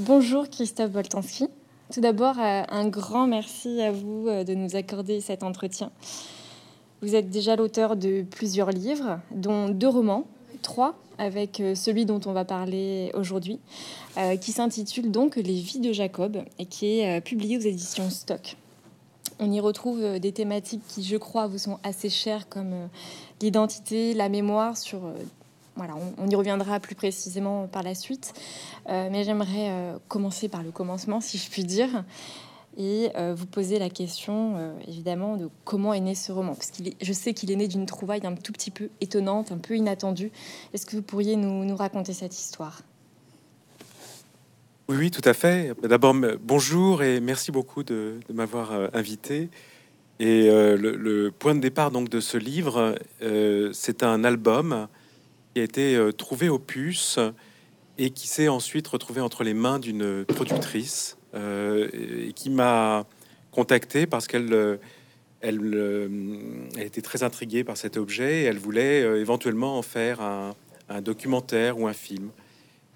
Bonjour 0.00 0.50
Christophe 0.50 0.90
Boltanski. 0.90 1.46
Tout 1.90 2.02
d'abord, 2.02 2.38
euh, 2.38 2.64
un 2.68 2.86
grand 2.86 3.26
merci 3.26 3.80
à 3.80 3.92
vous 3.92 4.26
euh, 4.28 4.44
de 4.44 4.52
nous 4.52 4.76
accorder 4.76 5.22
cet 5.22 5.42
entretien. 5.42 5.90
Vous 7.00 7.14
êtes 7.14 7.30
déjà 7.30 7.56
l'auteur 7.56 7.96
de 7.96 8.20
plusieurs 8.22 8.68
livres, 8.68 9.20
dont 9.30 9.70
deux 9.70 9.88
romans, 9.88 10.26
trois 10.60 10.96
avec 11.16 11.60
euh, 11.60 11.74
celui 11.74 12.04
dont 12.04 12.20
on 12.26 12.32
va 12.32 12.44
parler 12.44 13.10
aujourd'hui, 13.14 13.58
qui 14.42 14.52
s'intitule 14.52 15.10
donc 15.10 15.36
Les 15.36 15.54
vies 15.54 15.80
de 15.80 15.94
Jacob 15.94 16.42
et 16.58 16.66
qui 16.66 16.98
est 17.00 17.22
publié 17.22 17.56
aux 17.56 17.60
éditions 17.60 18.10
Stock. 18.10 18.56
On 19.38 19.50
y 19.50 19.60
retrouve 19.60 20.18
des 20.18 20.32
thématiques 20.32 20.82
qui, 20.88 21.04
je 21.04 21.16
crois, 21.16 21.46
vous 21.46 21.58
sont 21.58 21.78
assez 21.84 22.10
chères, 22.10 22.50
comme 22.50 22.88
l'identité, 23.40 24.12
la 24.12 24.28
mémoire 24.28 24.76
sur 24.76 25.00
voilà, 25.76 25.94
on, 26.18 26.28
y 26.28 26.34
reviendra 26.34 26.80
plus 26.80 26.94
précisément 26.94 27.66
par 27.66 27.82
la 27.82 27.94
suite. 27.94 28.32
Euh, 28.88 29.08
mais 29.10 29.24
j'aimerais 29.24 29.70
euh, 29.70 29.98
commencer 30.08 30.48
par 30.48 30.62
le 30.62 30.70
commencement, 30.70 31.20
si 31.20 31.38
je 31.38 31.50
puis 31.50 31.64
dire, 31.64 32.04
et 32.78 33.10
euh, 33.16 33.34
vous 33.36 33.46
poser 33.46 33.78
la 33.78 33.90
question, 33.90 34.74
évidemment, 34.86 35.36
de 35.36 35.48
comment 35.64 35.94
est 35.94 36.00
né 36.00 36.14
ce 36.14 36.32
roman. 36.32 36.54
Parce 36.54 36.70
que 36.70 36.82
je 37.00 37.12
sais 37.12 37.34
qu'il 37.34 37.50
est 37.50 37.56
né 37.56 37.68
d'une 37.68 37.86
trouvaille 37.86 38.26
un 38.26 38.34
tout 38.34 38.52
petit 38.52 38.70
peu 38.70 38.88
étonnante, 39.00 39.52
un 39.52 39.58
peu 39.58 39.76
inattendue. 39.76 40.30
Est-ce 40.72 40.86
que 40.86 40.96
vous 40.96 41.02
pourriez 41.02 41.36
nous, 41.36 41.76
raconter 41.76 42.12
cette 42.12 42.38
histoire? 42.38 42.82
Oui, 44.88 44.96
oui, 44.98 45.10
tout 45.10 45.26
à 45.28 45.34
fait. 45.34 45.74
D'abord, 45.82 46.14
bonjour 46.40 47.02
et 47.02 47.20
merci 47.20 47.50
beaucoup 47.50 47.82
de, 47.82 48.20
m'avoir 48.32 48.72
invité. 48.94 49.50
Et 50.20 50.48
le, 50.48 51.30
point 51.30 51.54
de 51.54 51.60
départ 51.60 51.90
donc 51.90 52.08
de 52.08 52.20
ce 52.20 52.36
livre, 52.36 52.94
c'est 53.72 54.02
un 54.02 54.22
album 54.22 54.86
qui 55.56 55.60
a 55.60 55.64
été 55.64 55.96
euh, 55.96 56.12
trouvé 56.12 56.50
au 56.50 56.58
puce 56.58 57.18
et 57.96 58.10
qui 58.10 58.28
s'est 58.28 58.48
ensuite 58.48 58.86
retrouvé 58.88 59.22
entre 59.22 59.42
les 59.42 59.54
mains 59.54 59.78
d'une 59.78 60.26
productrice 60.26 61.16
euh, 61.32 61.88
et 62.28 62.34
qui 62.34 62.50
m'a 62.50 63.06
contacté 63.52 64.06
parce 64.06 64.26
qu'elle 64.26 64.52
euh, 64.52 64.76
était 66.76 67.00
très 67.00 67.22
intriguée 67.22 67.64
par 67.64 67.78
cet 67.78 67.96
objet 67.96 68.42
et 68.42 68.44
elle 68.44 68.58
voulait 68.58 69.00
éventuellement 69.18 69.78
en 69.78 69.82
faire 69.82 70.20
un, 70.20 70.54
documentaire 71.00 71.78
ou 71.78 71.88
un 71.88 71.94
film. 71.94 72.28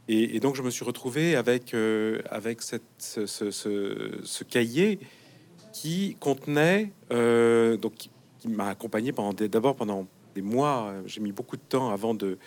Et, 0.09 0.39
donc 0.39 0.55
je 0.55 0.61
me 0.61 0.69
suis 0.69 0.85
retrouvé 0.85 1.37
avec, 1.37 1.75
avec 2.29 2.61
ce, 2.61 4.45
cahier 4.45 4.99
qui 5.73 6.15
contenait, 6.21 6.93
donc 7.09 7.95
qui, 7.95 8.11
qui 8.39 8.49
m'a 8.49 8.69
accompagné 8.69 9.13
pendant 9.13 9.33
d'abord 9.33 9.77
pendant 9.77 10.07
des 10.41 10.47
mois. 10.47 10.93
J'ai 11.07 11.21
mis 11.21 11.33
beaucoup 11.33 11.57
de 11.57 11.63
temps 11.63 11.91
avant 11.91 12.15
de, 12.15 12.39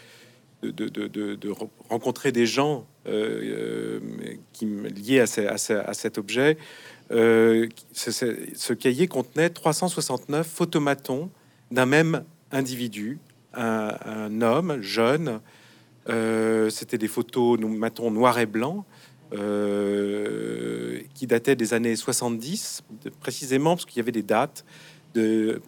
rencontrer 1.90 2.32
des 2.32 2.46
gens 2.46 2.86
euh, 3.06 4.00
euh, 4.00 4.36
qui 4.54 4.66
liés 4.66 5.20
à, 5.20 5.54
à, 5.54 5.94
cet 5.94 6.18
objet. 6.18 6.58
Euh, 7.12 7.68
ce 7.94 8.74
cahier 8.74 9.08
contenait 9.08 9.50
369 9.50 10.48
photomatons 10.48 11.30
d'un 11.72 11.86
même 11.86 12.24
individu, 12.52 13.20
un, 13.54 14.42
homme 14.42 14.82
jeune. 14.82 15.42
C'était 16.70 16.98
des 16.98 17.08
photos 17.08 17.60
matons 17.60 18.12
noirs 18.12 18.40
et 18.40 18.46
blancs. 18.46 18.86
qui 21.14 21.28
dataient 21.28 21.56
des 21.56 21.74
années 21.74 21.96
70, 21.96 22.84
précisément 23.20 23.76
parce 23.76 23.86
qu'il 23.86 23.98
y 23.98 24.02
avait 24.02 24.12
des 24.12 24.24
dates 24.24 24.64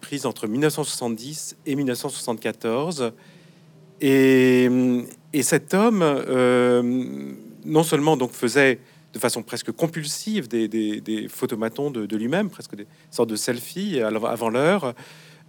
prise 0.00 0.26
entre 0.26 0.46
1970 0.46 1.56
et 1.66 1.74
1974. 1.74 3.12
Et, 4.00 4.68
et 5.32 5.42
cet 5.42 5.74
homme, 5.74 6.02
euh, 6.02 6.82
non 7.64 7.82
seulement 7.82 8.16
donc 8.16 8.32
faisait 8.32 8.78
de 9.12 9.18
façon 9.18 9.42
presque 9.42 9.72
compulsive 9.72 10.48
des, 10.48 10.68
des, 10.68 11.00
des 11.00 11.28
photomatons 11.28 11.90
de, 11.90 12.16
lui-même, 12.16 12.50
presque 12.50 12.76
des 12.76 12.86
sortes 13.10 13.30
de 13.30 13.36
selfies 13.36 14.00
avant 14.00 14.50
l'heure, 14.50 14.94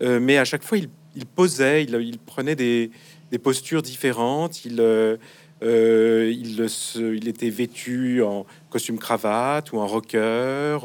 euh, 0.01 0.19
mais 0.21 0.37
à 0.37 0.45
chaque 0.45 0.63
fois 0.63 0.77
il, 0.77 1.25
posait, 1.25 1.83
il, 1.83 2.17
prenait 2.19 2.55
des, 2.55 2.91
des 3.31 3.37
postures 3.39 3.81
différentes, 3.81 4.63
il, 4.63 4.77
euh, 4.79 5.17
il, 5.61 6.65
il, 6.95 7.27
était 7.27 7.49
vêtu 7.49 8.21
en 8.23 8.45
costume 8.69 8.99
cravate 8.99 9.73
ou 9.73 9.79
en 9.79 9.87
rocker 9.87 10.77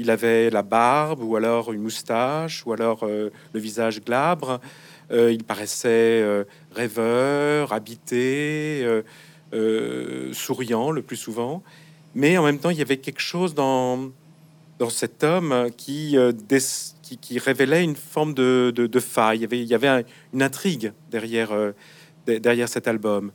il 0.00 0.10
avait 0.10 0.48
la 0.48 0.62
barbe 0.62 1.22
ou 1.22 1.36
alors 1.36 1.72
une 1.72 1.82
moustache 1.82 2.64
ou 2.64 2.72
alors 2.72 3.00
euh, 3.02 3.28
le 3.52 3.60
visage 3.60 4.02
glabre. 4.02 4.58
Euh, 5.12 5.30
il 5.30 5.44
paraissait 5.44 6.22
euh, 6.22 6.44
rêveur, 6.74 7.72
habité, 7.72 8.86
souriant 10.32 10.90
le 10.90 11.02
plus 11.02 11.16
souvent. 11.16 11.62
Mais 12.14 12.38
en 12.38 12.44
même 12.44 12.58
temps, 12.58 12.70
il 12.70 12.78
y 12.78 12.82
avait 12.82 12.96
quelque 12.96 13.20
chose 13.20 13.54
dans, 13.54 14.10
cet 14.88 15.22
homme 15.22 15.68
qui, 15.76 16.16
qui, 17.20 17.38
révélait 17.38 17.84
une 17.84 17.96
forme 17.96 18.32
de, 18.32 18.72
de, 18.74 19.00
faille. 19.00 19.46
Il 19.50 19.64
y 19.64 19.74
avait, 19.74 20.04
une 20.32 20.42
intrigue 20.42 20.92
derrière, 21.10 21.50
derrière 22.26 22.68
cet 22.68 22.88
album. 22.88 23.32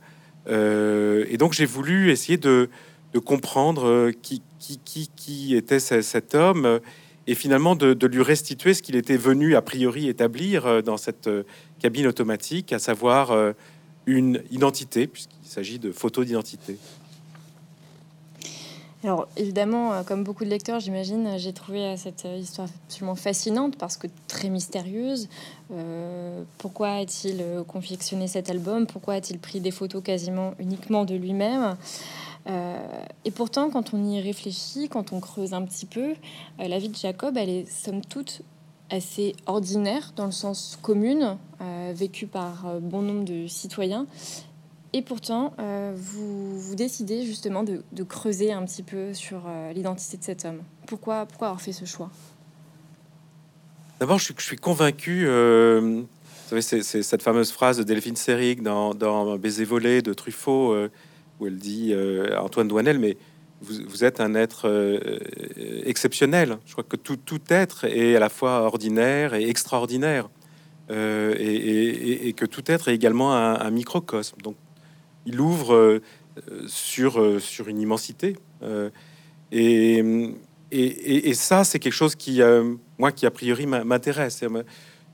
et 0.48 1.36
donc 1.38 1.52
j'ai 1.52 1.66
voulu 1.66 2.10
essayer 2.10 2.38
de 2.38 2.68
comprendre 3.24 4.10
qui, 4.22 4.42
qui, 4.58 5.54
était 5.54 5.80
cet 5.80 6.34
homme 6.34 6.64
euh, 6.64 6.78
et 7.26 7.34
finalement 7.34 7.74
de, 7.74 8.06
lui 8.06 8.22
restituer 8.22 8.74
ce 8.74 8.82
qu'il 8.82 8.96
était 8.96 9.16
venu 9.16 9.56
a 9.56 9.62
priori 9.62 10.08
établir 10.08 10.66
euh, 10.66 10.82
dans 10.82 10.96
cette 10.96 11.26
euh, 11.26 11.44
cabine 11.80 12.06
automatique, 12.06 12.72
à 12.72 12.78
savoir 12.78 13.54
une 14.06 14.42
identité, 14.50 15.06
puisqu'il 15.06 15.48
s'agit 15.48 15.78
de 15.78 15.92
photos 15.92 16.24
d'identité. 16.24 16.78
Alors 19.04 19.28
évidemment, 19.36 20.02
comme 20.04 20.24
beaucoup 20.24 20.44
de 20.44 20.48
lecteurs, 20.48 20.80
j'imagine, 20.80 21.36
j'ai 21.36 21.52
trouvé 21.52 21.96
cette 21.96 22.26
histoire 22.38 22.68
absolument 22.86 23.14
fascinante 23.14 23.76
parce 23.76 23.96
que 23.96 24.06
très 24.26 24.48
mystérieuse. 24.48 25.28
pourquoi 26.58 26.92
a-t-il 26.94 27.44
confectionné 27.68 28.26
cet 28.26 28.48
album? 28.48 28.86
Pourquoi 28.86 29.14
a-t-il 29.14 29.38
pris 29.38 29.60
des 29.60 29.70
photos 29.70 30.02
quasiment 30.02 30.54
uniquement 30.58 31.04
de 31.04 31.14
lui-même? 31.14 31.76
Euh, 32.48 32.76
et 33.24 33.30
pourtant, 33.30 33.70
quand 33.70 33.92
on 33.94 34.04
y 34.04 34.20
réfléchit, 34.20 34.88
quand 34.88 35.12
on 35.12 35.20
creuse 35.20 35.52
un 35.52 35.62
petit 35.62 35.86
peu, 35.86 36.10
euh, 36.60 36.68
la 36.68 36.78
vie 36.78 36.88
de 36.88 36.96
Jacob, 36.96 37.36
elle 37.36 37.48
est 37.48 37.70
somme 37.70 38.02
toute 38.04 38.42
assez 38.88 39.34
ordinaire 39.46 40.12
dans 40.14 40.26
le 40.26 40.32
sens 40.32 40.78
commune, 40.80 41.38
euh, 41.60 41.92
vécue 41.94 42.28
par 42.28 42.80
bon 42.80 43.02
nombre 43.02 43.24
de 43.24 43.48
citoyens. 43.48 44.06
Et 44.92 45.02
pourtant, 45.02 45.52
vous, 45.94 46.58
vous, 46.58 46.74
décidez 46.74 47.26
justement 47.26 47.64
de, 47.64 47.82
creuser 48.04 48.52
un 48.52 48.64
petit 48.64 48.82
peu 48.82 49.12
sur 49.12 49.42
l'identité 49.74 50.16
de 50.16 50.22
cet 50.22 50.46
homme. 50.46 50.62
Pourquoi, 50.86 51.26
pourquoi 51.26 51.48
avoir 51.48 51.60
fait 51.60 51.72
ce 51.72 51.84
choix? 51.84 52.08
D'abord, 54.00 54.18
je, 54.18 54.32
je, 54.38 54.42
suis 54.42 54.56
convaincu. 54.56 55.26
vous 55.26 56.06
savez, 56.48 56.62
c'est 56.62 57.02
cette 57.02 57.22
fameuse 57.22 57.50
phrase 57.50 57.76
de 57.76 57.82
Delphine 57.82 58.16
Seyrig 58.16 58.62
dans, 58.62 58.94
dans 58.94 59.36
Baiser 59.36 59.64
volé 59.64 60.00
de 60.00 60.14
Truffaut 60.14 60.88
où 61.40 61.46
elle 61.46 61.56
dit 61.56 61.92
euh, 61.92 62.38
Antoine 62.38 62.68
Douanel, 62.68 62.98
mais 62.98 63.16
vous, 63.62 64.04
êtes 64.04 64.20
un 64.20 64.34
être 64.34 64.68
euh, 64.68 65.18
exceptionnel. 65.84 66.58
Je 66.66 66.72
crois 66.72 66.84
que 66.84 66.96
tout, 66.96 67.16
tout, 67.16 67.40
être 67.48 67.84
est 67.84 68.14
à 68.14 68.20
la 68.20 68.28
fois 68.28 68.60
ordinaire 68.60 69.32
et 69.34 69.48
extraordinaire, 69.48 70.28
euh, 70.90 71.34
et, 71.38 72.32
que 72.34 72.44
tout 72.44 72.62
être 72.66 72.88
est 72.88 72.94
également 72.94 73.34
un, 73.34 73.70
microcosme. 73.70 74.36
Donc, 74.42 74.56
il 75.24 75.40
ouvre 75.40 76.00
sur, 76.66 77.40
sur 77.40 77.68
une 77.68 77.80
immensité. 77.80 78.36
et, 79.50 80.04
et, 80.70 81.34
ça, 81.34 81.64
c'est 81.64 81.78
quelque 81.78 81.94
chose 81.94 82.14
qui, 82.14 82.40
moi, 82.98 83.10
qui 83.10 83.24
a 83.24 83.30
priori 83.30 83.66
m'intéresse. 83.66 84.44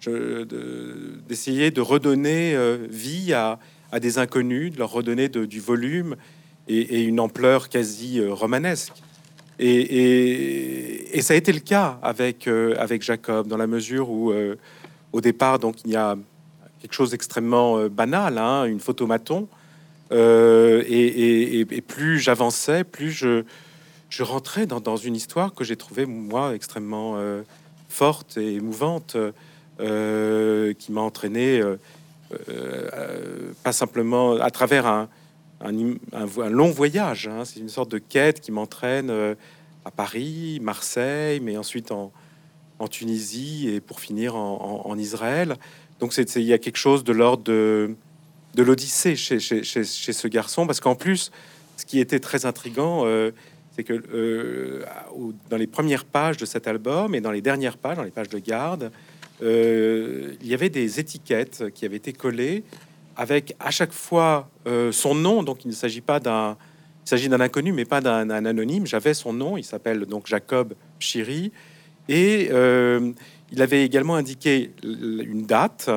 D'essayer 0.05 1.71
de, 1.71 1.81
redonner 1.81 2.57
vie 2.91 3.33
à, 3.33 3.61
à 3.93 4.01
des 4.01 4.19
inconnus, 4.19 4.73
de 4.73 4.79
leur 4.79 4.91
redonner 4.91 5.29
du 5.29 5.61
volume 5.61 6.17
et, 6.67 7.03
une 7.03 7.21
ampleur 7.21 7.69
quasi 7.69 8.19
euh, 8.19 8.33
romanesque. 8.33 8.95
Et, 9.59 11.21
ça 11.21 11.35
a 11.35 11.37
été 11.37 11.53
le 11.53 11.61
cas 11.61 11.99
avec, 12.03 12.49
euh, 12.49 12.75
Jacob, 13.01 13.47
dans 13.47 13.59
la 13.59 13.69
mesure 13.69 14.11
où, 14.11 14.33
euh, 14.33 14.57
au 15.13 15.21
départ, 15.21 15.59
donc 15.59 15.77
il 15.85 15.93
y 15.93 15.97
a 15.97 16.17
quelque 16.81 16.95
chose 16.95 17.11
d'extrêmement 17.11 17.87
banal, 17.87 18.39
hein, 18.39 18.65
une 18.65 18.81
photomaton. 18.81 19.47
Et, 20.11 21.83
plus 21.87 22.19
j'avançais, 22.19 22.83
plus 22.83 23.11
je, 23.13 23.45
rentrais 24.21 24.67
dans, 24.67 24.81
dans, 24.81 24.97
une 24.97 25.15
histoire 25.15 25.55
que 25.55 25.65
j'ai 25.65 25.77
trouvée, 25.77 26.07
moi, 26.07 26.55
extrêmement 26.55 27.17
forte 27.89 28.37
et 28.37 28.55
émouvante, 28.55 29.17
qui 29.79 30.93
m'a 30.93 31.01
entraîné 31.03 31.63
pas 33.63 33.73
simplement 33.73 34.35
à 34.35 34.51
travers 34.51 34.87
un, 34.87 35.09
long 36.51 36.71
voyage. 36.71 37.29
Hein. 37.29 37.45
C'est 37.45 37.61
une 37.61 37.69
sorte 37.69 37.91
de 37.91 37.99
quête 37.99 38.41
qui 38.41 38.53
m'entraîne 38.53 39.11
euh, 39.11 39.35
à 39.85 39.91
Paris, 39.91 40.59
Marseille, 40.61 41.41
mais 41.41 41.57
ensuite 41.57 41.93
en, 41.93 42.13
Tunisie 42.91 43.69
et 43.69 43.81
pour 43.81 44.01
finir 44.01 44.35
en, 44.35 44.99
Israël. 44.99 45.55
Donc 46.01 46.13
c'est, 46.13 46.35
il 46.35 46.43
y 46.43 46.53
a 46.53 46.59
quelque 46.59 46.79
chose 46.79 47.05
de 47.05 47.13
l'ordre 47.13 47.45
de, 47.45 47.95
l'Odyssée 48.57 49.15
chez, 49.15 49.39
ce 49.39 50.27
garçon, 50.27 50.67
parce 50.67 50.81
qu'en 50.81 50.97
plus, 50.97 51.31
ce 51.77 51.87
qui 51.87 52.01
était 52.01 52.19
très 52.19 52.45
intrigant, 52.45 53.07
c'est 53.77 53.85
que 53.85 54.83
dans 55.49 55.57
les 55.57 55.69
premières 55.69 56.05
pages 56.05 56.39
de 56.39 56.45
cet 56.45 56.67
album 56.67 57.15
et 57.15 57.21
dans 57.21 57.31
les 57.31 57.41
dernières 57.41 57.77
pages, 57.77 57.99
dans 57.99 58.03
les 58.03 58.11
pages 58.11 58.31
de 58.31 58.41
garde, 58.41 58.91
il 59.43 60.47
y 60.47 60.55
avait 60.55 60.71
des 60.71 61.01
étiquettes 61.01 61.71
qui 61.75 61.85
avaient 61.85 61.97
été 61.97 62.13
collées 62.13 62.65
avec 63.17 63.55
à 63.61 63.71
chaque 63.71 63.93
fois 63.93 64.49
son 64.93 65.15
nom. 65.15 65.43
Donc 65.43 65.65
il 65.65 65.69
ne 65.69 65.75
s'agit 65.75 66.01
pas 66.01 66.21
d'un 66.21 66.57
s'agit 67.05 67.29
d'un 67.29 67.41
inconnu, 67.41 67.73
mais 67.73 67.85
pas 67.85 68.01
d'un 68.01 68.31
anonyme. 68.31 68.87
J'avais 68.87 69.15
son 69.15 69.33
nom, 69.33 69.57
il 69.57 69.65
s'appelle 69.65 70.07
donc 70.07 70.27
Jacob 70.27 70.75
Chiri, 70.99 71.53
et 72.09 72.49
euh, 72.51 73.13
il 73.51 73.63
avait 73.63 73.85
également 73.85 74.17
indiqué 74.17 74.73
une 74.83 75.47
date 75.47 75.91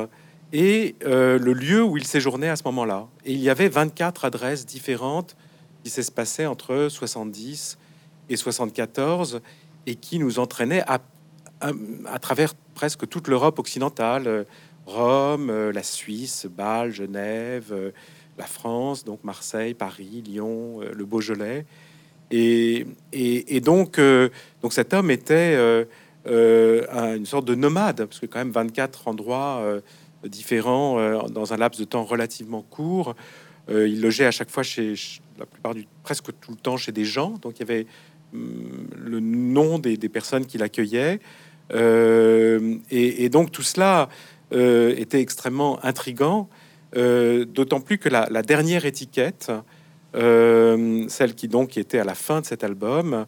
et 0.53 0.95
euh, 1.03 1.39
le 1.39 1.53
lieu 1.53 1.83
où 1.83 1.98
il 1.98 2.06
séjournait 2.06 2.50
à 2.50 2.56
ce 2.56 2.63
moment-là. 2.65 3.07
Et 3.25 3.33
il 3.33 3.39
y 3.39 3.50
avait 3.50 3.68
24 3.68 4.25
adresses 4.25 4.65
différentes 4.65 5.36
qui 5.83 5.91
passé 6.15 6.45
entre 6.45 6.88
70 6.89 7.77
et 8.30 8.36
74 8.36 9.41
et 9.86 9.95
qui 9.95 10.18
nous 10.18 10.39
entraînaient 10.39 10.83
à, 10.88 11.00
à, 11.62 12.19
travers 12.19 12.53
presque 12.75 13.07
toute 13.07 13.27
l'Europe 13.27 13.57
occidentale, 13.57 14.45
Rome, 14.86 15.72
la 15.72 15.83
Suisse, 15.83 16.45
Bâle, 16.45 16.92
Genève 16.92 17.74
la 18.38 18.45
France, 18.45 19.04
donc 19.04 19.24
Marseille, 19.24 19.74
Paris, 19.74 20.24
Lyon, 20.25 20.81
euh, 20.81 20.92
le 20.94 21.06
Beaujolais. 21.06 21.66
Et, 22.31 22.86
donc, 23.62 24.00
euh, 24.00 24.30
cet 24.69 24.94
homme 24.94 25.12
était 25.12 25.56
euh, 25.56 27.16
une 27.16 27.25
sorte 27.25 27.45
de 27.45 27.56
nomade, 27.56 28.06
parce 28.06 28.19
que 28.19 28.25
quand 28.25 28.39
même 28.39 28.51
24 28.51 29.07
endroits 29.07 29.63
différents 30.25 31.27
dans 31.30 31.54
un 31.54 31.57
laps 31.57 31.80
de 31.80 31.86
temps 31.86 32.04
relativement 32.04 32.63
court. 32.63 33.16
il 33.69 34.01
logeait 34.01 34.25
à 34.25 34.31
chaque 34.31 34.50
fois 34.50 34.63
chez, 34.63 34.95
la 35.38 35.45
plupart 35.45 35.75
du 35.75 35.86
presque 36.01 36.31
tout 36.42 36.51
le 36.51 36.57
temps 36.57 36.77
chez 36.77 36.92
des 36.92 37.06
gens. 37.06 37.38
Donc 37.42 37.57
il 37.57 37.60
y 37.60 37.63
avait 37.63 37.86
hum, 38.33 38.88
le 38.98 39.19
nom 39.19 39.77
des, 39.77 39.95
des 39.95 40.10
personnes 40.10 40.48
qui 40.48 40.57
l'accueillaient. 40.57 41.19
Et, 41.73 43.25
et, 43.25 43.29
donc 43.29 43.51
tout 43.51 43.63
cela 43.63 44.09
était 44.51 45.19
extrêmement 45.19 45.83
intrigant. 45.83 46.50
Euh, 46.95 47.45
d'autant 47.45 47.81
plus 47.81 47.97
que 47.97 48.07
la, 48.07 48.41
dernière 48.41 48.85
étiquette, 48.85 49.51
euh, 50.15 51.06
celle 51.09 51.35
qui 51.35 51.47
donc 51.47 51.77
était 51.77 52.00
à 52.00 52.06
la 52.06 52.15
fin 52.15 52.39
de 52.39 52.45
cet 52.45 52.63
album, 52.63 53.25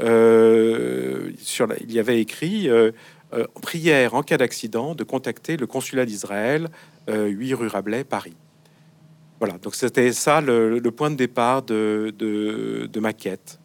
euh, 0.00 1.32
sur 1.38 1.66
il 1.80 1.92
y 1.92 1.98
avait 1.98 2.20
écrit 2.20 2.68
prière 3.60 4.14
en 4.14 4.22
cas 4.22 4.36
d'accident 4.36 4.94
de 4.94 5.04
contacter 5.04 5.56
le 5.56 5.66
consulat 5.66 6.06
d'Israël, 6.06 6.68
8 7.08 7.54
rue 7.54 7.66
Rabelais, 7.66 8.04
Paris. 8.04 8.36
Voilà, 9.40 9.58
donc 9.58 9.74
c'était 9.74 10.12
ça 10.12 10.40
le, 10.40 10.80
point 10.90 11.10
de 11.10 11.16
départ 11.16 11.62
de, 11.62 12.14
de, 12.16 13.00
ma 13.00 13.12
quête. 13.12 13.58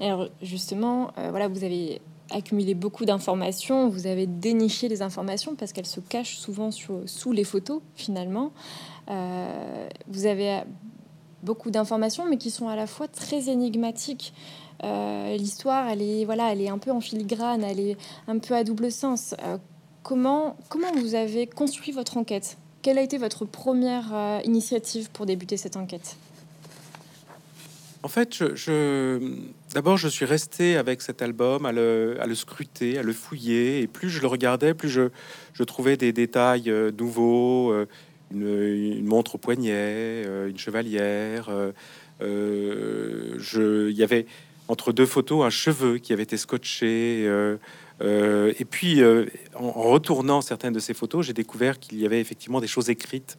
Alors 0.00 0.28
justement, 0.42 1.12
voilà, 1.30 1.46
vous 1.46 1.62
avez 1.62 2.00
accumulé 2.30 2.74
beaucoup 2.74 3.04
d'informations, 3.04 3.88
vous 3.88 4.06
avez 4.06 4.26
déniché 4.26 4.88
les 4.88 5.02
informations 5.02 5.54
parce 5.54 5.72
qu'elles 5.72 5.86
se 5.86 6.00
cachent 6.00 6.38
souvent 6.38 6.70
sous 6.70 7.32
les 7.32 7.44
photos 7.44 7.80
finalement. 7.94 8.52
Euh, 9.08 9.88
vous 10.08 10.26
avez 10.26 10.62
beaucoup 11.42 11.70
d'informations 11.70 12.28
mais 12.28 12.38
qui 12.38 12.50
sont 12.50 12.68
à 12.68 12.76
la 12.76 12.86
fois 12.86 13.08
très 13.08 13.48
énigmatiques. 13.48 14.32
Euh, 14.84 15.36
l'histoire, 15.36 15.88
elle 15.88 16.02
est 16.02 16.24
voilà, 16.24 16.52
elle 16.52 16.60
est 16.60 16.68
un 16.68 16.78
peu 16.78 16.90
en 16.90 17.00
filigrane, 17.00 17.62
elle 17.64 17.80
est 17.80 17.96
un 18.28 18.38
peu 18.38 18.54
à 18.54 18.64
double 18.64 18.90
sens. 18.90 19.34
Euh, 19.44 19.58
comment 20.02 20.56
comment 20.68 20.92
vous 20.92 21.14
avez 21.14 21.46
construit 21.46 21.92
votre 21.92 22.16
enquête? 22.16 22.58
Quelle 22.82 22.98
a 22.98 23.02
été 23.02 23.18
votre 23.18 23.44
première 23.44 24.40
initiative 24.44 25.10
pour 25.10 25.26
débuter 25.26 25.56
cette 25.56 25.76
enquête? 25.76 26.16
En 28.04 28.08
fait, 28.08 28.54
je, 28.54 29.18
d'abord, 29.76 29.98
je 29.98 30.08
suis 30.08 30.24
resté 30.24 30.78
avec 30.78 31.02
cet 31.02 31.20
album 31.20 31.66
à 31.66 31.72
le, 31.72 32.34
scruter, 32.34 32.96
à 32.96 33.02
le 33.02 33.12
fouiller, 33.12 33.82
et 33.82 33.86
plus 33.86 34.08
je 34.08 34.22
le 34.22 34.26
regardais, 34.26 34.72
plus 34.72 34.88
je, 34.88 35.62
trouvais 35.64 35.98
des 35.98 36.14
détails 36.14 36.70
euh, 36.70 36.90
nouveaux, 36.98 37.72
euh, 37.72 37.86
une, 38.32 39.04
montre 39.04 39.34
au 39.34 39.38
poignet, 39.38 39.74
euh, 39.74 40.48
une 40.48 40.56
chevalière. 40.56 41.50
il 42.22 43.92
y 43.92 44.02
avait 44.02 44.24
entre 44.68 44.92
deux 44.92 45.04
photos 45.04 45.44
un 45.44 45.50
cheveu 45.50 45.98
qui 45.98 46.14
avait 46.14 46.22
été 46.22 46.38
scotché. 46.38 47.26
et 48.00 48.64
puis, 48.64 49.02
en, 49.54 49.70
retournant 49.72 50.40
certaines 50.40 50.72
de 50.72 50.80
ces 50.80 50.94
photos, 50.94 51.26
j'ai 51.26 51.34
découvert 51.34 51.78
qu'il 51.78 52.00
y 52.00 52.06
avait 52.06 52.22
effectivement 52.22 52.62
des 52.62 52.66
choses 52.66 52.88
écrites 52.88 53.36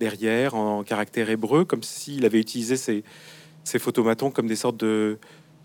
derrière 0.00 0.54
en 0.54 0.82
caractère 0.82 1.30
hébreu, 1.30 1.64
comme 1.64 1.82
s'il 1.82 2.26
avait 2.26 2.40
utilisé 2.40 2.76
ces 2.76 3.04
ces 3.68 3.78
photomatons 3.78 4.30
comme 4.30 4.46
des 4.46 4.56
sortes 4.56 4.78
de, 4.78 5.18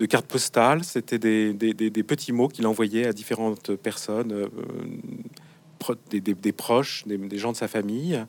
cartes 0.06 0.26
postales. 0.26 0.84
C'était 0.84 1.18
des, 1.18 2.02
petits 2.02 2.32
mots 2.32 2.48
qu'il 2.48 2.66
envoyait 2.66 3.06
à 3.06 3.12
différentes 3.12 3.74
personnes, 3.76 4.32
euh, 4.32 5.94
des, 6.10 6.52
proches, 6.52 7.04
des, 7.06 7.38
gens 7.38 7.52
de 7.52 7.56
sa 7.56 7.68
famille. 7.68 8.24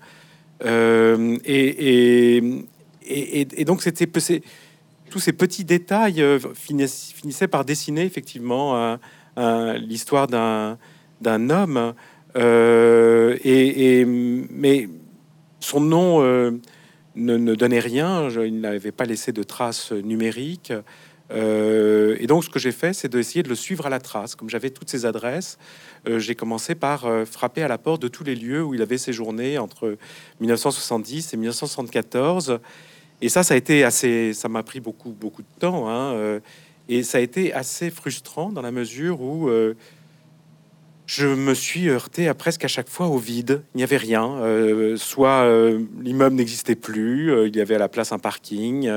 Euh, 0.64 1.38
et, 1.46 2.42
et, 3.04 3.66
donc, 3.66 3.82
c'était 3.82 4.08
tous 4.08 5.20
ces 5.20 5.34
petits 5.34 5.66
détails 5.66 6.22
euh, 6.22 6.40
finissaient 6.54 7.48
par 7.48 7.66
dessiner 7.66 8.04
effectivement 8.04 8.98
l'histoire 9.38 10.28
d'un 10.28 11.50
homme. 11.50 11.94
et, 12.36 14.06
mais 14.06 14.90
son 15.60 15.82
nom 15.82 16.22
ne, 17.16 17.56
donnait 17.56 17.80
rien, 17.80 18.30
il 18.30 18.62
n'avait 18.62 18.92
pas 18.92 19.06
laissé 19.06 19.32
de 19.32 19.44
traces 19.44 19.92
numériques. 19.92 20.74
Euh, 21.32 22.16
et 22.20 22.28
donc, 22.28 22.44
ce 22.44 22.50
que 22.50 22.60
j'ai 22.60 22.72
fait, 22.72 22.94
c'est 22.94 23.08
d'essayer 23.08 23.44
de 23.44 23.50
le 23.50 23.56
suivre 23.56 23.86
à 23.86 23.90
la 23.90 24.00
trace. 24.00 24.36
Comme 24.36 24.50
j'avais 24.50 24.70
toutes 24.70 24.90
ses 24.90 25.06
adresses, 25.06 25.58
euh, 26.08 26.20
j'ai 26.20 26.36
commencé 26.36 26.76
par 26.76 27.06
euh, 27.06 27.26
frapper 27.26 27.64
à 27.64 27.68
la 27.68 27.78
porte 27.78 28.02
de 28.02 28.08
tous 28.08 28.24
les 28.24 28.36
lieux 28.36 28.64
où 28.64 28.74
il 28.74 28.82
avait 28.82 28.98
séjourné 28.98 29.58
entre 29.58 29.98
1970 30.40 31.34
et 31.34 31.38
1974. 31.38 32.60
Et 33.22 33.30
ça, 33.30 33.44
ça 33.44 33.54
a 33.54 33.58
été 33.58 33.84
assez, 33.84 34.34
ça 34.34 34.50
m'a 34.50 34.64
pris 34.64 34.80
beaucoup, 34.80 35.12
beaucoup 35.12 35.42
de 35.42 35.60
temps. 35.60 35.90
Hein, 35.90 36.42
et 36.90 37.02
ça 37.02 37.18
a 37.18 37.22
été 37.22 37.54
assez 37.54 37.90
frustrant 37.90 38.52
dans 38.52 38.62
la 38.62 38.72
mesure 38.72 39.22
où 39.22 39.50
je 41.08 41.28
me 41.28 41.54
suis 41.54 41.90
heurté 41.90 42.28
à 42.28 42.34
presque 42.34 42.66
à 42.66 42.68
chaque 42.68 42.90
fois 42.90 43.08
au 43.08 43.18
vide. 43.18 43.62
Il 43.74 43.78
n'y 43.78 43.84
avait 43.84 43.98
rien. 43.98 44.28
Euh, 44.42 44.98
soit 44.98 45.44
euh, 45.44 45.84
l'immeuble 46.02 46.36
n'existait 46.36 46.76
plus, 46.76 47.32
euh, 47.32 47.48
il 47.48 47.56
y 47.56 47.62
avait 47.62 47.76
à 47.76 47.80
la 47.80 47.90
place 47.90 48.12
un 48.12 48.18
parking, 48.18 48.90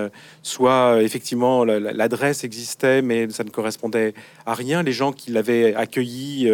soit 0.42 1.02
effectivement 1.02 1.64
l'adresse 1.64 2.44
existait, 2.44 3.02
mais 3.02 3.28
ça 3.30 3.44
ne 3.44 3.50
correspondait 3.50 4.14
à 4.46 4.54
rien. 4.54 4.82
Les 4.82 4.92
gens 4.92 5.12
qui 5.12 5.30
l'avaient 5.30 5.74
accueilli 5.74 6.50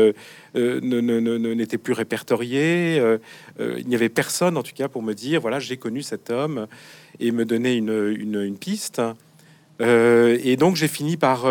n'étaient 0.55 1.79
plus 1.79 1.93
répertoriés. 1.93 3.01
il 3.61 3.87
n'y 3.87 3.95
avait 3.95 4.09
personne, 4.09 4.57
en 4.57 4.63
tout 4.63 4.75
cas, 4.75 4.89
pour 4.89 5.03
me 5.03 5.13
dire 5.13 5.41
voilà, 5.41 5.61
j'ai 5.61 5.77
connu 5.77 6.03
cet 6.03 6.31
homme 6.31 6.67
et 7.21 7.31
me 7.31 7.45
donner 7.45 7.75
une, 7.75 8.17
une 8.19 8.57
piste. 8.59 9.01
et 9.81 10.57
donc 10.57 10.77
j'ai 10.77 10.89
fini 10.89 11.17
par 11.17 11.47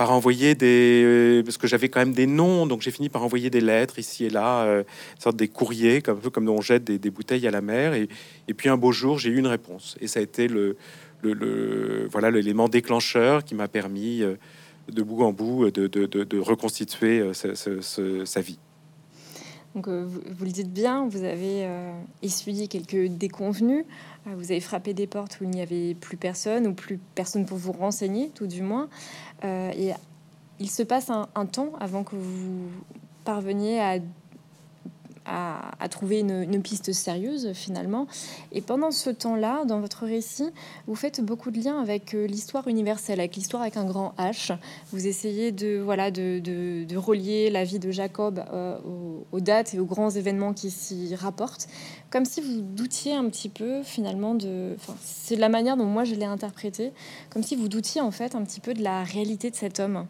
par 0.00 0.12
envoyer 0.12 0.54
des 0.54 1.02
euh, 1.04 1.42
parce 1.42 1.58
que 1.58 1.66
j'avais 1.66 1.90
quand 1.90 2.00
même 2.00 2.14
des 2.14 2.26
noms 2.26 2.66
donc 2.66 2.80
j'ai 2.80 2.90
fini 2.90 3.10
par 3.10 3.22
envoyer 3.22 3.50
des 3.50 3.60
lettres 3.60 3.98
ici 3.98 4.24
et 4.24 4.30
là 4.30 4.62
euh, 4.62 4.82
sorte 5.18 5.36
des 5.36 5.48
courriers 5.48 6.00
comme 6.00 6.16
un 6.16 6.20
peu 6.22 6.30
comme 6.30 6.48
on 6.48 6.62
jette 6.62 6.84
des, 6.84 7.10
bouteilles 7.10 7.46
à 7.46 7.50
la 7.50 7.60
mer 7.60 7.92
et, 7.92 8.08
et 8.48 8.54
puis 8.54 8.70
un 8.70 8.78
beau 8.78 8.92
jour 8.92 9.18
j'ai 9.18 9.28
eu 9.28 9.36
une 9.36 9.46
réponse 9.46 9.98
et 10.00 10.06
ça 10.06 10.20
a 10.20 10.22
été 10.22 10.48
le, 10.48 10.78
le, 11.20 12.08
voilà 12.10 12.30
l'élément 12.30 12.70
déclencheur 12.70 13.44
qui 13.44 13.54
m'a 13.54 13.68
permis 13.68 14.22
euh, 14.22 14.36
de 14.90 15.02
bout 15.02 15.22
en 15.22 15.32
bout 15.32 15.70
de, 15.70 15.86
de, 15.86 16.06
de, 16.06 16.38
reconstituer 16.38 17.22
sa 17.34 18.40
vie. 18.40 18.58
Donc, 19.74 19.88
vous, 19.88 20.20
vous, 20.30 20.44
le 20.44 20.50
dites 20.50 20.72
bien, 20.72 21.06
vous 21.06 21.22
avez 21.22 21.68
essuyé 22.22 22.66
quelques 22.66 23.06
déconvenus, 23.06 23.84
vous 24.26 24.50
avez 24.50 24.60
frappé 24.60 24.94
des 24.94 25.06
portes 25.06 25.38
où 25.40 25.44
il 25.44 25.50
n'y 25.50 25.62
avait 25.62 25.94
plus 25.94 26.16
personne, 26.16 26.66
ou 26.66 26.74
plus 26.74 26.98
personne 27.14 27.46
pour 27.46 27.56
vous 27.56 27.72
renseigner, 27.72 28.30
tout 28.30 28.46
du 28.46 28.62
moins. 28.62 28.88
Euh, 29.44 29.70
et 29.76 29.92
il 30.58 30.70
se 30.70 30.82
passe 30.82 31.10
un, 31.10 31.46
temps 31.46 31.72
avant 31.80 32.04
que 32.04 32.16
vous 32.16 32.68
parveniez 33.24 33.80
à, 33.80 33.98
à, 35.26 35.88
trouver 35.88 36.20
une, 36.20 36.62
piste 36.62 36.92
sérieuse 36.92 37.52
finalement. 37.52 38.06
Et 38.52 38.60
pendant 38.60 38.90
ce 38.90 39.10
temps-là, 39.10 39.64
dans 39.64 39.80
votre 39.80 40.04
récit, 40.04 40.50
vous 40.86 40.94
faites 40.94 41.20
beaucoup 41.20 41.50
de 41.50 41.62
liens 41.62 41.80
avec 41.80 42.14
euh, 42.14 42.26
l'histoire 42.26 42.68
universelle, 42.68 43.20
avec 43.20 43.36
l'histoire 43.36 43.62
avec 43.62 43.76
un 43.76 43.84
grand 43.84 44.14
H. 44.18 44.56
Vous 44.92 45.06
essayez 45.06 45.52
de, 45.52 45.78
voilà, 45.78 46.10
de, 46.10 46.38
de, 46.38 46.96
relier 46.96 47.50
la 47.50 47.64
vie 47.64 47.78
de 47.78 47.90
Jacob 47.90 48.42
euh, 48.52 48.78
aux, 49.32 49.40
dates 49.40 49.74
et 49.74 49.78
aux 49.78 49.84
grands 49.84 50.10
événements 50.10 50.52
qui 50.52 50.70
s'y 50.70 51.14
rapportent, 51.14 51.68
comme 52.10 52.24
si 52.24 52.40
vous 52.40 52.60
doutiez 52.60 53.14
un 53.14 53.28
petit 53.28 53.48
peu 53.48 53.82
finalement 53.82 54.34
de... 54.34 54.74
Enfin, 54.76 54.94
c'est 55.02 55.36
la 55.36 55.48
manière 55.48 55.76
dont 55.76 55.86
moi 55.86 56.04
je 56.04 56.14
l'ai 56.14 56.26
interprété, 56.26 56.92
comme 57.30 57.42
si 57.42 57.56
vous 57.56 57.68
doutiez 57.68 58.00
en 58.00 58.10
fait 58.10 58.34
un 58.34 58.42
petit 58.44 58.60
peu 58.60 58.74
de 58.74 58.82
la 58.82 59.02
réalité 59.04 59.50
de 59.50 59.56
cet 59.56 59.80
homme, 59.80 60.06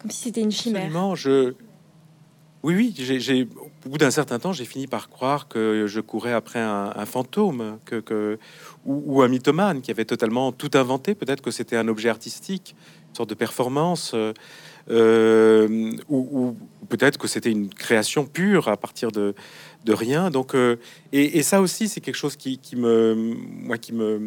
comme 0.00 0.10
si 0.10 0.22
c'était 0.24 0.42
une 0.42 0.52
chimère. 0.52 1.14
je 1.14 1.54
Oui, 2.62 2.74
oui, 2.74 2.94
j'ai, 2.96 3.48
au 3.86 3.88
bout 3.88 3.98
d'un 3.98 4.10
certain 4.10 4.38
temps, 4.38 4.52
j'ai 4.52 4.66
fini 4.66 4.86
par 4.86 5.08
croire 5.08 5.48
que 5.48 5.86
je 5.86 6.00
courais 6.00 6.32
après 6.32 6.58
un, 6.58 7.06
fantôme 7.06 7.78
que, 7.86 8.38
ou, 8.84 9.22
un 9.22 9.28
mythomane 9.28 9.80
qui 9.80 9.90
avait 9.90 10.04
totalement 10.04 10.52
tout 10.52 10.70
inventé. 10.74 11.14
Peut-être 11.14 11.40
que 11.40 11.50
c'était 11.50 11.76
un 11.76 11.88
objet 11.88 12.10
artistique, 12.10 12.76
une 13.08 13.16
sorte 13.16 13.30
de 13.30 13.34
performance, 13.34 14.12
euh, 14.14 14.34
euh, 14.90 15.92
ou, 16.10 16.56
peut-être 16.90 17.16
que 17.18 17.26
c'était 17.26 17.50
une 17.50 17.70
création 17.70 18.26
pure 18.26 18.68
à 18.68 18.76
partir 18.76 19.12
de, 19.12 19.34
de 19.84 19.92
rien. 19.94 20.30
Donc, 20.30 20.54
euh, 20.54 20.76
et, 21.12 21.42
ça 21.42 21.62
aussi, 21.62 21.88
c'est 21.88 22.02
quelque 22.02 22.16
chose 22.16 22.36
qui, 22.36 22.60
me, 22.76 23.14
moi, 23.14 23.78
qui 23.78 23.94
me, 23.94 24.20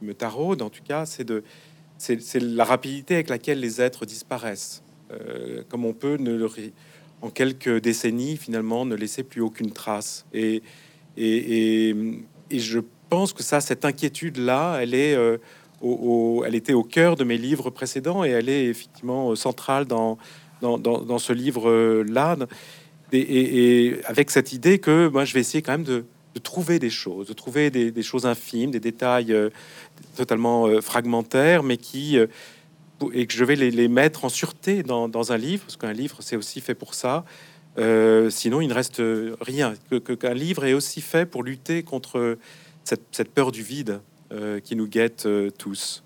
me 0.00 0.14
taraude, 0.14 0.62
en 0.62 0.70
tout 0.70 0.82
cas, 0.82 1.06
c'est 1.06 1.24
de, 1.24 1.44
c'est 1.96 2.40
la 2.40 2.64
rapidité 2.64 3.14
avec 3.14 3.28
laquelle 3.28 3.60
les 3.60 3.80
êtres 3.80 4.04
disparaissent, 4.04 4.82
comme 5.68 5.84
on 5.84 5.92
peut 5.92 6.16
ne 6.16 6.34
le 6.34 6.46
en 7.22 7.30
quelques 7.30 7.80
décennies, 7.80 8.36
finalement, 8.36 8.84
ne 8.84 8.96
laissait 8.96 9.22
plus 9.22 9.40
aucune 9.40 9.70
trace. 9.70 10.26
Et, 10.34 10.62
et, 11.16 11.94
je 12.50 12.80
pense 13.08 13.32
que 13.32 13.42
ça, 13.42 13.60
cette 13.60 13.84
inquiétude-là, 13.84 14.80
elle 14.82 14.94
est, 14.94 15.14
euh, 15.14 15.38
au, 15.80 16.42
elle 16.44 16.54
était 16.54 16.72
au 16.72 16.82
cœur 16.82 17.16
de 17.16 17.24
mes 17.24 17.38
livres 17.38 17.70
précédents 17.70 18.24
et 18.24 18.30
elle 18.30 18.48
est 18.48 18.66
effectivement 18.66 19.34
centrale 19.36 19.86
dans, 19.86 20.18
dans, 20.60 20.78
dans, 20.78 21.18
ce 21.18 21.32
livre-là. 21.32 22.36
Et, 23.12 23.94
avec 24.04 24.30
cette 24.30 24.52
idée 24.52 24.78
que 24.78 25.08
moi, 25.08 25.24
je 25.24 25.32
vais 25.34 25.40
essayer 25.40 25.62
quand 25.62 25.72
même 25.72 25.84
de, 25.84 26.04
trouver 26.42 26.78
des 26.78 26.90
choses, 26.90 27.28
de 27.28 27.34
trouver 27.34 27.70
des, 27.70 28.02
choses 28.02 28.26
infimes, 28.26 28.70
des 28.70 28.80
détails 28.80 29.32
euh, 29.32 29.50
totalement 30.16 30.66
euh, 30.66 30.80
fragmentaires, 30.80 31.62
mais 31.62 31.76
qui 31.76 32.18
et 33.12 33.26
que 33.26 33.32
je 33.32 33.44
vais 33.44 33.56
les, 33.56 33.88
mettre 33.88 34.24
en 34.24 34.28
sûreté 34.28 34.82
dans, 34.82 35.32
un 35.32 35.36
livre, 35.36 35.64
parce 35.64 35.76
qu'un 35.76 35.92
livre, 35.92 36.18
c'est 36.20 36.36
aussi 36.36 36.60
fait 36.60 36.74
pour 36.74 36.94
ça. 36.94 37.24
Euh, 37.78 38.30
sinon, 38.30 38.60
il 38.60 38.68
ne 38.68 38.74
reste 38.74 39.02
rien. 39.40 39.74
Qu'un 40.20 40.34
livre 40.34 40.64
est 40.64 40.74
aussi 40.74 41.00
fait 41.00 41.26
pour 41.26 41.42
lutter 41.42 41.82
contre 41.82 42.38
cette, 42.84 43.30
peur 43.34 43.52
du 43.52 43.62
vide 43.62 44.00
euh, 44.32 44.60
qui 44.60 44.76
nous 44.76 44.86
guette 44.86 45.26
euh, 45.26 45.50
tous. 45.50 46.02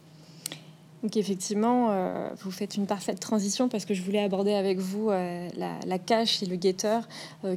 Donc 1.02 1.16
effectivement, 1.16 2.30
vous 2.42 2.50
faites 2.50 2.74
une 2.74 2.86
parfaite 2.86 3.20
transition 3.20 3.68
parce 3.68 3.84
que 3.84 3.94
je 3.94 4.02
voulais 4.02 4.22
aborder 4.24 4.54
avec 4.54 4.78
vous 4.78 5.10
la, 5.10 5.98
cache 6.04 6.42
et 6.42 6.46
le 6.46 6.56
guetteur, 6.56 7.06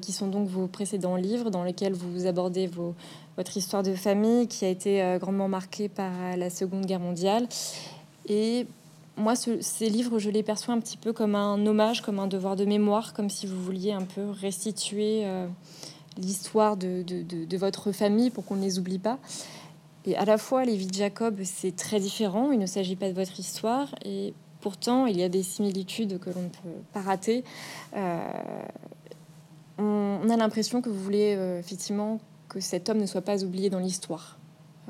qui 0.02 0.12
sont 0.12 0.28
donc 0.28 0.48
vos 0.48 0.68
précédents 0.68 1.16
livres 1.16 1.50
dans 1.50 1.64
lesquels 1.64 1.94
vous 1.94 2.28
abordez 2.28 2.70
votre 3.38 3.58
histoire 3.58 3.82
de 3.82 3.96
famille 3.96 4.48
qui 4.48 4.66
a 4.66 4.68
été 4.68 5.18
grandement 5.20 5.48
marquée 5.48 5.90
par 5.90 6.12
la 6.38 6.52
Seconde 6.52 6.86
Guerre 6.86 7.00
mondiale. 7.00 7.48
Et 8.28 8.68
moi, 9.20 9.36
ces 9.36 9.90
livres, 9.90 10.18
je 10.18 10.30
les 10.30 10.44
perçois 10.44 10.74
un 10.74 10.80
petit 10.80 10.98
peu 10.98 11.14
comme 11.14 11.36
un 11.36 11.66
hommage, 11.66 12.02
comme 12.02 12.20
un 12.20 12.28
devoir 12.28 12.56
de 12.56 12.66
mémoire, 12.66 13.14
comme 13.14 13.30
si 13.30 13.46
vous 13.46 13.62
vouliez 13.62 13.92
un 13.92 14.04
peu 14.04 14.30
restituer 14.30 15.26
euh, 15.26 15.48
l'histoire 16.18 16.78
de, 16.78 17.58
votre 17.58 17.92
famille 17.92 18.30
pour 18.30 18.46
qu'on 18.46 18.56
ne 18.56 18.62
les 18.62 18.80
oublie 18.80 19.00
pas. 19.00 19.20
Et 20.06 20.16
à 20.16 20.26
la 20.26 20.38
fois, 20.38 20.64
les 20.64 20.76
vies 20.76 20.88
de 20.88 20.94
Jacob, 20.94 21.40
c'est 21.44 21.76
très 21.76 22.00
différent. 22.00 22.52
Il 22.52 22.60
ne 22.60 22.66
s'agit 22.66 22.96
pas 22.96 23.10
de 23.10 23.14
votre 23.14 23.40
histoire. 23.40 23.94
Et 24.06 24.34
pourtant, 24.62 25.06
il 25.06 25.18
y 25.18 25.24
a 25.24 25.30
des 25.30 25.44
similitudes 25.44 26.20
que 26.20 26.30
l'on 26.30 26.44
ne 26.44 26.50
peut 26.50 26.82
pas 26.94 27.02
rater. 27.02 27.44
Euh, 27.96 28.20
on, 29.78 30.30
a 30.30 30.38
l'impression 30.38 30.82
que 30.82 30.90
vous 30.90 31.00
voulez 31.00 31.36
euh, 31.38 31.60
effectivement 31.60 32.20
que 32.48 32.60
cet 32.60 32.90
homme 32.90 32.98
ne 32.98 33.06
soit 33.06 33.22
pas 33.22 33.44
oublié 33.44 33.70
dans 33.70 33.80
l'histoire. 33.80 34.39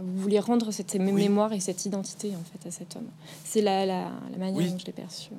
Vous 0.02 0.22
voulez 0.22 0.40
rendre 0.40 0.72
cette 0.72 0.96
mémoire 0.96 1.54
et 1.54 1.60
cette 1.60 1.86
identité 1.86 2.30
en 2.30 2.44
fait 2.52 2.68
à 2.68 2.72
cet 2.72 2.96
homme. 2.96 3.08
C'est 3.44 3.62
la, 3.62 3.86
la, 3.86 4.12
manière 4.38 4.72
dont 4.72 4.80
je 4.80 4.86
l'ai 4.86 4.94
perçu. 4.94 5.32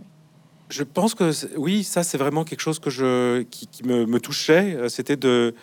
Je 0.71 0.85
pense 0.85 1.15
que 1.15 1.33
oui, 1.57 1.83
ça 1.83 2.03
c'est 2.05 2.19
vraiment 2.19 2.45
quelque 2.45 2.61
chose 2.61 2.79
que 2.79 2.91
je, 2.91 3.43
qui, 3.43 3.69
me, 3.85 4.19
touchait. 4.19 4.77
Euh, 4.77 4.89
c'était 4.89 5.17
de, 5.17 5.55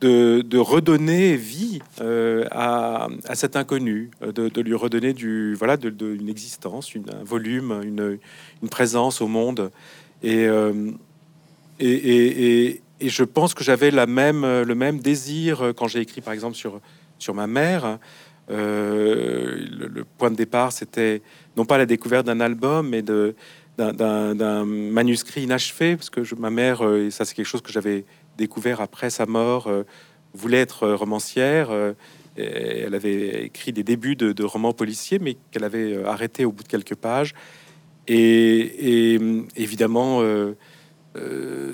de, 0.00 0.58
redonner 0.58 1.36
vie 1.36 1.80
euh, 2.02 2.44
à, 2.50 3.08
cet 3.34 3.56
inconnu, 3.56 4.10
euh, 4.22 4.32
de, 4.32 4.60
lui 4.60 4.74
redonner 4.74 5.14
du 5.14 5.54
voilà 5.54 5.78
de, 5.78 6.14
une 6.14 6.28
existence, 6.28 6.94
une, 6.94 7.08
un 7.08 7.24
volume, 7.24 7.80
une, 7.82 8.18
une, 8.62 8.68
présence 8.68 9.22
au 9.22 9.26
monde. 9.26 9.70
Et, 10.22 10.46
et, 11.78 11.86
et, 11.86 12.82
et, 13.00 13.08
je 13.08 13.24
pense 13.24 13.54
que 13.54 13.64
j'avais 13.64 13.90
la 13.90 14.06
même, 14.06 14.42
le 14.44 14.74
même 14.74 14.98
désir 14.98 15.72
quand 15.76 15.88
j'ai 15.88 16.00
écrit 16.00 16.20
par 16.20 16.34
exemple 16.34 16.56
sur 16.56 16.80
sur 17.18 17.34
ma 17.34 17.46
mère. 17.46 17.98
Euh, 18.50 19.56
le, 19.70 20.04
point 20.04 20.30
de 20.30 20.36
départ, 20.36 20.72
c'était 20.72 21.22
non 21.56 21.64
pas 21.64 21.78
la 21.78 21.86
découverte 21.86 22.26
d'un 22.26 22.40
album, 22.40 22.88
mais 22.88 23.02
de, 23.02 23.34
d'un, 23.76 24.64
manuscrit 24.64 25.42
inachevé, 25.42 25.96
parce 25.96 26.10
que 26.10 26.34
ma 26.36 26.50
mère, 26.50 26.82
euh, 26.82 27.06
et 27.06 27.10
ça 27.10 27.24
c'est 27.24 27.34
quelque 27.34 27.46
chose 27.46 27.62
que 27.62 27.72
j'avais 27.72 28.04
découvert 28.38 28.80
après 28.80 29.10
sa 29.10 29.26
mort, 29.26 29.66
euh, 29.66 29.82
voulait 30.34 30.60
être 30.60 30.88
romancière. 30.88 31.70
elle 32.36 32.94
avait 32.94 33.46
écrit 33.46 33.72
des 33.72 33.82
débuts 33.82 34.16
de, 34.16 34.44
romans 34.44 34.74
policiers, 34.74 35.18
mais 35.18 35.36
qu'elle 35.50 35.64
avait 35.64 36.04
arrêté 36.04 36.44
au 36.44 36.52
bout 36.52 36.62
de 36.62 36.68
quelques 36.68 36.94
pages. 36.94 37.34
Et, 38.06 39.18
évidemment, 39.56 40.20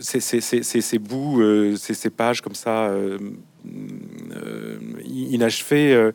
ces, 0.01 0.21
ces, 0.21 0.99
bouts, 1.01 1.43
ces, 1.77 2.11
pages 2.11 2.41
comme 2.41 2.55
ça, 2.55 2.95
inachevé 5.31 5.93
euh, 5.93 6.13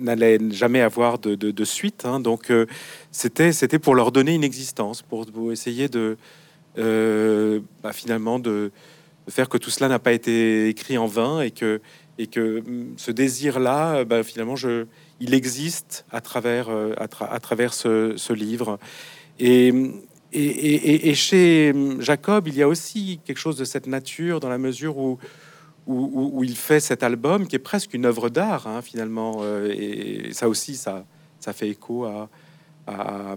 n'allait 0.00 0.38
jamais 0.50 0.80
avoir 0.80 1.18
de, 1.18 1.64
suite. 1.64 2.04
Hein. 2.04 2.20
donc 2.20 2.50
euh, 2.50 2.66
c'était 3.12 3.52
c'était 3.52 3.78
pour 3.78 3.94
leur 3.94 4.12
donner 4.12 4.34
une 4.34 4.44
existence, 4.44 5.02
pour, 5.02 5.26
essayer 5.52 5.88
de 5.88 6.16
bah, 6.76 7.92
finalement 7.92 8.38
de, 8.38 8.72
faire 9.28 9.48
que 9.48 9.58
tout 9.58 9.70
cela 9.70 9.88
n'a 9.88 9.98
pas 9.98 10.12
été 10.12 10.68
écrit 10.68 10.98
en 10.98 11.06
vain 11.06 11.40
et 11.40 11.50
que 11.50 11.80
et 12.18 12.26
que 12.28 12.60
mm, 12.60 12.94
ce 12.96 13.10
désir-là, 13.10 14.04
bah, 14.04 14.22
finalement, 14.22 14.56
je, 14.56 14.86
il 15.20 15.34
existe 15.34 16.04
à 16.10 16.20
travers 16.20 16.68
à, 16.96 17.40
travers 17.40 17.74
ce, 17.74 18.32
livre. 18.32 18.78
Et, 19.38 19.72
et, 20.32 21.10
et, 21.10 21.14
chez 21.14 21.72
Jacob, 22.00 22.48
il 22.48 22.56
y 22.56 22.62
a 22.62 22.68
aussi 22.68 23.20
quelque 23.24 23.38
chose 23.38 23.56
de 23.56 23.64
cette 23.64 23.86
nature 23.86 24.40
dans 24.40 24.48
la 24.48 24.58
mesure 24.58 24.98
où 24.98 25.18
où, 25.86 26.42
il 26.44 26.56
fait 26.56 26.80
cet 26.80 27.02
album 27.02 27.46
qui 27.46 27.56
est 27.56 27.60
presque 27.60 27.94
une 27.94 28.06
œuvre 28.06 28.28
d'art 28.28 28.66
hein, 28.66 28.82
finalement. 28.82 29.40
Euh, 29.42 29.70
et 29.70 30.32
ça 30.32 30.48
aussi, 30.48 30.76
ça, 30.76 31.04
ça 31.40 31.52
fait 31.52 31.68
écho 31.68 32.04
à, 32.04 32.28
à, 32.86 33.36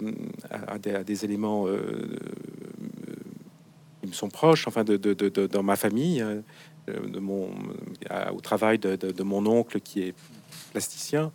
des, 1.03 1.25
éléments 1.25 1.67
euh, 1.67 2.17
qui 4.01 4.07
me 4.07 4.13
sont 4.13 4.29
proches, 4.29 4.67
enfin, 4.67 4.83
de, 4.83 4.97
dans 5.47 5.63
ma 5.63 5.75
famille, 5.75 6.21
euh, 6.21 6.41
de 6.85 7.19
mon, 7.19 7.49
au 8.33 8.41
travail 8.41 8.79
de, 8.79 9.23
mon 9.23 9.45
oncle 9.45 9.79
qui 9.81 10.01
est 10.01 10.13
plasticien. 10.71 11.31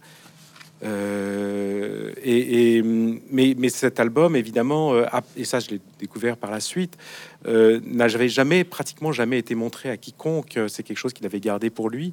Euh, 0.84 2.12
et, 2.22 2.82
mais, 2.82 3.54
mais, 3.56 3.68
cet 3.68 4.00
album, 4.00 4.34
évidemment, 4.34 4.94
euh, 4.94 5.06
et 5.36 5.44
ça 5.44 5.60
je 5.60 5.70
l'ai 5.70 5.80
découvert 5.98 6.36
par 6.36 6.50
la 6.50 6.60
suite, 6.60 6.98
euh, 7.46 7.80
n'avait 7.84 8.28
jamais, 8.28 8.64
pratiquement 8.64 9.12
jamais 9.12 9.38
été 9.38 9.54
montré 9.54 9.90
à 9.90 9.96
quiconque. 9.96 10.58
C'est 10.68 10.82
quelque 10.82 10.98
chose 10.98 11.12
qu'il 11.12 11.26
avait 11.26 11.40
gardé 11.40 11.70
pour 11.70 11.90
lui. 11.90 12.12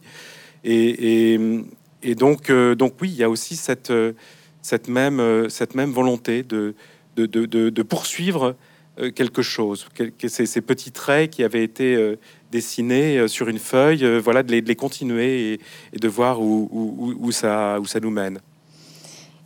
Et, 0.64 1.38
donc, 2.16 2.52
donc 2.52 2.94
oui, 3.02 3.10
il 3.10 3.18
y 3.18 3.24
a 3.24 3.30
aussi 3.30 3.56
cette, 3.56 3.92
même, 4.88 5.22
volonté 5.88 6.44
de, 6.44 6.74
poursuivre 7.84 8.56
quelque 9.16 9.42
chose, 9.42 9.88
ces, 10.28 10.46
ces, 10.46 10.62
petits 10.62 10.92
traits 10.92 11.32
qui 11.32 11.44
avaient 11.44 11.64
été 11.64 12.16
dessinés 12.52 13.28
sur 13.30 13.48
une 13.48 13.60
feuille, 13.60 14.20
voilà, 14.20 14.44
de 14.44 14.52
les, 14.52 14.76
continuer 14.76 15.54
et, 15.94 15.98
de 15.98 16.08
voir 16.10 16.42
où 16.42 17.32
ça 17.32 17.80
nous 18.02 18.12
mène. 18.12 18.40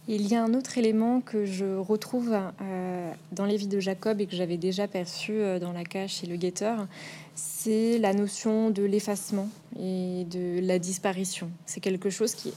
Il 0.09 0.27
y 0.27 0.35
a 0.35 0.43
un 0.43 0.53
autre 0.53 0.77
élément 0.77 1.21
que 1.21 1.45
je 1.45 1.77
retrouve 1.77 2.33
euh, 2.33 3.11
dans 3.31 3.45
les 3.45 3.55
vies 3.55 3.69
de 3.69 3.79
Jacob 3.79 4.19
et 4.19 4.25
que 4.25 4.35
j'avais 4.35 4.57
déjà 4.57 4.85
perçu 4.85 5.31
euh, 5.31 5.59
dans 5.59 5.71
la 5.71 5.85
cache 5.85 6.25
et 6.25 6.27
le 6.27 6.35
guetteur, 6.35 6.87
c'est 7.35 7.97
la 7.99 8.13
notion 8.13 8.69
de 8.69 8.83
l'effacement 8.83 9.47
et 9.79 10.25
de 10.29 10.59
la 10.61 10.77
disparition. 10.77 11.49
C'est 11.65 11.79
quelque 11.79 12.09
chose 12.09 12.35
qui, 12.35 12.53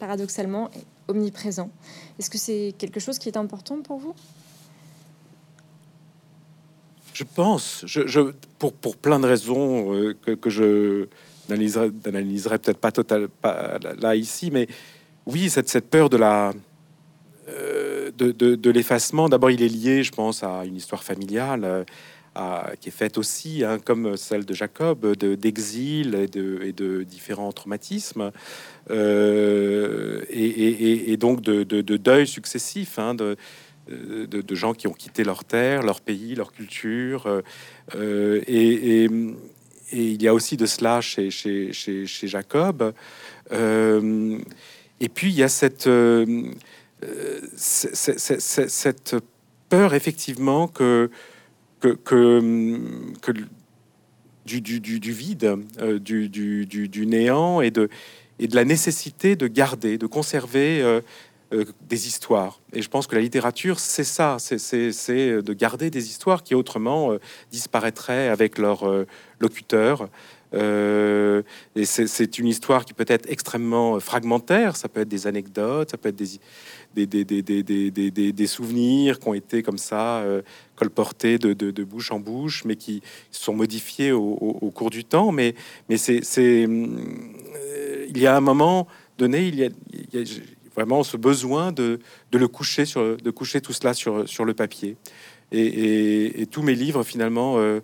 paradoxalement, 0.00 0.68
est 0.72 0.84
omniprésent. 1.06 1.70
Est-ce 2.18 2.28
que 2.28 2.38
c'est 2.38 2.74
quelque 2.76 2.98
chose 2.98 3.20
qui 3.20 3.28
est 3.28 3.36
important 3.36 3.82
pour 3.82 3.98
vous? 3.98 4.14
Je 7.14 7.22
pense, 7.22 7.84
pour, 8.58 8.72
pour, 8.72 8.96
plein 8.96 9.20
de 9.20 9.26
raisons 9.26 9.94
euh, 9.94 10.14
que, 10.14 10.50
je 10.50 11.06
n'analyserai 11.48 12.58
peut-être 12.58 12.78
pas 12.78 12.90
total 12.90 13.28
là 13.44 14.16
ici, 14.16 14.50
mais 14.50 14.66
oui, 15.26 15.50
cette, 15.50 15.68
cette 15.68 15.88
peur 15.88 16.10
de 16.10 16.16
la 16.16 16.52
euh, 18.20 18.32
de, 18.32 18.70
l'effacement. 18.70 19.28
D'abord, 19.28 19.50
il 19.50 19.62
est 19.62 19.68
lié, 19.68 20.02
je 20.02 20.12
pense, 20.12 20.42
à 20.42 20.64
une 20.64 20.76
histoire 20.76 21.02
familiale 21.02 21.84
euh, 22.36 22.62
qui 22.80 22.88
est 22.88 22.92
faite 22.92 23.18
aussi, 23.18 23.64
hein, 23.64 23.78
comme 23.84 24.16
celle 24.16 24.44
de 24.44 24.54
Jacob, 24.54 25.16
d'exil 25.16 26.14
et, 26.14 26.26
de, 26.28 26.70
de 26.70 27.02
différents 27.02 27.52
traumatismes, 27.52 28.30
euh, 28.90 30.22
et, 30.30 31.16
donc 31.16 31.40
de, 31.40 31.62
deuil 31.80 32.26
successif, 32.26 32.98
hein, 32.98 33.14
de, 33.14 33.36
de, 33.88 34.54
gens 34.54 34.74
qui 34.74 34.86
ont 34.86 34.92
quitté 34.92 35.24
leur 35.24 35.44
terre, 35.44 35.82
leur 35.82 36.00
pays, 36.00 36.34
leur 36.34 36.52
culture. 36.52 37.42
Et, 37.96 39.08
il 39.92 40.22
y 40.22 40.28
a 40.28 40.34
aussi 40.34 40.56
de 40.56 40.66
cela 40.66 41.00
chez 41.00 41.30
Jacob. 42.22 42.94
et 43.52 45.08
puis 45.08 45.30
il 45.30 45.36
y 45.36 45.42
a 45.42 45.48
cette, 45.48 45.88
cette 47.56 49.16
peur 49.70 49.94
effectivement 49.94 50.68
que, 50.68 51.10
du, 54.44 55.12
vide, 55.12 55.56
du, 56.00 56.28
du, 56.66 57.06
néant 57.06 57.60
et 57.60 57.70
de, 57.70 57.88
la 58.52 58.64
nécessité 58.64 59.36
de 59.36 59.46
garder, 59.46 59.96
de 59.96 60.06
conserver 60.06 60.82
euh, 60.82 61.00
euh, 61.52 61.64
des 61.88 62.06
histoires. 62.06 62.60
Et 62.72 62.82
je 62.82 62.88
pense 62.88 63.06
que 63.06 63.14
la 63.14 63.22
littérature, 63.22 63.78
c'est 63.80 64.04
ça, 64.04 64.36
c'est 64.38 65.42
de 65.42 65.52
garder 65.52 65.90
des 65.90 66.08
histoires 66.08 66.42
qui 66.42 66.54
autrement 66.54 67.12
euh, 67.12 67.18
disparaîtraient 67.50 68.28
avec 68.28 68.58
leur 68.58 68.84
locuteur. 69.38 70.08
et 70.52 71.84
c'est 71.84 72.38
une 72.38 72.48
histoire 72.48 72.84
qui 72.84 72.92
peut 72.92 73.04
être 73.06 73.30
extrêmement 73.30 74.00
fragmentaire, 74.00 74.76
ça 74.76 74.88
peut 74.88 75.00
être 75.00 75.08
des 75.08 75.26
anecdotes, 75.26 75.90
ça 75.92 75.96
peut 75.96 76.08
être 76.08 76.16
des, 76.16 76.40
des, 76.94 77.06
des, 77.06 77.24
des, 77.24 78.32
des 78.32 78.46
souvenirs 78.46 79.18
qui 79.18 79.28
ont 79.28 79.34
été 79.34 79.62
comme 79.62 79.78
ça 79.78 80.24
colportés 80.76 81.38
de, 81.38 81.52
de, 81.52 81.84
bouche 81.84 82.10
en 82.10 82.20
bouche, 82.20 82.64
mais 82.64 82.76
qui 82.76 83.02
sont 83.30 83.54
modifiés 83.54 84.12
au, 84.12 84.72
cours 84.74 84.90
du 84.90 85.04
temps. 85.04 85.32
Mais, 85.32 85.54
mais 85.88 85.96
c'est 85.96 86.22
il 88.10 88.18
y 88.18 88.26
a 88.26 88.36
un 88.36 88.40
moment 88.40 88.86
donné, 89.18 89.46
il 89.46 89.54
y 89.56 89.64
a, 89.64 89.70
vraiment 90.74 91.02
ce 91.02 91.16
besoin 91.16 91.72
de, 91.72 92.00
le 92.32 92.48
coucher 92.48 92.84
sur, 92.84 93.16
de 93.16 93.30
coucher 93.30 93.60
tout 93.60 93.72
cela 93.72 93.94
sur, 93.94 94.28
sur 94.28 94.44
le 94.44 94.54
papier. 94.54 94.96
Et, 95.52 96.46
tous 96.50 96.62
mes 96.62 96.74
livres, 96.74 97.02
finalement, 97.02 97.58
euh, 97.58 97.80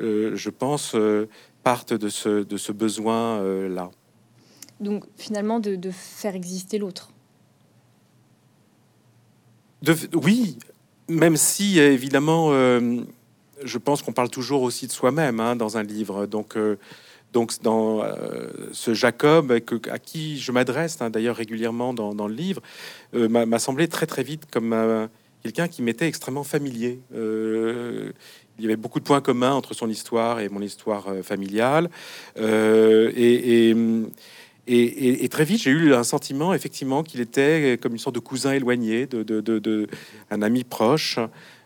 euh, 0.00 0.36
je 0.36 0.50
pense, 0.50 0.94
euh, 0.94 1.28
partent 1.64 1.94
de 1.94 2.08
ce, 2.08 2.44
de 2.44 2.56
ce 2.56 2.72
besoin-là. 2.72 3.90
Donc, 4.80 5.04
finalement, 5.16 5.58
de, 5.58 5.90
faire 5.90 6.34
exister 6.34 6.78
l'autre. 6.78 7.10
Oui, 10.14 10.58
même 11.08 11.36
si, 11.36 11.78
évidemment, 11.78 12.50
je 12.50 13.78
pense 13.78 14.02
qu'on 14.02 14.12
parle 14.12 14.30
toujours 14.30 14.62
aussi 14.62 14.86
de 14.86 14.92
soi-même 14.92 15.40
hein, 15.40 15.56
dans 15.56 15.76
un 15.76 15.82
livre. 15.82 16.26
Donc, 16.26 16.56
donc, 17.32 17.52
dans 17.62 18.02
euh, 18.02 18.48
ce 18.72 18.94
Jacob, 18.94 19.52
à 19.90 19.98
qui 19.98 20.38
je 20.38 20.50
m'adresse 20.50 21.00
hein, 21.00 21.10
d'ailleurs 21.10 21.36
régulièrement 21.36 21.92
dans, 21.92 22.26
le 22.26 22.34
livre, 22.34 22.62
euh, 23.14 23.28
m'a 23.28 23.58
semblé 23.58 23.88
très 23.88 24.06
très 24.06 24.22
vite 24.22 24.44
comme 24.50 24.72
euh, 24.72 25.06
quelqu'un 25.42 25.68
qui 25.68 25.82
m'était 25.82 26.08
extrêmement 26.08 26.44
familier. 26.44 27.00
il 27.12 28.12
y 28.58 28.64
avait 28.64 28.76
beaucoup 28.76 28.98
de 28.98 29.04
points 29.04 29.20
communs 29.20 29.52
entre 29.52 29.74
son 29.74 29.88
histoire 29.88 30.40
et 30.40 30.48
mon 30.48 30.62
histoire 30.62 31.06
familiale. 31.22 31.90
Et, 32.36 33.74
très 35.30 35.44
vite, 35.44 35.62
j'ai 35.62 35.70
eu 35.70 35.94
un 35.94 36.04
sentiment 36.04 36.52
effectivement 36.54 37.02
qu'il 37.02 37.20
était 37.20 37.78
comme 37.80 37.92
une 37.92 37.98
sorte 37.98 38.14
de 38.14 38.20
cousin 38.20 38.52
éloigné, 38.52 39.06
de, 39.06 39.22
de 39.22 39.86
un 40.30 40.42
ami 40.42 40.64
proche. 40.64 41.18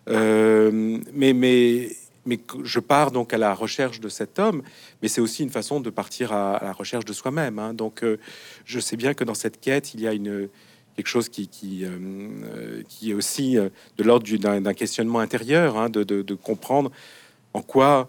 mais, 0.06 1.32
mais 1.32 1.88
mais 2.24 2.38
je 2.62 2.80
pars 2.80 3.10
donc 3.10 3.34
à 3.34 3.38
la 3.38 3.54
recherche 3.54 4.00
de 4.00 4.08
cet 4.08 4.38
homme, 4.38 4.62
mais 5.00 5.08
c'est 5.08 5.20
aussi 5.20 5.42
une 5.42 5.50
façon 5.50 5.80
de 5.80 5.90
partir 5.90 6.32
à, 6.32 6.60
la 6.62 6.72
recherche 6.72 7.04
de 7.04 7.12
soi-même. 7.12 7.58
Hein. 7.58 7.74
Donc, 7.74 8.02
euh, 8.02 8.18
je 8.64 8.78
sais 8.80 8.96
bien 8.96 9.14
que 9.14 9.24
dans 9.24 9.34
cette 9.34 9.60
quête, 9.60 9.94
il 9.94 10.00
y 10.00 10.08
a 10.08 10.12
une 10.12 10.48
quelque 10.96 11.08
chose 11.08 11.30
qui 11.30 11.48
euh, 11.84 12.82
qui 12.88 13.10
est 13.10 13.14
aussi 13.14 13.58
euh, 13.58 13.70
de 13.96 14.04
l'ordre 14.04 14.26
d'un 14.36 14.74
questionnement 14.74 15.20
intérieur, 15.20 15.78
hein, 15.78 15.88
de, 15.88 16.04
de, 16.04 16.34
comprendre 16.34 16.90
en 17.54 17.62
quoi 17.62 18.08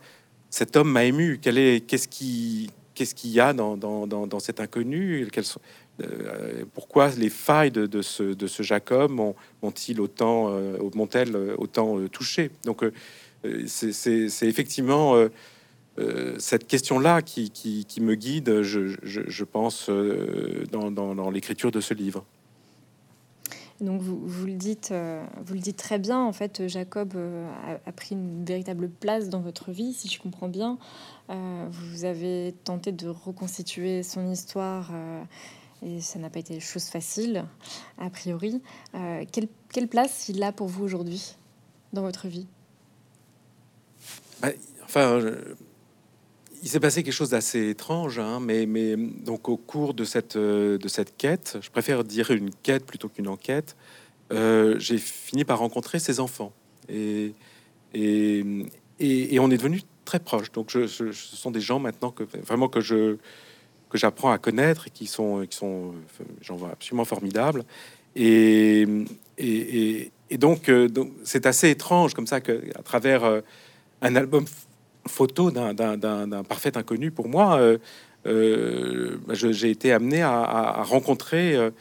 cet 0.50 0.76
homme 0.76 0.92
m'a 0.92 1.06
ému. 1.06 1.40
Qu'est-ce 1.40 2.08
qui 2.08 2.70
qu'est-ce 2.96 3.16
qu'il 3.16 3.32
y 3.32 3.40
a 3.40 3.54
dans, 3.54 3.78
dans, 3.78 4.08
dans, 4.08 4.40
cet 4.40 4.60
inconnu 4.60 5.28
sont, 5.42 5.60
pourquoi 6.74 7.10
les 7.10 7.30
failles 7.30 7.72
de, 7.72 7.86
de, 7.86 8.02
ce, 8.02 8.24
de 8.24 8.48
ce 8.48 8.64
Jacob 8.64 9.12
m'ont-ils 9.12 10.00
autant, 10.02 10.52
m'ont-elles 10.96 11.36
autant 11.58 12.00
touché? 12.08 12.52
Donc, 12.66 12.84
euh, 13.46 13.64
c'est 13.68 14.48
effectivement 14.48 15.16
euh, 15.16 15.30
euh, 16.00 16.36
cette 16.40 16.68
question-là 16.68 17.22
qui, 17.22 17.52
me 18.02 18.16
guide, 18.16 18.62
je, 18.62 19.44
pense, 19.44 19.90
dans, 20.72 21.32
l'écriture 21.32 21.72
de 21.72 21.82
ce 21.82 21.94
livre. 21.94 22.26
Donc 23.82 24.02
vous, 24.02 24.46
le 24.46 24.54
dites, 24.54 24.94
vous 25.46 25.54
le 25.54 25.60
dites 25.60 25.78
très 25.78 26.00
bien. 26.00 26.20
En 26.20 26.32
fait, 26.32 26.68
Jacob 26.68 27.16
a, 27.86 27.92
pris 27.92 28.16
une 28.16 28.46
véritable 28.46 28.90
place 28.90 29.30
dans 29.30 29.42
votre 29.42 29.72
vie, 29.72 29.94
si 29.94 30.08
je 30.08 30.22
comprends 30.22 30.48
bien. 30.48 30.78
vous 31.28 32.06
avez 32.06 32.56
tenté 32.64 32.92
de 32.92 33.08
reconstituer 33.10 34.04
son 34.04 34.32
histoire 34.32 34.92
et 35.82 36.00
ça 36.00 36.18
n'a 36.20 36.30
pas 36.30 36.40
été 36.40 36.60
chose 36.60 36.86
facile, 36.86 37.46
a 37.98 38.10
priori. 38.10 38.62
quelle, 39.32 39.48
quelle 39.72 39.88
place 39.88 40.30
il 40.30 40.42
a 40.44 40.52
pour 40.52 40.68
vous 40.68 40.84
aujourd'hui 40.84 41.36
dans 41.92 42.04
votre 42.04 42.28
vie? 42.28 42.48
Bah, 44.42 44.50
enfin, 44.84 45.20
il 46.64 46.70
s'est 46.70 46.80
passé 46.80 47.04
quelque 47.04 47.14
chose 47.14 47.32
d'assez 47.32 47.70
étrange, 47.70 48.20
hein, 48.20 48.40
mais, 48.40 48.96
donc 48.96 49.50
au 49.50 49.58
cours 49.58 49.94
de 49.94 50.06
cette, 50.06 50.38
euh, 50.38 50.78
de 50.78 50.88
cette 50.88 51.18
quête, 51.18 51.58
je 51.62 51.70
préfère 51.70 52.06
dire 52.06 52.32
une 52.32 52.52
quête 52.64 52.86
plutôt 52.86 53.10
qu'une 53.10 53.28
enquête, 53.28 53.76
euh, 54.32 54.80
j'ai 54.80 54.98
fini 54.98 55.44
par 55.44 55.60
rencontrer 55.60 56.00
ses 56.00 56.22
enfants. 56.22 56.54
Et, 56.88 57.34
et, 57.94 58.46
et, 59.00 59.40
on 59.40 59.52
est 59.52 59.58
devenu 59.58 59.82
très 60.06 60.20
proches. 60.20 60.54
Donc 60.54 60.70
je, 60.70 60.88
ce 60.88 61.12
sont 61.12 61.52
des 61.52 61.60
gens 61.60 61.80
maintenant 61.80 62.12
que 62.12 62.24
vraiment 62.24 62.70
que 62.70 62.80
je 62.80 63.18
que 63.90 63.98
j'apprends 63.98 64.32
à 64.32 64.38
connaître 64.38 64.88
et 64.88 64.90
qui 64.90 65.06
sont 65.06 65.46
qui 65.50 65.56
sont 65.56 65.94
j'en 66.42 66.56
vois 66.56 66.72
absolument 66.72 67.06
formidables. 67.06 67.64
Et, 68.16 68.88
et, 69.38 70.12
euh, 70.32 70.38
donc 70.40 70.72
c'est 71.24 71.46
assez 71.46 71.70
étrange 71.70 72.14
comme 72.14 72.28
ça 72.28 72.42
que 72.42 72.64
à 72.76 72.84
travers 72.84 73.42
un 74.02 74.16
album 74.16 74.46
photo 75.08 75.52
d'un 75.52 76.44
parfait 76.44 76.78
inconnu 76.78 77.12
pour 77.12 77.28
moi. 77.28 77.58
Euh, 77.60 77.78
euh, 78.26 79.18
j'ai 79.34 79.70
été 79.70 79.92
amené 79.92 80.22
à, 80.22 80.84
rencontrer 80.84 81.56
euh, 81.56 81.72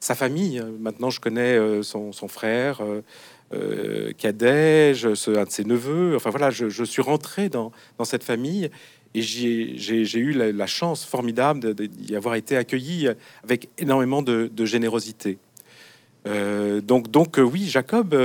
sa 0.00 0.14
famille. 0.14 0.62
Maintenant, 0.80 1.10
je 1.10 1.20
connais 1.20 1.58
son, 1.82 2.12
frère 2.28 2.80
cadet, 4.18 4.92
un 5.04 5.44
de 5.44 5.50
ses 5.50 5.64
neveux. 5.64 6.16
Enfin 6.16 6.30
voilà, 6.30 6.50
je, 6.50 6.84
suis 6.84 7.02
rentré 7.02 7.48
dans, 7.48 7.72
cette 8.04 8.24
famille 8.24 8.70
et 9.14 9.22
j'ai 9.22 10.18
eu 10.18 10.32
la, 10.32 10.66
chance 10.66 11.04
formidable 11.04 11.74
d'y 11.74 12.16
avoir 12.16 12.34
été 12.34 12.56
accueilli 12.56 13.08
avec 13.44 13.68
énormément 13.78 14.22
de, 14.22 14.64
générosité. 14.64 15.38
donc, 16.24 17.10
donc 17.12 17.38
oui, 17.38 17.68
Jacob 17.68 18.16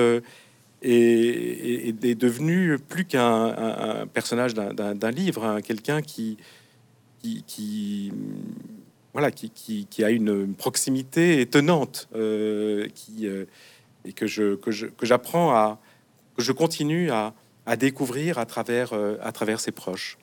est 0.82 2.16
devenu 2.16 2.78
plus 2.78 3.06
qu'un 3.06 4.06
personnage 4.14 4.54
d'un 4.54 5.12
livre, 5.12 5.44
hein, 5.44 5.62
quelqu'un 5.62 6.02
qui, 6.02 6.38
voilà, 9.14 9.32
qui, 9.32 10.04
a 10.04 10.10
une 10.10 10.54
proximité 10.54 11.42
étonnante, 11.42 12.08
euh, 12.16 12.88
qui, 12.94 13.28
euh, 13.28 13.46
et 14.06 14.14
que 14.14 14.28
je 14.28 14.56
que 14.56 15.06
j'apprends 15.06 15.52
à 15.52 15.80
que 16.36 16.44
je 16.44 16.52
continue 16.52 17.10
à, 17.12 17.34
découvrir 17.78 18.38
à 18.38 18.46
travers 18.46 18.94
euh, 18.94 19.18
à 19.22 19.32
travers 19.32 19.60
ses 19.60 19.72
proches. 19.72 20.18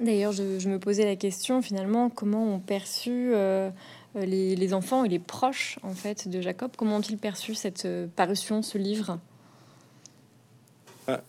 D'ailleurs, 0.00 0.32
je, 0.32 0.68
me 0.68 0.78
posais 0.78 1.04
la 1.04 1.16
question 1.16 1.60
finalement 1.60 2.08
comment 2.08 2.54
on 2.54 2.58
perçu 2.58 3.32
euh, 4.16 4.24
les, 4.24 4.74
enfants 4.74 5.04
et 5.04 5.08
les 5.08 5.20
proches 5.20 5.78
en 5.82 5.92
fait 5.94 6.28
de 6.28 6.40
Jacob. 6.40 6.72
Comment 6.76 6.96
ont-ils 6.96 7.18
perçu 7.18 7.54
cette 7.54 7.84
euh, 7.84 8.08
parution, 8.16 8.62
ce 8.62 8.76
livre? 8.76 9.20
Ah, 11.06 11.20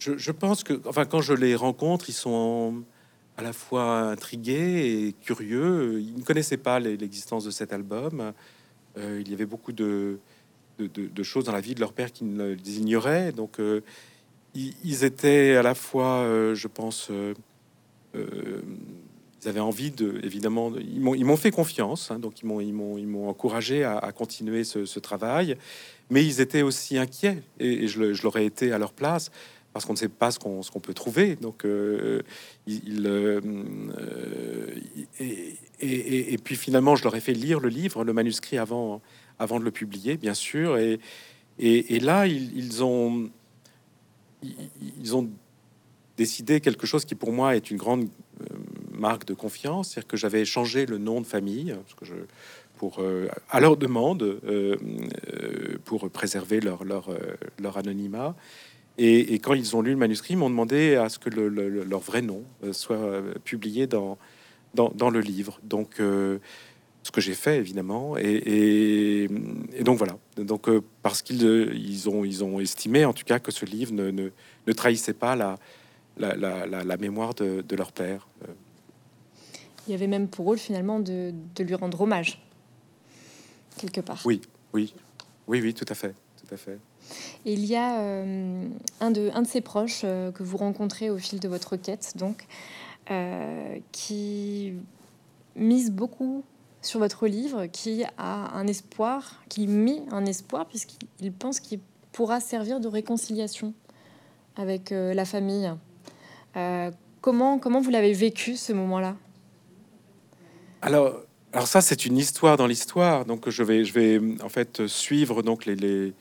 je, 0.00 0.32
pense 0.32 0.64
que, 0.64 0.80
enfin, 0.86 1.04
quand 1.04 1.20
je 1.20 1.32
les 1.32 1.54
rencontre, 1.54 2.08
ils 2.08 2.14
sont 2.14 2.82
à 3.36 3.42
la 3.42 3.52
fois 3.52 4.00
intrigués 4.00 5.06
et 5.06 5.12
curieux. 5.12 6.00
Ils 6.00 6.16
ne 6.16 6.22
connaissaient 6.22 6.56
pas 6.56 6.80
l'existence 6.80 7.44
de 7.44 7.52
cet 7.52 7.72
album. 7.72 8.32
Euh, 8.96 9.22
il 9.24 9.30
y 9.30 9.34
avait 9.34 9.46
beaucoup 9.46 9.72
de, 9.72 10.18
choses 11.22 11.44
dans 11.44 11.52
la 11.52 11.60
vie 11.60 11.76
de 11.76 11.80
leur 11.80 11.92
père 11.92 12.10
qui 12.10 12.24
les 12.24 12.78
ignoraient. 12.78 13.30
Donc, 13.30 13.60
ils, 14.54 15.04
étaient 15.04 15.54
à 15.54 15.62
la 15.62 15.76
fois, 15.76 16.24
je 16.54 16.66
pense, 16.66 17.12
ils 19.42 19.48
avaient 19.48 19.60
envie 19.60 19.90
de, 19.90 20.20
évidemment, 20.22 20.72
ils 20.76 21.24
m'ont 21.24 21.36
fait 21.36 21.50
confiance, 21.50 22.10
hein, 22.10 22.18
donc 22.18 22.40
ils 22.40 22.46
m'ont 22.46 23.28
encouragé 23.28 23.84
à, 23.84 24.12
continuer 24.12 24.64
ce, 24.64 24.98
travail, 24.98 25.56
mais 26.10 26.24
ils 26.24 26.40
étaient 26.40 26.62
aussi 26.62 26.98
inquiets 26.98 27.42
et, 27.60 27.86
je, 27.86 28.22
l'aurais 28.22 28.46
été 28.46 28.72
à 28.72 28.78
leur 28.78 28.92
place 28.92 29.30
parce 29.72 29.84
qu'on 29.84 29.92
ne 29.92 29.98
sait 29.98 30.08
pas 30.08 30.30
ce 30.30 30.38
qu'on 30.38 30.80
peut 30.80 30.94
trouver. 30.94 31.36
Donc, 31.36 31.64
euh, 31.64 32.22
il, 32.66 33.06
euh, 33.06 33.40
et, 35.20 35.54
et, 35.80 36.32
et, 36.32 36.38
puis 36.38 36.56
finalement, 36.56 36.96
je 36.96 37.04
leur 37.04 37.14
ai 37.14 37.20
fait 37.20 37.34
lire 37.34 37.60
le 37.60 37.68
livre, 37.68 38.02
le 38.02 38.12
manuscrit 38.12 38.58
avant, 38.58 39.00
de 39.38 39.64
le 39.64 39.70
publier, 39.70 40.16
bien 40.16 40.34
sûr. 40.34 40.76
Et, 40.78 40.98
là, 42.00 42.26
ils, 42.26 42.82
ont, 42.82 43.30
décidé 46.16 46.60
quelque 46.60 46.86
chose 46.86 47.04
qui 47.04 47.14
pour 47.14 47.30
moi 47.30 47.54
est 47.54 47.70
une 47.70 47.76
grande 47.76 48.02
euh, 48.04 48.08
marque 48.98 49.24
de 49.24 49.34
confiance, 49.34 49.90
c'est-à-dire 49.90 50.08
que 50.08 50.16
j'avais 50.16 50.44
changé 50.44 50.86
le 50.86 50.98
nom 50.98 51.20
de 51.20 51.26
famille 51.26 51.74
pour, 52.76 52.98
euh, 53.00 53.28
à 53.50 53.60
leur 53.60 53.76
demande 53.76 54.22
euh, 54.22 54.76
pour 55.84 56.08
préserver 56.10 56.60
leur, 56.60 56.84
leur, 56.84 57.10
leur 57.60 57.76
anonymat. 57.78 58.34
Et, 58.98 59.38
quand 59.38 59.54
ils 59.54 59.76
ont 59.76 59.82
lu 59.82 59.92
le 59.92 59.96
manuscrit, 59.96 60.34
ils 60.34 60.38
m'ont 60.38 60.50
demandé 60.50 60.96
à 60.96 61.08
ce 61.08 61.18
que 61.20 61.30
leur 61.30 62.00
vrai 62.00 62.20
nom 62.20 62.42
soit 62.72 63.22
publié 63.44 63.86
dans, 63.86 64.18
dans, 64.74 64.90
dans 64.90 65.10
le 65.10 65.20
livre. 65.20 65.60
Donc, 65.62 66.00
ce 67.08 67.10
que 67.10 67.20
j'ai 67.22 67.34
fait 67.34 67.56
évidemment 67.56 68.16
et, 68.18 69.28
donc 69.80 69.96
voilà 69.96 70.18
donc 70.36 70.68
euh, 70.68 70.82
parce 71.02 71.22
qu'ils 71.22 71.44
euh, 71.46 71.72
ils 71.74 72.08
ont 72.08 72.24
ils 72.24 72.44
ont 72.44 72.60
estimé 72.60 73.06
en 73.06 73.14
tout 73.14 73.24
cas 73.24 73.38
que 73.38 73.50
ce 73.50 73.64
livre 73.64 73.92
ne, 73.94 74.10
ne, 74.10 74.72
trahissait 74.72 75.14
pas 75.14 75.34
la 75.34 75.56
la, 76.18 76.34
la, 76.36 76.96
mémoire 76.96 77.32
de, 77.34 77.76
leur 77.76 77.92
père 77.92 78.26
il 79.88 79.92
y 79.92 79.94
avait 79.94 80.06
même 80.06 80.28
pour 80.28 80.44
rôle 80.44 80.58
finalement 80.58 81.00
de, 81.00 81.32
de, 81.54 81.64
lui 81.64 81.74
rendre 81.74 82.00
hommage 82.00 82.42
quelque 83.76 84.00
part. 84.00 84.22
Oui 84.24 84.40
oui. 84.72 84.94
Oui 85.46 85.60
oui 85.60 85.74
tout 85.74 85.86
à 85.88 85.94
fait 85.94 86.14
tout 86.40 86.54
à 86.54 86.56
fait. 86.56 86.78
Et 87.44 87.54
il 87.54 87.64
y 87.64 87.74
a 87.74 88.00
euh, 88.00 88.68
un 89.00 89.10
de 89.10 89.30
un 89.32 89.42
de 89.42 89.46
ses 89.46 89.60
proches 89.60 90.02
que 90.02 90.42
vous 90.42 90.56
rencontrez 90.56 91.10
au 91.10 91.18
fil 91.18 91.40
de 91.40 91.48
votre 91.48 91.76
quête 91.76 92.14
donc 92.16 92.46
qui 93.92 94.74
mise 95.56 95.90
beaucoup 95.90 96.44
sur 96.82 97.00
votre 97.00 97.26
livre 97.26 97.66
qui 97.66 98.04
a 98.16 98.56
un 98.56 98.66
espoir, 98.66 99.42
qui 99.48 99.66
met 99.66 100.02
un 100.10 100.24
espoir 100.24 100.66
puisqu'il 100.66 101.32
pense 101.32 101.60
qu'il 101.60 101.80
pourra 102.12 102.40
servir 102.40 102.80
de 102.80 102.88
réconciliation 102.88 103.74
avec 104.56 104.92
euh, 104.92 105.14
la 105.14 105.24
famille. 105.24 105.72
Euh, 106.56 106.90
comment, 107.20 107.58
comment 107.58 107.80
vous 107.80 107.90
l'avez 107.90 108.12
vécu 108.12 108.56
ce 108.56 108.72
moment-là? 108.72 109.16
Alors, 110.82 111.20
alors 111.52 111.66
ça, 111.66 111.80
c'est 111.80 112.06
une 112.06 112.16
histoire 112.16 112.56
dans 112.56 112.66
l'histoire. 112.66 113.24
Donc 113.24 113.48
je 113.48 113.62
vais, 113.62 113.84
je 113.84 113.92
vais 113.92 114.20
en 114.42 114.48
fait 114.48 114.86
suivre 114.86 115.42
donc 115.42 115.66
les, 115.66 116.12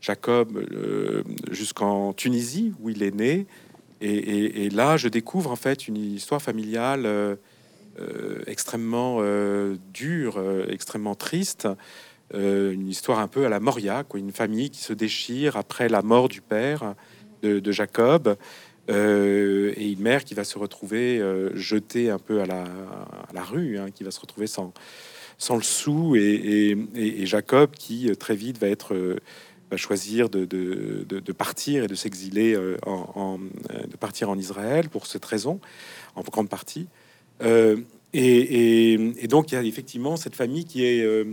Jacob 0.00 0.58
euh, 0.58 1.22
jusqu'en 1.50 2.12
Tunisie 2.12 2.74
où 2.80 2.90
il 2.90 3.02
est 3.02 3.14
né. 3.14 3.46
Et, 4.00 4.68
là, 4.68 4.98
je 4.98 5.08
découvre 5.08 5.50
en 5.50 5.56
fait 5.56 5.88
une 5.88 5.96
histoire 5.96 6.42
familiale 6.42 7.38
euh, 8.00 8.42
extrêmement 8.48 9.18
euh, 9.20 9.76
dure, 9.92 10.34
euh, 10.38 10.66
extrêmement 10.68 11.14
triste. 11.14 11.68
une 12.32 12.88
histoire 12.88 13.20
un 13.20 13.28
peu 13.28 13.46
à 13.46 13.48
la 13.48 13.60
Moria, 13.60 14.02
une 14.14 14.32
famille 14.32 14.70
qui 14.70 14.80
se 14.80 14.92
déchire 14.92 15.56
après 15.56 15.88
la 15.88 16.02
mort 16.02 16.28
du 16.28 16.40
père 16.40 16.94
de, 17.42 17.72
Jacob. 17.72 18.36
Et 18.88 19.92
une 19.92 20.00
mère 20.00 20.24
qui 20.24 20.34
va 20.34 20.44
se 20.44 20.58
retrouver 20.58 21.22
jetée 21.54 22.10
un 22.10 22.18
peu 22.18 22.40
à 22.40 22.46
la, 22.46 23.42
rue, 23.42 23.78
hein, 23.78 23.90
qui 23.90 24.04
va 24.04 24.10
se 24.10 24.20
retrouver 24.20 24.46
sans, 24.46 24.72
le 25.50 25.62
sou, 25.62 26.16
et, 26.16 27.26
Jacob 27.26 27.70
qui 27.72 28.14
très 28.16 28.36
vite 28.36 28.58
va 28.58 29.76
choisir 29.76 30.28
de, 30.28 31.32
partir 31.32 31.84
et 31.84 31.86
de 31.86 31.94
s'exiler 31.94 32.58
en, 32.84 33.38
de 33.38 33.96
partir 33.96 34.28
en 34.28 34.38
Israël 34.38 34.88
pour 34.88 35.06
cette 35.06 35.24
raison, 35.24 35.60
en 36.14 36.22
grande 36.22 36.48
partie. 36.48 36.86
Euh, 37.42 37.76
et, 38.12 39.26
donc, 39.28 39.50
il 39.50 39.54
y 39.56 39.58
a 39.58 39.62
effectivement 39.62 40.16
cette 40.16 40.36
famille 40.36 40.64
qui 40.64 40.84
est 40.84 41.02
euh, 41.02 41.24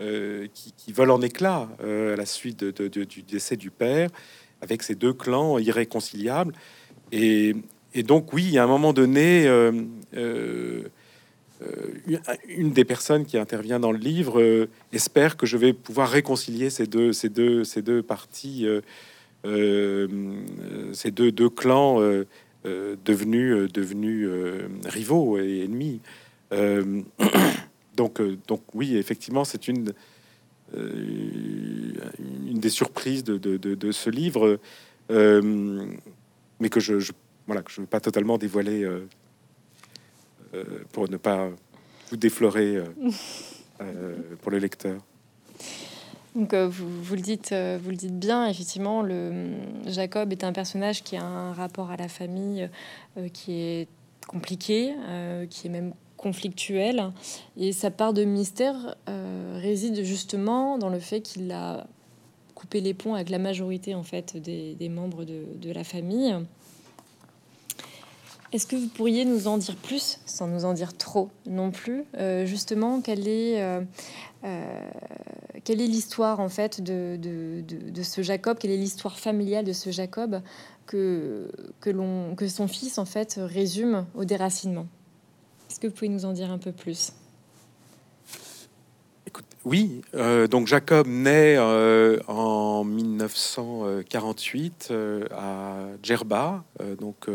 euh, 0.00 0.46
qui, 0.52 0.92
vole 0.92 1.10
en 1.10 1.22
éclats 1.22 1.68
à 1.80 2.16
la 2.16 2.26
suite 2.26 2.64
du 2.64 3.22
décès 3.22 3.56
du 3.56 3.70
père, 3.70 4.10
avec 4.60 4.82
ces 4.82 4.94
deux 4.94 5.12
clans 5.12 5.58
irréconciliables. 5.58 6.52
Et, 7.12 7.54
donc, 8.04 8.32
oui, 8.32 8.58
à 8.58 8.64
un 8.64 8.66
moment 8.66 8.92
donné, 8.92 9.46
une 10.14 10.84
des 12.72 12.84
personnes 12.84 13.24
qui 13.24 13.38
intervient 13.38 13.80
dans 13.80 13.92
le 13.92 13.98
livre 13.98 14.68
espère 14.92 15.36
que 15.36 15.46
je 15.46 15.56
vais 15.56 15.72
pouvoir 15.72 16.08
réconcilier 16.10 16.70
ces 16.70 16.86
deux, 16.86 17.12
ces 17.12 17.28
deux, 17.28 17.64
ces 17.64 17.82
deux 17.82 18.02
parties, 18.02 18.66
ces 19.44 21.10
deux, 21.10 21.50
clans 21.50 22.00
euh, 22.66 22.96
devenus, 23.04 23.54
euh, 23.54 23.68
devenus 23.68 24.26
euh, 24.28 24.66
rivaux 24.84 25.38
et 25.38 25.62
ennemis. 25.64 26.00
donc, 27.96 28.20
donc 28.48 28.62
oui, 28.74 28.96
effectivement, 28.96 29.44
c'est 29.44 29.68
une, 29.68 29.92
des 32.54 32.68
surprises 32.68 33.22
de, 33.22 33.92
ce 33.92 34.10
livre, 34.10 34.58
mais 36.60 36.68
que 36.68 36.80
je, 36.80 36.98
je, 36.98 37.12
voilà, 37.46 37.62
que 37.62 37.70
je 37.70 37.80
ne 37.80 37.84
veux 37.84 37.90
pas 37.90 38.00
totalement 38.00 38.38
dévoiler 38.38 38.86
pour 40.92 41.08
ne 41.08 41.16
pas 41.16 41.50
vous 42.10 42.16
déflorer 42.16 42.82
pour 44.42 44.50
le 44.50 44.58
lecteur. 44.58 45.00
Donc 46.38 46.54
euh, 46.54 46.68
vous, 46.68 47.14
le 47.14 47.20
dites, 47.20 47.50
euh, 47.50 47.78
vous 47.82 47.90
le 47.90 47.96
dites 47.96 48.18
bien. 48.18 48.46
Effectivement, 48.46 49.02
le 49.02 49.50
Jacob 49.86 50.30
est 50.32 50.44
un 50.44 50.52
personnage 50.52 51.02
qui 51.02 51.16
a 51.16 51.24
un 51.24 51.52
rapport 51.52 51.90
à 51.90 51.96
la 51.96 52.08
famille 52.08 52.68
euh, 53.16 53.28
qui 53.28 53.54
est 53.54 53.88
compliqué, 54.28 54.94
qui 55.48 55.68
est 55.68 55.70
même 55.70 55.94
conflictuel, 56.18 57.12
et 57.56 57.72
sa 57.72 57.90
part 57.90 58.12
de 58.12 58.24
mystère 58.24 58.94
réside 59.54 60.04
justement 60.04 60.76
dans 60.76 60.90
le 60.90 60.98
fait 60.98 61.22
qu'il 61.22 61.50
a 61.50 61.86
coupé 62.58 62.80
les 62.80 62.92
ponts 62.92 63.14
avec 63.14 63.30
la 63.30 63.38
majorité 63.38 63.94
en 63.94 64.02
fait 64.02 64.36
des, 64.36 64.88
membres 64.88 65.24
de, 65.24 65.44
de 65.60 65.70
la 65.70 65.84
famille. 65.84 66.34
Est-ce 68.52 68.66
que 68.66 68.74
vous 68.74 68.88
pourriez 68.88 69.24
nous 69.24 69.46
en 69.46 69.58
dire 69.58 69.76
plus, 69.76 70.18
sans 70.26 70.48
nous 70.48 70.64
en 70.64 70.72
dire 70.72 70.96
trop 70.96 71.30
non 71.46 71.70
plus, 71.70 72.04
euh, 72.16 72.46
justement, 72.46 73.00
quelle 73.00 73.28
est, 73.28 73.62
euh, 73.62 73.82
euh, 74.42 74.90
quelle 75.62 75.80
est 75.80 75.86
l'histoire 75.86 76.40
en 76.40 76.48
fait 76.48 76.80
de, 76.80 77.16
de, 77.16 78.02
ce 78.02 78.22
Jacob, 78.22 78.58
quelle 78.58 78.72
est 78.72 78.76
l'histoire 78.76 79.18
familiale 79.18 79.64
de 79.64 79.72
ce 79.72 79.90
Jacob 79.90 80.40
que, 80.86 81.52
que, 81.80 82.34
que 82.34 82.48
son 82.48 82.66
fils 82.66 82.98
en 82.98 83.04
fait 83.04 83.38
résume 83.38 84.06
au 84.16 84.24
déracinement? 84.24 84.88
Est-ce 85.70 85.78
que 85.78 85.86
vous 85.86 85.92
pouvez 85.92 86.08
nous 86.08 86.24
en 86.24 86.32
dire 86.32 86.50
un 86.50 86.58
peu 86.58 86.72
plus? 86.72 87.12
Oui, 89.70 90.00
donc 90.50 90.66
Jacob 90.66 91.06
naît 91.06 91.58
en 91.58 92.84
1948 92.84 94.94
à 95.30 95.74
Djerba, 96.02 96.64
donc 96.98 97.26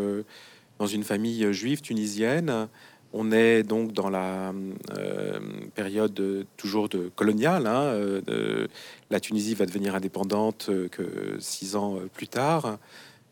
dans 0.80 0.88
une 0.88 1.04
famille 1.04 1.54
juive 1.54 1.82
tunisienne. 1.82 2.67
On 3.15 3.32
est 3.32 3.62
donc 3.62 3.93
dans 3.93 4.10
la 4.10 4.54
euh, 4.98 5.39
période 5.76 6.48
toujours 6.58 6.89
de 6.89 7.12
coloniale. 7.15 7.67
Hein, 7.67 7.84
euh, 8.28 8.67
la 9.12 9.19
Tunisie 9.19 9.54
va 9.54 9.67
devenir 9.67 9.93
indépendante 9.93 10.65
euh, 10.69 10.88
que 10.88 11.38
six 11.39 11.76
ans 11.76 12.00
plus 12.12 12.28
tard. 12.28 12.80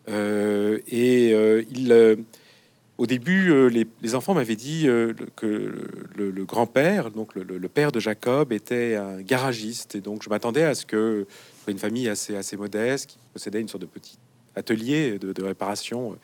et 0.07 1.31
il, 1.71 2.17
au 3.01 3.07
début, 3.07 3.67
les, 3.71 4.13
enfants 4.13 4.35
m'avaient 4.35 4.55
dit 4.55 4.83
que 5.35 5.87
le, 6.15 6.45
grand-père, 6.45 7.09
donc 7.09 7.33
le, 7.33 7.67
père 7.67 7.91
de 7.91 7.99
Jacob, 7.99 8.53
était 8.53 8.95
un 8.95 9.21
garagiste. 9.21 9.95
Et 9.95 10.01
donc 10.01 10.21
je 10.21 10.29
m'attendais 10.29 10.63
à 10.63 10.75
ce 10.75 10.85
que 10.85 11.25
une 11.67 11.79
famille 11.79 12.07
assez, 12.07 12.57
modeste, 12.57 13.09
qui 13.09 13.17
possédait 13.33 13.59
une 13.59 13.67
sorte 13.67 13.81
de 13.81 13.87
petit 13.87 14.19
atelier 14.55 15.17
de, 15.17 15.43
réparation 15.43 16.15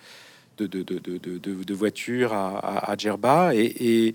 de, 0.59 1.73
voitures 1.73 2.33
à, 2.33 2.93
Djerba. 2.95 3.55
Et, 3.55 4.13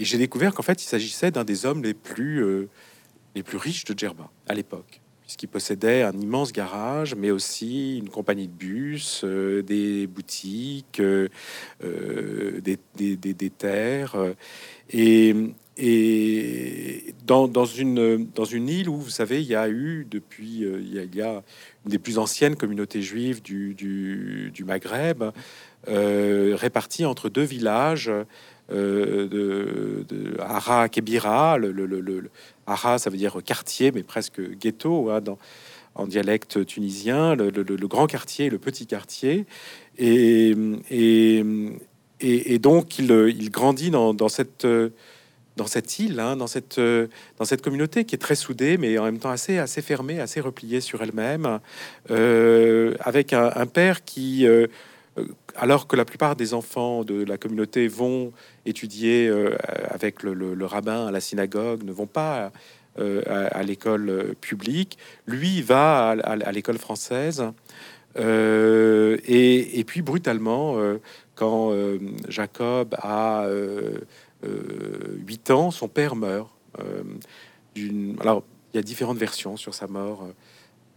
j'ai 0.00 0.18
découvert 0.18 0.52
qu'en 0.52 0.62
fait, 0.62 0.82
il 0.82 0.86
s'agissait 0.86 1.30
d'un 1.30 1.44
des 1.44 1.64
hommes 1.64 1.84
les 1.84 1.94
plus, 1.94 2.42
euh, 2.42 2.68
les 3.36 3.44
plus 3.44 3.58
riches 3.58 3.84
de 3.84 3.96
Djerba 3.96 4.30
à 4.48 4.54
l'époque, 4.54 5.00
puisqu'il 5.30 5.46
possédait 5.46 6.02
un 6.02 6.18
immense 6.18 6.52
garage, 6.52 7.14
mais 7.14 7.30
aussi 7.30 7.98
une 7.98 8.08
compagnie 8.08 8.48
de 8.48 8.52
bus, 8.52 9.22
euh, 9.22 9.62
des 9.62 10.08
boutiques, 10.08 10.98
euh, 10.98 11.28
des, 12.60 12.76
des, 12.96 13.50
terres. 13.50 14.16
Et, 14.92 15.36
et 15.76 17.14
dans, 17.24 17.46
une, 17.64 18.26
dans 18.34 18.44
une 18.44 18.68
île 18.68 18.88
où, 18.88 18.96
vous 18.96 19.10
savez, 19.10 19.40
il 19.40 19.46
y 19.46 19.54
a 19.54 19.68
eu 19.68 20.04
depuis, 20.10 20.64
il 20.64 21.14
y 21.14 21.22
a, 21.22 21.44
une 21.84 21.90
des 21.92 22.00
plus 22.00 22.18
anciennes 22.18 22.56
communautés 22.56 23.00
juives 23.00 23.40
du, 23.40 23.74
du, 23.74 24.50
du 24.52 24.64
Maghreb, 24.64 25.22
euh, 25.88 26.56
répartis 26.58 27.06
entre 27.06 27.28
deux 27.28 27.44
villages 27.44 28.10
euh, 28.72 29.28
de, 29.28 30.04
de 30.08 30.88
Kebira. 30.88 31.58
Le, 31.58 31.72
le, 31.72 32.30
ça 32.66 33.10
veut 33.10 33.16
dire 33.16 33.38
quartier, 33.44 33.92
mais 33.92 34.02
presque 34.02 34.40
ghetto 34.58 35.10
hein, 35.10 35.20
dans, 35.20 35.38
en 35.94 36.06
dialecte 36.06 36.64
tunisien, 36.66 37.34
le, 37.34 37.50
grand 37.86 38.06
quartier 38.06 38.50
le 38.50 38.58
petit 38.58 38.86
quartier. 38.86 39.46
Et, 39.98 40.54
et, 40.90 41.44
et, 42.20 42.58
donc, 42.58 42.98
il, 42.98 43.50
grandit 43.50 43.90
dans, 43.90 44.28
cette 44.28 45.98
île, 45.98 46.20
hein, 46.20 46.36
dans, 46.36 46.46
cette, 46.46 46.80
dans 46.80 47.44
cette 47.44 47.62
communauté 47.62 48.04
qui 48.04 48.14
est 48.14 48.18
très 48.18 48.34
soudée, 48.34 48.76
mais 48.78 48.96
en 48.98 49.04
même 49.04 49.18
temps 49.18 49.30
assez, 49.30 49.58
assez 49.58 49.82
fermée, 49.82 50.20
assez 50.20 50.40
repliée 50.40 50.80
sur 50.80 51.02
elle-même, 51.02 51.60
euh, 52.10 52.94
avec 53.00 53.32
un, 53.32 53.66
père 53.66 54.04
qui, 54.04 54.46
euh, 54.46 54.68
alors 55.56 55.86
que 55.86 55.96
la 55.96 56.04
plupart 56.04 56.36
des 56.36 56.54
enfants 56.54 57.04
de 57.04 57.24
la 57.24 57.36
communauté 57.36 57.88
vont 57.88 58.32
étudier 58.64 59.30
avec 59.88 60.22
le, 60.22 60.64
rabbin 60.64 61.06
à 61.06 61.10
la 61.10 61.20
synagogue, 61.20 61.82
ne 61.82 61.92
vont 61.92 62.06
pas 62.06 62.52
à, 62.96 63.62
l'école 63.62 64.34
publique, 64.40 64.98
lui 65.26 65.62
va 65.62 66.10
à, 66.10 66.52
l'école 66.52 66.78
française. 66.78 67.44
Et, 68.16 69.84
puis 69.86 70.02
brutalement, 70.02 70.76
quand 71.34 71.74
Jacob 72.28 72.94
a 73.02 73.46
8 74.42 75.50
euh, 75.50 75.54
ans, 75.54 75.70
son 75.70 75.88
père 75.88 76.16
meurt. 76.16 76.50
Euh, 76.78 77.02
alors, 78.20 78.42
il 78.72 78.76
y 78.76 78.78
a 78.78 78.82
différentes 78.82 79.18
versions 79.18 79.56
sur 79.56 79.74
sa 79.74 79.86
mort, 79.86 80.26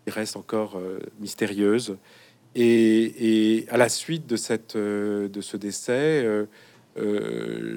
qui 0.05 0.11
euh, 0.11 0.13
reste 0.13 0.35
encore 0.35 0.79
mystérieuse. 1.19 1.97
Et, 2.55 3.65
à 3.69 3.77
la 3.77 3.89
suite 3.89 4.27
de, 4.27 4.35
cette, 4.35 4.77
de 4.77 5.41
ce 5.41 5.57
décès, 5.57 6.25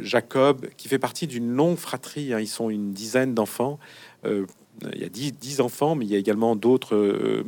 Jacob, 0.02 0.66
qui 0.76 0.88
fait 0.88 0.98
partie 0.98 1.26
d'une 1.26 1.50
longue 1.50 1.78
fratrie, 1.78 2.32
hein, 2.34 2.40
ils 2.40 2.48
sont 2.48 2.68
une 2.70 2.92
dizaine 2.92 3.34
d'enfants. 3.34 3.78
il 4.24 4.46
y 4.94 5.04
a 5.04 5.08
dix, 5.08 5.60
enfants, 5.60 5.94
mais 5.94 6.04
il 6.04 6.10
y 6.10 6.14
a 6.14 6.18
également 6.18 6.56
d'autres 6.56 7.44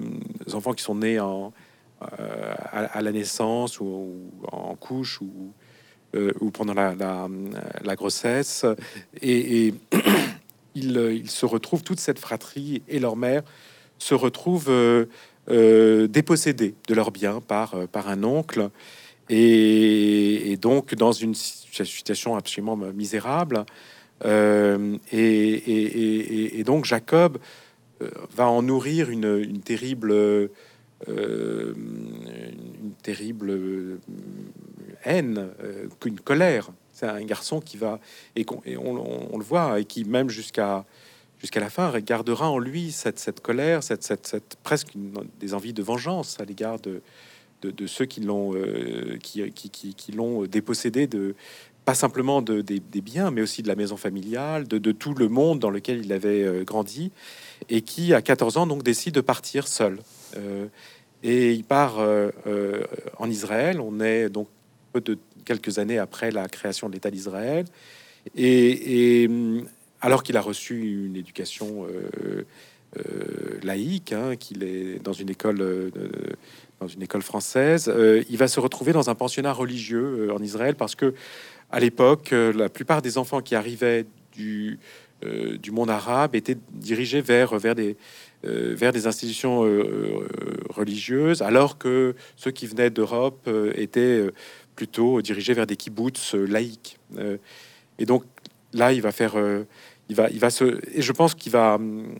enfants 0.55 0.73
qui 0.73 0.83
sont 0.83 0.97
nés 0.97 1.21
en, 1.21 1.53
à, 2.01 3.03
la 3.03 3.13
naissance 3.13 3.81
ou, 3.81 4.31
en 4.51 4.75
couche 4.75 5.21
ou, 5.21 5.53
euh, 6.15 6.33
pendant 6.53 6.75
la, 6.75 7.97
grossesse. 7.97 8.65
Et, 9.21 9.75
ils, 10.75 11.31
se 11.31 11.47
retrouvent, 11.47 11.83
toute 11.83 12.01
cette 12.01 12.19
fratrie 12.19 12.83
et 12.89 12.99
leur 12.99 13.17
mère 13.17 13.43
se 13.99 14.15
retrouvent 14.15 14.71
euh, 14.71 15.07
euh, 15.07 15.07
dépossédés 15.49 16.75
de 16.87 16.95
leurs 16.95 17.11
biens 17.11 17.41
par, 17.41 17.89
par 17.89 18.09
un 18.09 18.23
oncle. 18.25 18.71
Et, 19.31 20.57
donc 20.61 20.95
dans 20.95 21.13
une 21.13 21.35
situation 21.35 22.37
absolument 22.37 22.77
misérable. 22.77 23.65
Et, 24.25 24.99
et, 25.13 26.65
donc 26.65 26.85
Jacob 26.85 27.39
va 28.35 28.49
en 28.49 28.63
nourrir 28.63 29.11
une, 29.11 29.39
une 29.39 29.61
terrible, 29.61 30.13
une 31.07 32.93
terrible 33.03 33.99
haine 35.05 35.51
euh, 35.63 35.89
qu'une 36.01 36.21
colère. 36.21 36.71
C'est 36.93 37.07
un 37.07 37.25
garçon 37.25 37.61
qui 37.61 37.77
va, 37.77 38.01
et, 38.35 38.45
on, 38.77 39.39
le 39.39 39.45
voit, 39.45 39.79
et 39.79 39.85
qui 39.85 40.05
même 40.05 40.29
jusqu'à 40.29 40.85
jusqu'à 41.41 41.61
la 41.61 41.71
fin 41.71 41.93
gardera 42.01 42.51
en 42.51 42.59
lui 42.59 42.93
cette, 42.93 43.41
colère, 43.41 43.83
cette, 43.83 44.57
presque 44.63 44.93
des 45.41 45.55
envies 45.55 45.73
de 45.73 45.83
vengeance 45.83 46.41
à 46.41 46.45
l'égard 46.45 46.79
de, 46.81 47.01
ceux 47.87 48.05
qui 48.05 48.21
l'ont 48.21 48.55
euh, 48.55 49.19
qui, 49.23 50.13
l'ont 50.13 50.45
dépossédé 50.45 51.07
de 51.07 51.35
pas 51.85 51.95
simplement 51.95 52.43
de, 52.43 52.61
des, 52.61 53.01
biens, 53.01 53.31
mais 53.31 53.41
aussi 53.41 53.63
de 53.63 53.69
la 53.69 53.75
maison 53.75 53.97
familiale, 53.97 54.69
de, 54.69 54.93
tout 54.93 55.15
le 55.15 55.29
monde 55.29 55.59
dans 55.59 55.71
lequel 55.71 56.05
il 56.05 56.13
avait 56.13 56.45
euh, 56.45 56.63
grandi, 56.63 57.13
et 57.71 57.81
qui, 57.81 58.13
à 58.13 58.21
14 58.21 58.59
ans, 58.59 58.67
donc 58.67 58.83
décide 58.83 59.15
de 59.15 59.23
partir 59.23 59.67
seul. 59.67 59.99
et 61.23 61.53
il 61.53 61.65
part 61.65 61.99
en 63.19 63.31
Israël. 63.31 63.81
On 63.81 64.01
est 64.01 64.29
donc 64.29 64.49
de 64.95 65.19
quelques 65.45 65.79
années 65.79 65.99
après 65.99 66.31
la 66.31 66.49
création 66.49 66.89
de 66.89 66.95
l'État 66.95 67.11
d'Israël. 67.11 67.65
Et, 68.37 69.29
alors 70.01 70.23
qu'il 70.23 70.37
a 70.37 70.41
reçu 70.41 71.07
une 71.07 71.17
éducation 71.17 71.87
euh, 71.87 72.45
euh, 72.97 73.59
laïque, 73.63 74.13
hein, 74.13 74.37
qu'il 74.37 74.63
est 74.63 75.03
dans 75.03 75.13
une 75.13 75.31
école, 75.31 75.61
euh, 75.61 75.91
dans 76.81 76.89
une 76.89 77.03
école 77.03 77.23
française, 77.23 77.93
il 78.29 78.37
va 78.37 78.49
se 78.49 78.61
retrouver 78.61 78.93
dans 78.93 79.11
un 79.11 79.15
pensionnat 79.15 79.53
religieux 79.53 80.33
en 80.33 80.43
Israël 80.43 80.75
parce 80.77 80.95
que 80.95 81.15
à 81.71 81.81
l'époque, 81.81 82.31
la 82.31 82.69
plupart 82.69 83.03
des 83.03 83.19
enfants 83.19 83.41
qui 83.41 83.55
arrivaient 83.55 84.07
du, 84.33 84.79
du 85.61 85.71
monde 85.71 85.91
arabe 85.91 86.35
étaient 86.35 86.57
dirigés 86.73 87.21
vers, 87.21 87.59
vers 87.59 87.75
des 87.75 87.97
vers 88.45 88.93
des 88.93 89.09
institutions 89.09 89.63
religieuses, 90.71 91.43
alors 91.43 91.77
que 91.77 92.15
ceux 92.37 92.53
qui 92.53 92.69
venaient 92.69 92.91
d'Europe 92.91 93.51
étaient 93.75 94.25
plutôt 94.77 95.21
dirigé 95.21 95.53
vers 95.53 95.67
des 95.67 95.77
kibbutz 95.77 96.35
laïques. 96.35 96.99
Et 97.99 98.07
donc 98.07 98.23
là, 98.73 98.93
il 98.93 99.03
va 99.03 99.13
faire, 99.13 99.39
euh, 99.39 99.65
il 100.09 100.17
va, 100.17 100.29
il 100.31 100.39
va 100.39 100.51
se, 100.51 100.81
et 100.97 101.03
je 101.03 101.13
pense 101.13 101.35
qu'il 101.35 101.53
va, 101.53 101.75
hum, 101.75 102.15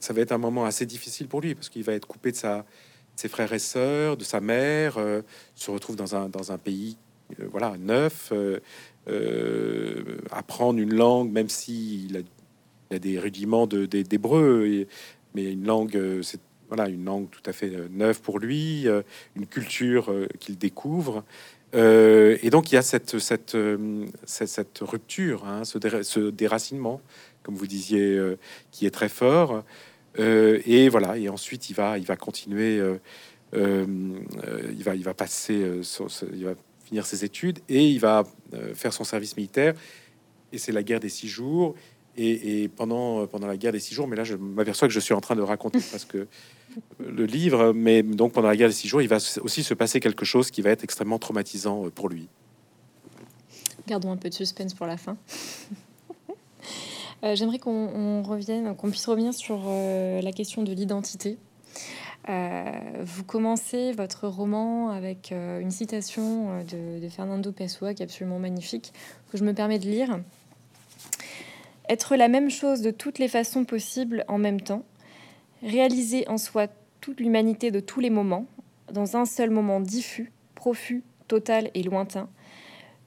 ça 0.00 0.12
va 0.12 0.20
être 0.20 0.32
un 0.32 0.38
moment 0.38 0.64
assez 0.64 0.86
difficile 0.86 1.28
pour 1.28 1.40
lui 1.40 1.54
parce 1.54 1.68
qu'il 1.68 1.82
va 1.82 1.92
être 1.92 2.06
coupé 2.06 2.30
de 2.32 2.36
sa, 2.36 2.64
ses 3.16 3.28
frères 3.28 3.52
et 3.52 3.58
sœurs, 3.58 4.16
de 4.16 4.24
sa 4.24 4.40
mère, 4.40 4.98
se 5.54 5.70
retrouve 5.70 5.96
dans 5.96 6.16
un, 6.16 6.28
dans 6.28 6.52
un 6.52 6.58
pays, 6.58 6.96
voilà, 7.38 7.76
neuf, 7.78 8.32
apprendre 10.32 10.80
une 10.80 10.92
langue, 10.92 11.30
même 11.30 11.48
s'il 11.48 12.16
a, 12.16 12.20
il 12.90 12.96
a 12.96 12.98
des 12.98 13.18
rudiments 13.18 13.68
de, 13.68 13.86
d'hébreu, 13.86 14.86
mais 15.34 15.52
une 15.52 15.64
langue, 15.64 16.20
c'est 16.22 16.40
voilà, 16.68 16.88
une 16.88 17.04
langue 17.04 17.30
tout 17.30 17.42
à 17.46 17.52
fait 17.52 17.70
neuve 17.88 18.20
pour 18.20 18.40
lui, 18.40 18.88
une 19.36 19.46
culture 19.46 20.12
qu'il 20.40 20.58
découvre. 20.58 21.24
Euh, 21.74 22.38
et 22.42 22.50
donc 22.50 22.70
il 22.70 22.76
y 22.76 22.78
a 22.78 22.82
cette, 22.82 23.18
cette, 23.18 23.54
euh, 23.54 24.06
cette, 24.24 24.78
rupture, 24.80 25.46
hein, 25.46 25.64
ce, 25.64 26.30
déracinement, 26.30 27.00
comme 27.42 27.54
vous 27.54 27.66
disiez, 27.66 28.16
euh, 28.16 28.38
qui 28.70 28.86
est 28.86 28.90
très 28.90 29.08
fort. 29.08 29.64
et 30.16 30.88
voilà, 30.88 31.18
et 31.18 31.28
ensuite 31.28 31.70
il 31.70 31.74
va, 31.74 31.98
il 31.98 32.06
va 32.06 32.16
continuer, 32.16 32.80
il, 33.52 34.84
va, 34.84 34.94
il 34.94 35.02
va 35.02 35.14
passer, 35.14 35.80
il 36.32 36.44
va 36.44 36.54
finir 36.84 37.06
ses 37.06 37.24
études 37.24 37.58
et 37.68 37.88
il 37.88 37.98
va 37.98 38.24
faire 38.74 38.92
son 38.92 39.04
service 39.04 39.36
militaire. 39.36 39.74
Et 40.52 40.58
c'est 40.58 40.70
la 40.70 40.84
guerre 40.84 41.00
des 41.00 41.08
six 41.08 41.26
jours. 41.26 41.74
Et, 42.16 42.70
pendant, 42.76 43.26
pendant 43.26 43.48
la 43.48 43.56
guerre 43.56 43.72
des 43.72 43.80
six 43.80 43.94
jours, 43.94 44.06
mais 44.06 44.14
là 44.14 44.22
je 44.22 44.36
m'aperçois 44.36 44.86
que 44.86 44.94
je 44.94 45.00
suis 45.00 45.14
en 45.14 45.20
train 45.20 45.34
de 45.34 45.42
raconter 45.42 45.80
parce 45.90 46.04
que 46.04 46.28
le 46.98 47.24
livre, 47.26 47.72
mais 47.72 48.02
donc 48.02 48.32
pendant 48.32 48.48
la 48.48 48.56
guerre 48.56 48.68
des 48.68 48.74
six 48.74 48.88
jours, 48.88 49.02
il 49.02 49.08
va 49.08 49.18
aussi 49.42 49.62
se 49.62 49.74
passer 49.74 50.00
quelque 50.00 50.24
chose 50.24 50.50
qui 50.50 50.62
va 50.62 50.70
être 50.70 50.84
extrêmement 50.84 51.18
traumatisant 51.18 51.86
euh, 51.86 51.90
pour 51.90 52.08
lui. 52.08 52.28
Gardons 53.86 54.12
un 54.12 54.16
peu 54.16 54.28
de 54.28 54.34
suspense 54.34 54.74
pour 54.74 54.86
la 54.86 54.96
fin. 54.96 55.16
Euh, 57.22 57.34
j'aimerais 57.36 57.58
qu'on 57.58 58.22
revienne, 58.22 58.76
qu'on 58.76 58.90
puisse 58.90 59.06
revenir 59.06 59.32
sur 59.32 59.62
euh, 59.66 60.20
la 60.20 60.30
question 60.30 60.62
de 60.62 60.72
l'identité. 60.72 61.38
vous 62.28 63.24
commencez 63.24 63.92
votre 63.92 64.28
roman 64.28 64.90
avec 64.90 65.32
une 65.32 65.70
citation 65.70 66.62
de, 66.64 67.00
de, 67.00 67.08
Fernando 67.08 67.50
Pessoa 67.50 67.94
qui 67.94 68.02
est 68.02 68.04
absolument 68.04 68.38
magnifique, 68.38 68.92
que 69.32 69.38
je 69.38 69.44
me 69.44 69.54
permets 69.54 69.78
de 69.78 69.86
lire. 69.86 70.20
Être 71.88 72.16
la 72.16 72.28
même 72.28 72.50
chose 72.50 72.80
de 72.80 72.90
toutes 72.90 73.18
les 73.18 73.28
façons 73.28 73.64
possibles 73.64 74.24
en 74.28 74.38
même 74.38 74.60
temps, 74.60 74.84
réaliser 75.62 76.26
en 76.28 76.38
soi 76.38 76.68
toute 77.00 77.20
l'humanité 77.20 77.70
de 77.70 77.80
tous 77.80 78.00
les 78.00 78.10
moments, 78.10 78.46
dans 78.92 79.16
un 79.16 79.26
seul 79.26 79.50
moment 79.50 79.80
diffus, 79.80 80.32
profus, 80.54 81.02
total 81.28 81.70
et 81.74 81.82
lointain. 81.82 82.28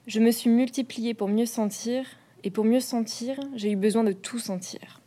Je 0.06 0.20
me 0.20 0.30
suis 0.30 0.50
multiplié 0.50 1.14
pour 1.14 1.28
mieux 1.28 1.46
sentir, 1.46 2.04
et 2.44 2.50
pour 2.50 2.64
mieux 2.64 2.80
sentir, 2.80 3.38
j'ai 3.56 3.72
eu 3.72 3.76
besoin 3.76 4.04
de 4.04 4.12
tout 4.12 4.38
sentir. 4.38 5.00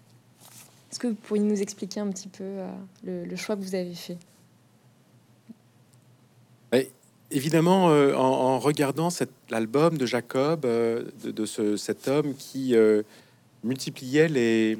Est-ce 0.91 0.99
que 0.99 1.07
vous 1.07 1.15
pourriez 1.15 1.43
nous 1.43 1.61
expliquer 1.61 2.01
un 2.01 2.09
petit 2.09 2.27
peu 2.27 2.43
euh, 2.43 3.25
le, 3.25 3.35
choix 3.37 3.55
que 3.55 3.61
vous 3.61 3.75
avez 3.75 3.93
fait? 3.93 4.17
Évidemment, 7.33 7.89
euh, 7.89 8.13
en, 8.13 8.59
regardant 8.59 9.07
l'album 9.49 9.97
de 9.97 10.05
Jacob, 10.05 10.65
euh, 10.65 11.05
de, 11.23 11.45
cet 11.77 12.09
homme 12.09 12.35
qui 12.35 12.75
multipliait 13.63 14.27
les, 14.27 14.77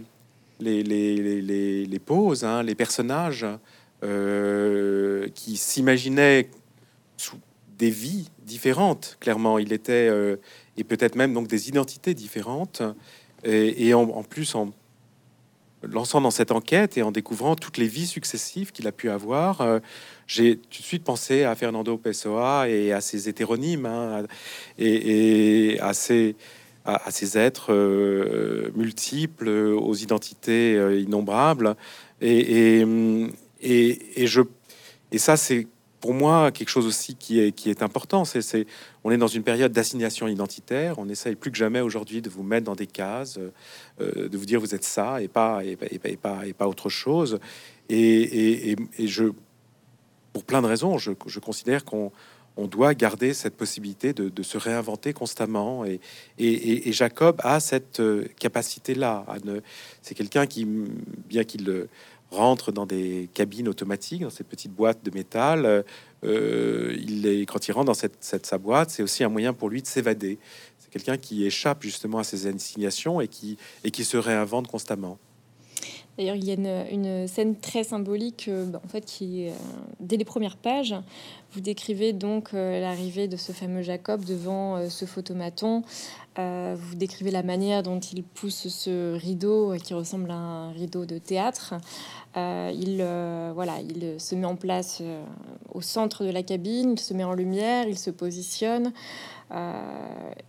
les, 0.60 0.84
les, 0.84 1.86
les, 1.86 2.00
poses, 2.00 2.44
hein, 2.44 2.64
les 2.64 2.76
personnages 2.76 3.46
euh, 4.04 5.28
qui 5.36 5.58
s'imaginaient 5.58 6.50
sous 7.18 7.38
des 7.78 7.90
vies 7.90 8.30
différentes. 8.44 9.18
Clairement, 9.20 9.60
il 9.60 9.74
était 9.74 10.08
euh, 10.10 10.38
et 10.78 10.84
peut-être 10.84 11.16
même 11.16 11.34
donc 11.34 11.48
des 11.48 11.70
identités 11.70 12.14
différentes. 12.14 12.82
Et, 13.44 13.92
en, 13.96 14.22
plus, 14.22 14.54
en 14.54 14.72
lançant 15.82 16.22
dans 16.22 16.30
cette 16.30 16.52
enquête 16.52 16.96
et 16.98 17.02
en 17.02 17.12
découvrant 17.12 17.56
toutes 17.56 17.80
les 17.80 17.88
vies 17.88 18.06
successives 18.06 18.72
qu'il 18.72 18.88
a 18.88 18.92
pu 18.92 19.10
avoir, 19.10 19.62
euh, 19.62 19.80
j'ai 20.28 20.58
tout 20.58 20.82
de 20.82 20.86
suite 20.86 21.04
pensé 21.04 21.44
à 21.44 21.56
Fernando 21.56 21.98
Pessoa 21.98 22.70
et 22.70 22.92
à 22.92 23.02
ses 23.02 23.30
hétéronymes 23.30 23.88
hein, 23.88 24.26
et, 24.78 25.74
et, 25.74 25.80
à 25.80 25.94
ses 25.94 26.36
à, 26.86 27.12
ces 27.12 27.38
êtres 27.38 27.74
euh, 27.74 28.72
multiples, 28.76 29.50
aux 29.50 29.96
identités 29.96 30.76
euh, 30.76 31.00
innombrables. 31.00 31.76
Et, 32.22 32.82
et, 33.62 34.22
et, 34.24 34.28
je, 34.28 34.42
et 35.12 35.18
ça, 35.18 35.38
c'est 35.38 35.68
pour 36.00 36.14
moi 36.14 36.52
quelque 36.52 36.70
chose 36.70 36.88
aussi 36.88 37.16
qui 37.16 37.40
est, 37.40 37.52
qui 37.52 37.70
est 37.70 37.84
important. 37.84 38.26
C'est, 38.26 38.66
on 39.04 39.12
est 39.12 39.18
dans 39.18 39.28
une 39.28 39.44
période 39.44 39.72
d'assignation 39.72 40.28
identitaire. 40.28 40.98
On 40.98 41.08
essaye 41.08 41.36
plus 41.36 41.52
que 41.52 41.58
jamais 41.58 41.82
aujourd'hui 41.82 42.22
de 42.22 42.30
vous 42.30 42.44
mettre 42.44 42.66
dans 42.66 42.76
des 42.76 42.88
cases, 42.88 43.38
euh, 43.38 44.28
de 44.28 44.38
vous 44.38 44.46
dire 44.46 44.60
vous 44.60 44.74
êtes 44.74 44.84
ça 44.84 45.22
et 45.22 45.28
pas 45.28 45.64
et, 45.64 45.76
pas 46.18 46.46
et 46.46 46.54
pas 46.54 46.68
autre 46.68 46.90
chose. 46.90 47.40
Et, 47.90 48.72
et, 48.72 49.08
je, 49.08 49.26
pour 50.34 50.44
plein 50.44 50.62
de 50.62 50.68
raisons, 50.68 50.98
je, 50.98 51.12
je 51.28 51.40
considère 51.40 51.86
qu'on 51.86 52.12
on 52.58 52.68
doit 52.68 52.94
garder 52.94 53.34
cette 53.34 53.56
possibilité 53.56 54.14
de, 54.14 54.44
se 54.44 54.58
réinventer 54.58 55.14
constamment. 55.14 55.86
Et, 55.86 56.92
Jacob 56.92 57.40
a 57.44 57.60
cette 57.60 58.00
euh, 58.00 58.28
capacité-là. 58.40 59.26
C'est 60.02 60.16
quelqu'un 60.16 60.46
qui, 60.46 60.66
bien 60.66 61.44
qu'il 61.44 61.88
rentre 62.32 62.72
dans 62.72 62.86
des 62.86 63.30
cabines 63.34 63.68
automatiques, 63.68 64.22
dans 64.22 64.30
cette 64.30 64.48
petite 64.48 64.72
boîte 64.74 65.04
de 65.04 65.12
métal. 65.12 65.84
Euh, 66.24 66.96
il 67.00 67.26
est, 67.26 67.46
quand 67.46 67.68
il 67.68 67.72
rentre 67.72 67.94
dans 67.94 68.10
sa 68.22 68.58
boîte, 68.58 68.90
c'est 68.90 69.04
aussi 69.04 69.24
un 69.24 69.30
moyen 69.30 69.54
pour 69.54 69.70
lui 69.70 69.82
de 69.82 69.88
s'évader. 69.88 70.40
C'est 70.80 70.90
quelqu'un 70.92 71.18
qui 71.18 71.46
échappe 71.46 71.84
justement 71.84 72.20
à 72.20 72.24
ses 72.24 72.48
insignations 72.48 73.22
et 73.22 73.28
qui, 73.28 73.58
et 73.84 73.92
qui 73.92 74.04
se 74.04 74.18
réinvente 74.18 74.68
constamment. 74.68 75.20
D'ailleurs, 76.18 76.36
il 76.36 76.44
y 76.46 76.52
a 76.52 76.90
une, 76.90 77.28
scène 77.28 77.56
très 77.56 77.84
symbolique, 77.84 78.46
euh, 78.48 78.66
bah, 78.66 78.82
en 78.84 78.88
fait, 78.88 79.06
qui, 79.06 79.48
euh, 79.48 79.52
dès 80.00 80.18
les 80.18 80.26
premières 80.26 80.58
pages, 80.58 80.96
vous 81.54 81.62
décrivez 81.62 82.14
donc 82.14 82.54
l'arrivée 82.54 83.28
de 83.28 83.36
ce 83.36 83.52
fameux 83.52 83.82
Jacob 83.82 84.24
devant 84.24 84.90
ce 84.90 85.04
photomaton. 85.04 85.84
vous 86.38 86.96
décrivez 86.96 87.30
la 87.30 87.44
manière 87.44 87.84
dont 87.84 88.00
il 88.00 88.24
pousse 88.24 88.70
ce 88.70 89.18
rideau 89.18 89.76
qui 89.84 89.94
ressemble 89.94 90.32
à 90.32 90.36
un 90.36 90.72
rideau 90.72 91.06
de 91.06 91.18
théâtre. 91.18 91.74
Euh, 92.38 92.72
il, 92.74 93.00
euh, 93.02 93.52
voilà, 93.54 93.80
il 93.82 94.20
se 94.20 94.36
met 94.36 94.46
en 94.46 94.56
place 94.56 95.00
euh, 95.02 95.24
au 95.74 95.82
centre 95.82 96.24
de 96.24 96.30
la 96.30 96.44
cabine, 96.44 96.94
il 96.94 97.00
se 97.00 97.14
met 97.14 97.26
en 97.26 97.34
lumière, 97.34 97.88
il 97.88 97.98
se 97.98 98.10
positionne, 98.10 98.94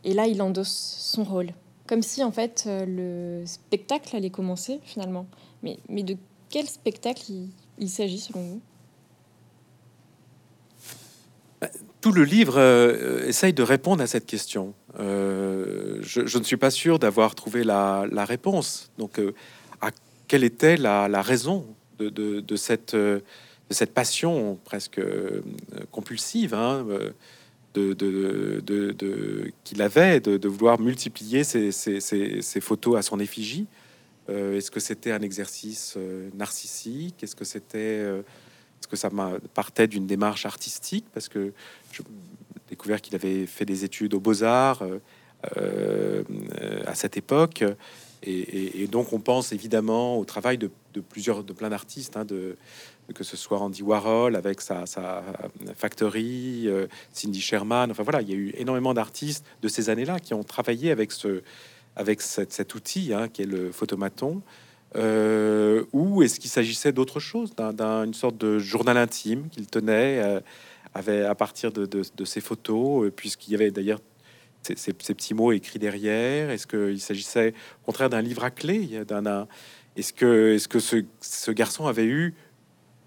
et 0.05 0.15
là, 0.15 0.29
il 0.29 0.41
endosse 0.41 0.97
son 1.01 1.25
rôle. 1.25 1.49
Comme 1.89 2.03
si, 2.03 2.23
en 2.23 2.31
fait, 2.31 2.69
le 2.69 3.43
spectacle 3.47 4.15
allait 4.15 4.31
commencer, 4.31 4.79
finalement. 4.85 5.27
Mais, 5.63 6.03
de 6.03 6.17
quel 6.51 6.67
spectacle 6.67 7.23
il, 7.79 7.89
s'agit, 7.89 8.19
selon 8.19 8.43
vous? 8.43 8.61
Bah, 11.61 11.69
tout 12.01 12.13
le 12.13 12.25
livre 12.25 12.61
essaye 13.27 13.53
de 13.53 13.63
répondre 13.63 14.03
à 14.03 14.07
cette 14.07 14.27
question. 14.27 14.75
je, 14.99 16.39
ne 16.39 16.45
suis 16.45 16.57
pas 16.57 16.71
sûr 16.71 16.99
d'avoir 16.99 17.35
trouvé 17.35 17.63
la, 17.63 18.25
réponse. 18.25 18.91
Donc, 18.99 19.21
à 19.81 19.91
quelle 20.27 20.45
était 20.45 20.77
la, 20.77 21.23
raison 21.23 21.65
de, 22.11 22.57
cette, 22.57 22.97
passion 23.95 24.59
presque 24.65 24.99
euh, 24.99 25.43
compulsive 25.91 26.55
hein, 26.55 26.87
euh, 26.89 27.95
qu'il 29.65 29.83
avait 29.83 30.21
de, 30.21 30.49
vouloir 30.49 30.81
multiplier 30.81 31.45
ses, 31.45 32.61
photos 32.61 32.99
à 32.99 33.03
son 33.03 33.21
effigie? 33.21 33.67
Euh, 34.29 34.57
est-ce 34.57 34.71
que 34.71 34.81
c'était 34.81 35.13
un 35.13 35.23
exercice 35.23 35.97
narcissique? 36.35 37.23
Est-ce 37.23 37.37
que 37.37 37.45
c'était 37.45 38.01
est-ce 38.01 38.89
que 38.89 38.97
ça 38.97 39.11
partait 39.55 39.87
d'une 39.87 40.07
démarche 40.07 40.47
artistique? 40.47 41.07
Parce 41.13 41.29
que 41.29 41.53
j'ai 41.93 42.03
découvert 42.69 43.01
qu'il 43.01 43.15
avait 43.15 43.47
fait 43.47 43.65
des 43.65 43.85
études 43.85 44.15
aux 44.15 44.21
Beaux-Arts 44.21 44.85
à 45.45 46.95
cette 46.95 47.17
époque. 47.17 47.65
Et, 48.25 48.87
donc 48.87 49.13
on 49.13 49.19
pense 49.19 49.53
évidemment 49.53 50.19
au 50.19 50.25
travail 50.25 50.59
de, 50.59 50.71
plusieurs, 51.09 51.43
de 51.43 51.53
plein 51.53 51.71
d'artistes, 51.71 52.17
hein, 52.17 52.25
de, 52.25 52.57
que 53.15 53.25
ce 53.25 53.37
soit 53.37 53.59
Andy 53.59 53.83
Warhol 53.83 54.37
avec 54.37 54.61
sa, 54.61 54.85
Factory, 55.77 56.69
euh, 56.69 56.87
Cindy 57.13 57.41
Sherman. 57.41 57.91
Enfin 57.91 58.05
voilà, 58.05 58.23
il 58.23 58.31
y 58.31 58.33
a 58.33 58.37
eu 58.37 58.53
énormément 58.57 58.95
d'artistes 58.95 59.45
de 59.61 59.69
ces 59.69 59.91
années-là 59.91 60.21
qui 60.21 60.35
ont 60.35 60.45
travaillé 60.45 60.93
avec 60.93 61.11
ce, 61.11 61.43
avec 61.97 62.21
cet 62.21 62.75
outil 62.75 63.13
hein, 63.13 63.29
qui 63.29 63.43
est 63.43 63.47
le 63.47 63.73
photomaton. 63.73 64.43
Euh, 64.97 65.85
ou 65.93 66.23
est-ce 66.23 66.39
qu'il 66.39 66.51
s'agissait 66.51 66.93
d'autre 66.93 67.21
chose, 67.21 67.55
d'une 67.57 68.15
sorte 68.15 68.37
de 68.37 68.59
journal 68.59 68.97
intime 68.97 69.49
qu'il 69.49 69.67
tenait 69.67 70.21
euh, 70.23 70.41
avait, 70.95 71.25
à 71.25 71.35
partir 71.35 71.73
de, 71.73 71.87
de, 71.87 72.25
ses 72.25 72.41
photos, 72.41 73.11
puisqu'il 73.17 73.53
y 73.53 73.55
avait 73.55 73.71
d'ailleurs 73.71 74.01
ces, 74.63 74.93
petits 74.93 75.35
mots 75.35 75.53
écrits 75.53 75.79
derrière 75.79 76.51
Est-ce 76.51 76.67
qu'il 76.67 77.01
s'agissait 77.01 77.55
au 77.83 77.87
contraire 77.87 78.11
d'un 78.11 78.21
livre 78.21 78.45
à 78.45 78.51
clé 78.51 79.03
Est-ce 79.97 80.13
que, 80.13 80.59
ce, 80.59 81.51
garçon 81.51 81.87
avait 81.87 82.05
eu 82.05 82.35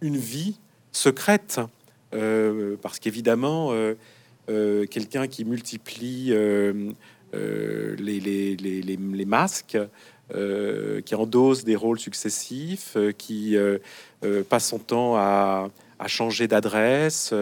une 0.02 0.18
vie 0.18 0.60
secrète 0.92 1.62
euh, 2.16 2.76
Parce 2.82 3.00
qu'évidemment, 3.00 3.72
quelqu'un 4.48 5.28
qui 5.28 5.46
multiplie 5.46 6.34
les, 7.36 8.20
les, 8.56 9.26
masques, 9.26 9.78
qui 10.30 11.16
endosse 11.16 11.64
des 11.64 11.76
rôles 11.76 12.00
successifs, 12.00 12.98
qui 13.18 13.56
passe 14.50 14.68
son 14.70 14.80
temps 14.80 15.16
à, 15.16 15.70
changer 16.08 16.48
d'adresse, 16.48 17.34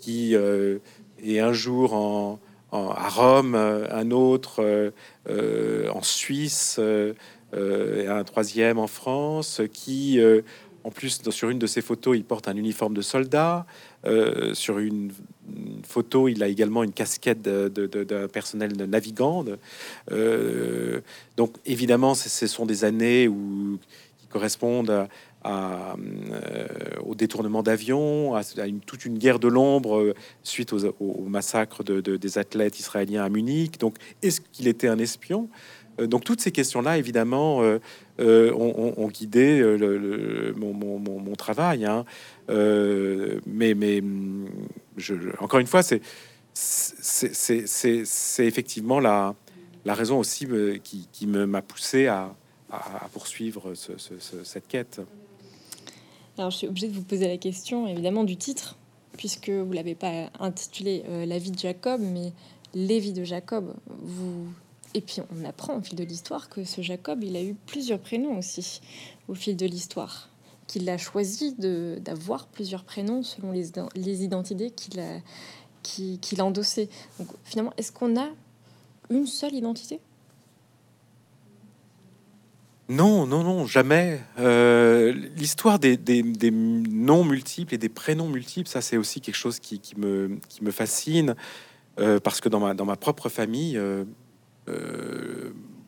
qui 0.00 0.34
est 0.34 1.40
un 1.40 1.52
jour 1.52 1.94
en 1.94 2.38
à 2.72 3.08
Rome, 3.08 3.54
euh, 3.54 3.86
un 3.90 4.10
autre 4.10 4.62
euh, 4.62 4.90
euh, 5.28 5.88
en 5.90 6.02
Suisse, 6.02 6.80
un 7.52 8.24
troisième 8.24 8.78
en 8.78 8.86
France, 8.86 9.62
qui, 9.72 10.20
en 10.84 10.90
plus, 10.90 11.22
sur 11.30 11.48
une 11.48 11.58
de 11.58 11.66
ses 11.66 11.80
photos, 11.80 12.16
il 12.16 12.24
porte 12.24 12.48
un 12.48 12.56
uniforme 12.56 12.92
de 12.92 13.00
soldat. 13.00 13.64
sur 14.52 14.78
une, 14.78 15.10
photo, 15.84 16.28
il 16.28 16.42
a 16.42 16.48
également 16.48 16.82
une 16.82 16.92
casquette 16.92 17.42
d'un 17.42 18.28
personnel 18.28 18.72
navigant. 18.76 19.44
donc, 21.36 21.54
évidemment, 21.64 22.14
ce 22.14 22.46
sont 22.46 22.66
des 22.66 22.84
années 22.84 23.28
où, 23.28 23.78
qui 24.18 24.26
correspondent 24.26 25.08
à, 25.46 25.94
euh, 26.32 26.66
au 27.04 27.14
détournement 27.14 27.62
d'avions, 27.62 28.34
à, 28.34 28.42
toute 28.84 29.04
une 29.04 29.16
guerre 29.16 29.38
de 29.38 29.46
l'ombre 29.46 29.98
euh, 29.98 30.14
suite 30.42 30.72
au 30.72 31.22
massacre 31.28 31.84
de, 31.84 32.00
des 32.00 32.38
athlètes 32.38 32.80
israéliens 32.80 33.24
à 33.24 33.28
Munich. 33.28 33.78
Donc, 33.78 33.96
est-ce 34.22 34.40
qu'il 34.40 34.66
était 34.66 34.88
un 34.88 34.98
espion? 34.98 35.48
euh, 35.48 35.50
Donc, 35.98 36.24
toutes 36.24 36.40
ces 36.40 36.52
questions-là, 36.52 36.98
évidemment, 36.98 37.62
ont, 38.18 39.08
guidé 39.08 39.62
mon, 40.56 41.34
travail. 41.36 41.84
Hein. 41.84 42.04
mais, 42.48 44.02
je, 44.96 45.14
encore 45.40 45.60
une 45.60 45.66
fois, 45.66 45.82
c'est 45.82 46.00
effectivement 48.38 49.00
la, 49.00 49.34
raison 49.86 50.18
aussi 50.18 50.46
qui, 50.82 51.26
m'a 51.26 51.62
poussé 51.62 52.06
à, 52.06 52.34
poursuivre 53.12 53.74
cette 53.74 54.68
quête. 54.68 55.00
Alors, 56.38 56.50
je 56.50 56.58
suis 56.58 56.66
obligée 56.66 56.88
de 56.88 56.92
vous 56.92 57.02
poser 57.02 57.28
la 57.28 57.38
question, 57.38 57.86
évidemment, 57.86 58.24
du 58.24 58.36
titre, 58.36 58.76
puisque 59.16 59.48
vous 59.48 59.72
l'avez 59.72 59.94
pas 59.94 60.30
intitulé 60.38 61.02
euh, 61.08 61.24
La 61.24 61.38
vie 61.38 61.50
de 61.50 61.58
Jacob, 61.58 62.00
mais 62.00 62.32
Les 62.74 62.98
vies 62.98 63.14
de 63.14 63.24
Jacob. 63.24 63.74
Vous... 64.02 64.46
Et 64.94 65.00
puis, 65.00 65.20
on 65.30 65.44
apprend 65.44 65.76
au 65.76 65.82
fil 65.82 65.96
de 65.96 66.04
l'histoire 66.04 66.48
que 66.48 66.64
ce 66.64 66.80
Jacob, 66.80 67.22
il 67.22 67.36
a 67.36 67.42
eu 67.42 67.54
plusieurs 67.66 67.98
prénoms 67.98 68.38
aussi 68.38 68.80
au 69.28 69.34
fil 69.34 69.56
de 69.56 69.66
l'histoire, 69.66 70.30
qu'il 70.66 70.88
a 70.88 70.98
choisi 70.98 71.54
d'avoir 72.00 72.46
plusieurs 72.46 72.84
prénoms 72.84 73.22
selon 73.22 73.52
les, 73.52 73.72
les 73.94 74.24
identités 74.24 74.70
qu'il 74.70 75.00
a, 75.00 75.20
qu'il 75.82 76.40
a 76.40 76.44
endossées. 76.44 76.88
Donc, 77.18 77.28
finalement, 77.44 77.72
est-ce 77.76 77.92
qu'on 77.92 78.18
a 78.18 78.28
une 79.10 79.26
seule 79.26 79.54
identité? 79.54 80.00
Non, 82.88 83.26
non, 83.26 83.42
non, 83.42 83.66
jamais. 83.66 84.20
Euh, 84.38 85.12
l'histoire 85.36 85.80
des, 85.80 85.98
noms 86.52 87.24
multiples 87.24 87.74
et 87.74 87.78
des 87.78 87.88
prénoms 87.88 88.28
multiples, 88.28 88.68
ça 88.68 88.80
c'est 88.80 88.96
aussi 88.96 89.20
quelque 89.20 89.34
chose 89.34 89.58
qui, 89.58 89.80
me, 89.96 90.38
qui 90.48 90.62
me 90.62 90.70
fascine, 90.70 91.34
euh, 91.98 92.20
parce 92.20 92.40
que 92.40 92.48
dans 92.48 92.60
ma, 92.60 92.74
dans 92.74 92.84
ma 92.84 92.96
propre 92.96 93.28
famille, 93.28 93.76
euh, 93.76 94.04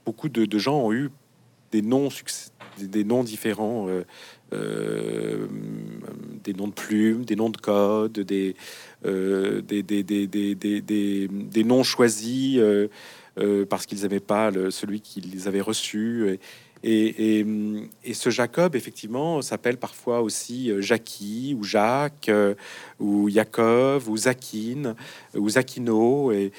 beaucoup 0.04 0.28
de, 0.28 0.58
gens 0.58 0.80
ont 0.80 0.92
eu 0.92 1.10
des 1.72 1.82
noms, 1.82 2.08
des, 2.78 3.04
noms 3.04 3.24
différents, 3.24 3.88
des 4.52 4.58
noms 6.54 6.68
de 6.68 6.72
plumes, 6.72 7.24
des 7.24 7.36
noms 7.36 7.50
de 7.50 7.58
code, 7.58 8.20
des, 8.20 8.54
noms 11.64 11.82
choisis 11.82 12.60
parce 13.68 13.86
qu'ils 13.86 14.02
n'avaient 14.02 14.20
pas 14.20 14.52
celui 14.70 15.00
qu'ils 15.00 15.48
avaient 15.48 15.60
reçu. 15.60 16.38
Ce 16.84 18.30
Jacob, 18.30 18.76
effectivement, 18.76 19.42
s'appelle 19.42 19.76
parfois 19.76 20.20
aussi 20.20 20.70
euh, 20.70 20.80
Jackie 20.80 21.56
ou 21.58 21.64
Jacques 21.64 22.28
euh, 22.28 22.54
ou 23.00 23.28
Jacob 23.28 24.02
ou 24.06 24.16
Zakine 24.16 24.94
ou 25.34 25.50
Zakino, 25.50 26.32
et, 26.32 26.52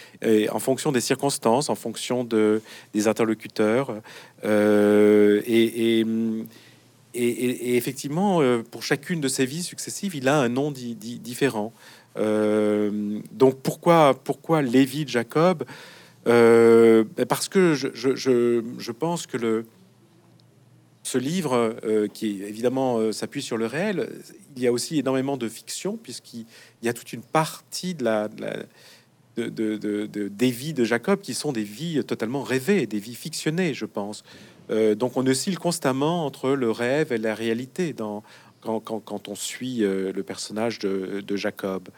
en 0.49 0.59
fonction 0.59 0.91
des 0.91 1.01
circonstances, 1.01 1.69
en 1.69 1.75
fonction 1.75 2.23
de, 2.23 2.61
des 2.93 3.07
interlocuteurs. 3.07 4.01
Euh, 4.43 5.41
et, 5.45 6.05
et, 7.13 7.75
effectivement, 7.75 8.41
pour 8.71 8.83
chacune 8.83 9.19
de 9.19 9.27
ses 9.27 9.45
vies 9.45 9.63
successives, 9.63 10.15
il 10.15 10.27
a 10.27 10.39
un 10.39 10.49
nom 10.49 10.71
différent. 10.71 11.73
donc 12.15 13.59
pourquoi, 13.63 14.13
pourquoi 14.23 14.61
Lévi 14.61 15.05
de 15.05 15.09
Jacob? 15.09 15.65
Ben 16.25 17.05
Parce 17.27 17.49
que 17.49 17.73
je, 17.73 18.91
pense 18.91 19.25
que 19.25 19.37
le, 19.37 19.65
ce 21.03 21.17
livre, 21.17 21.75
qui 22.13 22.43
évidemment 22.43 23.11
s'appuie 23.11 23.41
sur 23.41 23.57
le 23.57 23.65
réel, 23.65 24.09
il 24.55 24.61
y 24.61 24.67
a 24.67 24.71
aussi 24.71 24.99
énormément 24.99 25.37
de 25.37 25.47
fiction, 25.47 25.97
puisqu'il 25.97 26.45
y 26.83 26.89
a 26.89 26.93
toute 26.93 27.13
une 27.13 27.21
partie 27.21 27.95
des 29.37 30.51
vies 30.51 30.73
de 30.73 30.83
Jacob 30.83 31.21
qui 31.21 31.33
sont 31.33 31.51
des 31.51 31.63
vies 31.63 32.03
totalement 32.03 32.43
rêvées, 32.43 32.85
des 32.85 32.99
vies 32.99 33.15
fictionnées, 33.15 33.73
je 33.73 33.85
pense. 33.85 34.23
Euh, 34.69 34.95
donc 34.95 35.17
on 35.17 35.25
oscille 35.25 35.57
constamment 35.57 36.25
entre 36.25 36.51
le 36.51 36.71
rêve 36.71 37.11
et 37.11 37.17
la 37.17 37.33
réalité 37.33 37.95
quand, 38.61 39.27
on 39.27 39.35
suit 39.35 39.83
euh, 39.83 40.11
le 40.13 40.23
personnage 40.23 40.79
de, 40.79 41.35
Jacob. 41.35 41.89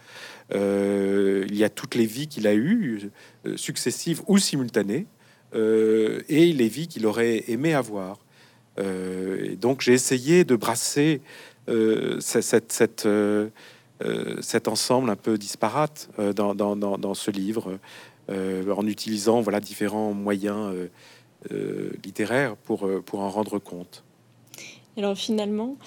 Euh, 0.53 1.45
il 1.49 1.55
y 1.55 1.63
a 1.63 1.69
toutes 1.69 1.95
les 1.95 2.05
vies 2.05 2.27
qu'il 2.27 2.47
a 2.47 2.53
eues, 2.53 3.11
successives 3.55 4.21
ou 4.27 4.37
simultanées, 4.37 5.05
et 5.53 6.53
les 6.53 6.69
vies 6.69 6.87
qu'il 6.87 7.05
aurait 7.05 7.43
aimé 7.49 7.73
avoir. 7.73 8.19
Et 8.77 9.55
donc 9.57 9.81
j'ai 9.81 9.93
essayé 9.93 10.43
de 10.43 10.55
brasser 10.55 11.21
cette 12.19 13.05
euh, 14.03 14.37
cet 14.41 14.67
ensemble 14.67 15.09
un 15.09 15.15
peu 15.15 15.37
disparate 15.37 16.09
euh, 16.17 16.33
dans, 16.33 17.13
ce 17.13 17.29
livre, 17.29 17.77
euh, 18.29 18.73
en 18.73 18.87
utilisant 18.87 19.41
voilà, 19.41 19.59
différents 19.59 20.13
moyens 20.13 20.73
littéraires 22.03 22.55
pour, 22.55 22.87
pour 23.05 23.19
en 23.19 23.29
rendre 23.29 23.59
compte. 23.59 24.03
Alors 24.97 25.15
finalement, 25.15 25.77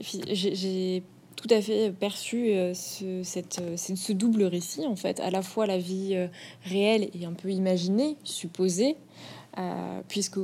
j'ai 0.00 1.02
tout 1.36 1.48
à 1.50 1.60
fait 1.60 1.92
perçu 1.92 2.52
ce, 2.74 3.22
cette, 3.22 3.60
ce 3.76 4.12
double 4.12 4.44
récit, 4.44 4.86
en 4.86 4.96
fait, 4.96 5.20
à 5.20 5.30
la 5.30 5.42
fois 5.42 5.66
la 5.66 5.78
vie 5.78 6.16
réelle 6.64 7.08
et 7.14 7.24
un 7.24 7.32
peu 7.32 7.50
imaginée, 7.50 8.16
supposée, 8.24 8.96
puisque 10.08 10.38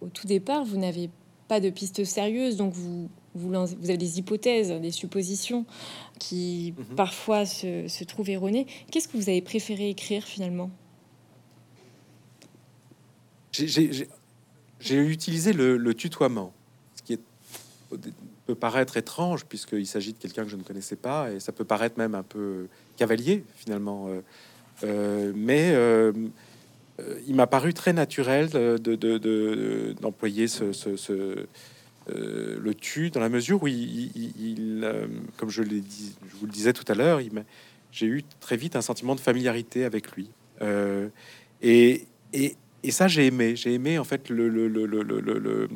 au, 0.00 0.08
tout 0.08 0.26
départ, 0.26 0.64
vous 0.64 0.76
n'avez 0.76 1.10
pas 1.48 1.60
de 1.60 1.70
piste 1.70 2.04
sérieuse, 2.04 2.56
donc 2.56 2.72
vous 2.72 3.08
vous, 3.34 3.54
avez 3.54 3.96
des 3.96 4.18
hypothèses, 4.18 4.70
des 4.72 4.90
suppositions 4.90 5.64
qui 6.18 6.74
mhm. 6.76 6.96
parfois 6.96 7.46
se, 7.46 8.04
trouvent 8.04 8.30
erronées. 8.30 8.66
Qu'est-ce 8.90 9.08
que 9.08 9.16
vous 9.16 9.28
avez 9.28 9.42
préféré 9.42 9.88
écrire 9.90 10.24
finalement? 10.24 10.70
J'ai 13.52 14.96
utilisé 14.96 15.52
le, 15.52 15.94
tutoiement, 15.94 16.52
ce 16.96 17.02
qui 17.02 17.12
est, 17.14 17.20
peut 18.46 18.54
paraître 18.54 18.96
étrange 18.96 19.44
puisqu'il 19.44 19.86
s'agit 19.86 20.12
de 20.12 20.18
quelqu'un 20.18 20.44
que 20.44 20.50
je 20.50 20.56
ne 20.56 20.62
connaissais 20.62 20.96
pas 20.96 21.30
et 21.30 21.40
ça 21.40 21.52
peut 21.52 21.64
paraître 21.64 21.98
même 21.98 22.14
un 22.14 22.22
peu 22.22 22.68
cavalier 22.96 23.44
finalement. 23.56 24.08
Euh, 24.08 24.20
euh, 24.84 25.32
mais 25.36 25.72
euh, 25.74 26.12
il 27.26 27.34
m'a 27.34 27.46
paru 27.46 27.74
très 27.74 27.92
naturel 27.92 28.48
d'employer 28.48 30.46
de, 30.46 30.64
de, 30.66 30.72
ce 30.72 31.46
euh, 32.08 32.58
le 32.60 32.74
tue 32.74 33.10
dans 33.10 33.20
la 33.20 33.28
mesure 33.28 33.62
où 33.62 33.68
il, 33.68 34.80
euh, 34.82 35.06
comme 35.36 35.50
je, 35.50 35.62
dit, 35.62 36.16
je 36.28 36.36
vous 36.36 36.46
le 36.46 36.52
disais 36.52 36.72
tout 36.72 36.90
à 36.90 36.94
l'heure, 36.94 37.20
j'ai 37.92 38.06
eu 38.06 38.24
très 38.40 38.56
vite 38.56 38.74
un 38.74 38.80
sentiment 38.80 39.14
de 39.14 39.20
familiarité 39.20 39.84
avec 39.84 40.12
lui. 40.12 40.30
Euh, 40.62 41.08
et, 41.62 42.06
et, 42.32 42.56
et, 42.82 42.90
ça, 42.90 43.06
j'ai 43.06 43.26
aimé. 43.26 43.54
J'ai 43.54 43.74
aimé 43.74 43.98
en 43.98 44.04
fait 44.04 44.30
le, 44.30 44.48
le, 44.48 44.66
le, 44.66 45.68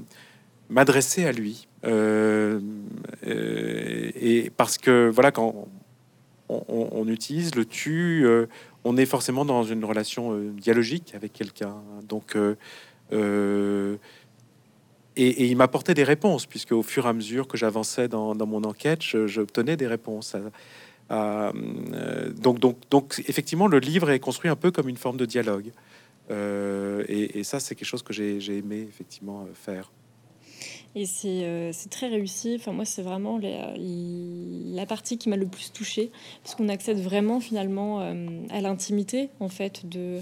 m'adresser 0.71 1.27
à 1.27 1.33
lui. 1.33 1.69
et 1.87 2.61
parce 4.57 4.79
que 4.79 5.11
voilà, 5.13 5.31
quand 5.31 5.69
on, 6.49 7.07
utilise 7.09 7.55
le 7.55 7.67
tu, 7.67 8.27
on 8.85 8.97
est 8.97 9.07
forcément 9.07 9.45
dans 9.45 9.65
une 9.65 9.85
relation 9.85 10.39
dialogique 10.53 11.15
avec 11.15 11.33
quelqu'un. 11.33 11.77
Donc 12.09 12.37
et, 15.17 15.47
il 15.47 15.57
m'apportait 15.57 15.95
des 15.95 16.05
réponses, 16.05 16.47
puisque 16.47 16.73
au 16.73 16.83
fur 16.83 17.07
et 17.07 17.09
à 17.09 17.13
mesure 17.13 17.47
que 17.47 17.57
j'avançais 17.57 18.09
dans, 18.09 18.35
mon 18.35 18.65
enquête, 18.65 19.03
j'obtenais 19.03 19.77
des 19.77 19.87
réponses. 19.87 20.37
Euh, 21.11 21.53
donc, 22.33 22.59
donc, 22.59 22.79
donc, 22.91 23.23
effectivement, 23.29 23.67
le 23.67 23.79
livre 23.79 24.11
est 24.11 24.21
construit 24.21 24.51
un 24.51 24.57
peu 24.57 24.71
comme 24.71 24.89
une 24.89 24.97
forme 24.97 25.17
de 25.17 25.27
dialogue. 25.27 25.71
Euh, 26.31 27.05
et, 27.09 27.45
ça, 27.45 27.61
c'est 27.61 27.75
quelque 27.75 27.89
chose 27.89 28.03
que 28.03 28.13
j'ai 28.13 28.57
aimé 28.57 28.87
effectivement 28.89 29.47
faire. 29.55 29.91
Et 30.97 31.07
c'est 31.07 31.91
très 31.91 32.09
réussi. 32.09 32.55
Enfin, 32.57 32.73
moi, 32.73 32.85
c'est 32.85 33.03
vraiment 33.03 33.39
la, 33.39 34.87
partie 34.87 35.19
qui 35.19 35.29
m'a 35.29 35.37
le 35.37 35.47
plus 35.47 35.73
touchée, 35.73 36.11
parce 36.43 36.55
qu'on 36.55 36.69
accède 36.69 36.99
vraiment 36.99 37.41
finalement 37.41 38.01
à 38.51 38.61
l'intimité 38.61 39.31
en 39.41 39.49
fait 39.49 39.89
de, 39.89 40.21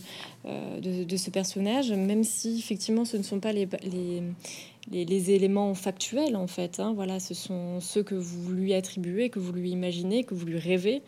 de, 0.80 1.16
ce 1.16 1.30
personnage, 1.30 1.92
même 1.92 2.22
si 2.24 2.58
effectivement 2.58 3.04
ce 3.04 3.16
ne 3.16 3.22
sont 3.22 3.40
pas 3.40 3.52
les, 3.52 3.70
éléments 5.30 5.74
factuels 5.74 6.36
en 6.36 6.46
fait. 6.46 6.80
Hein. 6.80 6.92
voilà, 6.94 7.20
ce 7.20 7.34
sont 7.34 7.80
ceux 7.80 8.02
que 8.02 8.14
vous 8.14 8.52
lui 8.52 8.72
attribuez, 8.72 9.30
que 9.30 9.40
vous 9.40 9.52
lui 9.52 9.70
imaginez, 9.70 10.24
que 10.24 10.34
vous 10.34 10.46
lui 10.46 10.58
rêvez. 10.58 11.02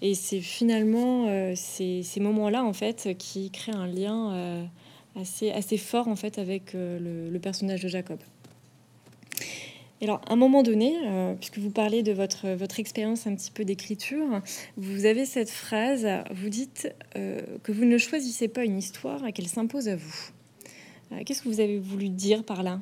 Et 0.00 0.14
c'est 0.14 0.40
finalement 0.40 1.26
euh, 1.28 1.52
ces, 1.56 2.04
moments-là 2.20 2.64
en 2.64 2.72
fait 2.72 3.16
qui 3.18 3.50
créent 3.50 3.74
un 3.74 3.86
lien 3.86 4.32
euh, 4.32 4.64
assez, 5.16 5.76
fort 5.76 6.08
en 6.08 6.16
fait 6.16 6.38
avec 6.38 6.74
euh, 6.74 7.30
le, 7.30 7.38
personnage 7.40 7.82
de 7.82 7.88
Jacob. 7.88 8.18
Alors, 10.00 10.20
à 10.28 10.32
un 10.32 10.36
moment 10.36 10.62
donné, 10.62 10.94
puisque 11.40 11.58
vous 11.58 11.70
parlez 11.70 12.04
de 12.04 12.12
votre, 12.12 12.48
votre 12.54 12.78
expérience 12.78 13.26
un 13.26 13.34
petit 13.34 13.50
peu 13.50 13.64
d'écriture, 13.64 14.40
vous 14.76 15.06
avez 15.06 15.26
cette 15.26 15.50
phrase, 15.50 16.06
vous 16.30 16.48
dites 16.48 16.94
que 17.14 17.72
vous 17.72 17.84
ne 17.84 17.98
choisissez 17.98 18.46
pas 18.46 18.64
une 18.64 18.78
histoire 18.78 19.26
et 19.26 19.32
qu'elle 19.32 19.48
s'impose 19.48 19.88
à 19.88 19.96
vous. 19.96 20.30
Qu'est-ce 21.24 21.42
que 21.42 21.48
vous 21.48 21.60
avez 21.60 21.78
voulu 21.78 22.10
dire 22.10 22.44
par 22.44 22.62
là? 22.62 22.78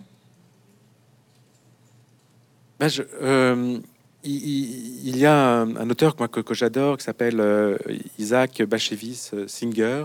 Ben 2.78 2.88
je, 2.88 3.02
euh, 3.22 3.78
il, 4.22 5.16
y 5.16 5.24
a 5.24 5.60
un, 5.60 5.90
auteur 5.90 6.14
que, 6.16 6.40
que, 6.40 6.54
j'adore 6.54 6.98
qui 6.98 7.04
s'appelle 7.04 7.40
euh, 7.40 7.78
Isaac 8.18 8.62
Bashevis 8.62 9.30
Singer, 9.46 10.04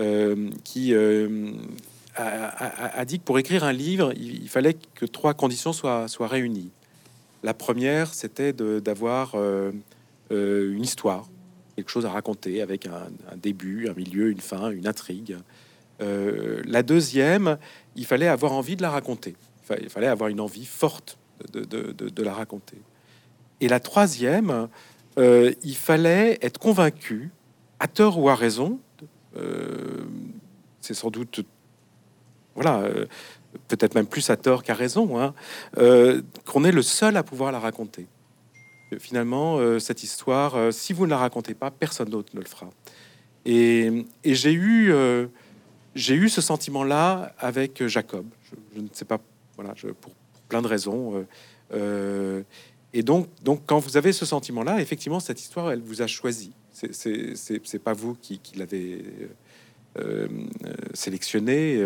euh, 0.00 0.50
qui 0.64 0.92
a, 2.16 3.04
dit 3.04 3.18
que 3.18 3.24
pour 3.24 3.38
écrire 3.38 3.64
un 3.64 3.72
livre, 3.72 4.12
il, 4.16 4.48
fallait 4.48 4.76
que 4.94 5.06
trois 5.06 5.34
conditions 5.34 5.72
soient, 5.72 6.08
soient 6.08 6.28
réunies. 6.28 6.70
La 7.42 7.54
première, 7.54 8.12
c'était 8.12 8.52
d'avoir 8.52 9.34
une 10.30 10.82
histoire, 10.82 11.28
quelque 11.76 11.90
chose 11.90 12.06
à 12.06 12.10
raconter 12.10 12.62
avec 12.62 12.86
un, 12.86 13.36
début, 13.36 13.88
un 13.88 13.94
milieu, 13.94 14.30
une 14.30 14.40
fin, 14.40 14.70
une 14.70 14.86
intrigue. 14.86 15.36
la 16.00 16.82
deuxième, 16.82 17.58
il 17.96 18.06
fallait 18.06 18.28
avoir 18.28 18.52
envie 18.52 18.76
de 18.76 18.82
la 18.82 18.90
raconter. 18.90 19.36
Il 19.80 19.88
fallait 19.88 20.08
avoir 20.08 20.28
une 20.28 20.40
envie 20.40 20.66
forte 20.66 21.18
de, 21.52 22.22
la 22.22 22.34
raconter. 22.34 22.78
Et 23.60 23.68
la 23.68 23.80
troisième, 23.80 24.68
euh, 25.18 25.52
il 25.62 25.76
fallait 25.76 26.38
être 26.42 26.58
convaincu, 26.58 27.30
à 27.78 27.88
tort 27.88 28.18
ou 28.18 28.28
à 28.28 28.34
raison, 28.34 28.78
euh, 29.36 30.04
c'est 30.80 30.94
sans 30.94 31.10
doute, 31.10 31.40
voilà, 32.54 32.80
euh, 32.80 33.06
peut-être 33.68 33.94
même 33.94 34.06
plus 34.06 34.30
à 34.30 34.36
tort 34.36 34.62
qu'à 34.62 34.74
raison, 34.74 35.20
hein, 35.20 35.34
qu'on 36.46 36.64
est 36.64 36.72
le 36.72 36.82
seul 36.82 37.16
à 37.16 37.22
pouvoir 37.22 37.52
la 37.52 37.58
raconter. 37.58 38.06
Finalement, 38.98 39.78
cette 39.78 40.02
histoire, 40.02 40.72
si 40.72 40.92
vous 40.92 41.04
ne 41.06 41.10
la 41.10 41.18
racontez 41.18 41.54
pas, 41.54 41.70
personne 41.70 42.08
d'autre 42.08 42.30
ne 42.34 42.40
le 42.40 42.46
fera. 42.46 42.68
Et, 43.44 44.04
j'ai 44.24 44.52
eu, 44.52 44.92
j'ai 45.94 46.14
eu 46.14 46.28
ce 46.28 46.40
sentiment-là 46.40 47.34
avec 47.38 47.86
Jacob. 47.86 48.26
Je, 48.74 48.80
ne 48.80 48.88
sais 48.92 49.04
pas, 49.04 49.20
voilà, 49.56 49.74
pour, 50.00 50.12
plein 50.50 50.60
de 50.60 50.66
raisons. 50.66 51.16
Euh, 51.16 51.22
euh, 51.72 52.42
et 52.92 53.02
donc, 53.02 53.28
donc, 53.42 53.62
quand 53.64 53.78
vous 53.78 53.96
avez 53.96 54.12
ce 54.12 54.26
sentiment-là, 54.26 54.82
effectivement, 54.82 55.20
cette 55.20 55.40
histoire, 55.40 55.70
elle 55.70 55.80
vous 55.80 56.02
a 56.02 56.06
choisi. 56.06 56.52
C'est 56.72 57.78
pas 57.82 57.94
vous 57.94 58.14
qui, 58.20 58.38
qui 58.40 58.58
l'avez 58.58 59.02
euh, 59.98 60.28
sélectionné. 60.92 61.82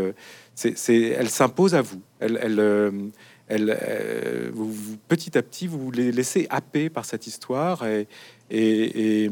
C'est, 0.55 0.95
elle 0.97 1.31
s'impose 1.31 1.75
à 1.75 1.83
vous. 1.83 2.01
Elle, 2.21 2.39
elle, 2.43 3.11
elle, 3.49 4.51
vous, 4.53 4.97
petit 5.09 5.37
à 5.37 5.43
petit, 5.43 5.67
vous 5.67 5.91
les 5.91 6.13
laissez 6.13 6.47
happer 6.49 6.89
par 6.89 7.05
cette 7.05 7.27
histoire 7.27 7.87
et, 7.87 8.07
et, 8.51 9.29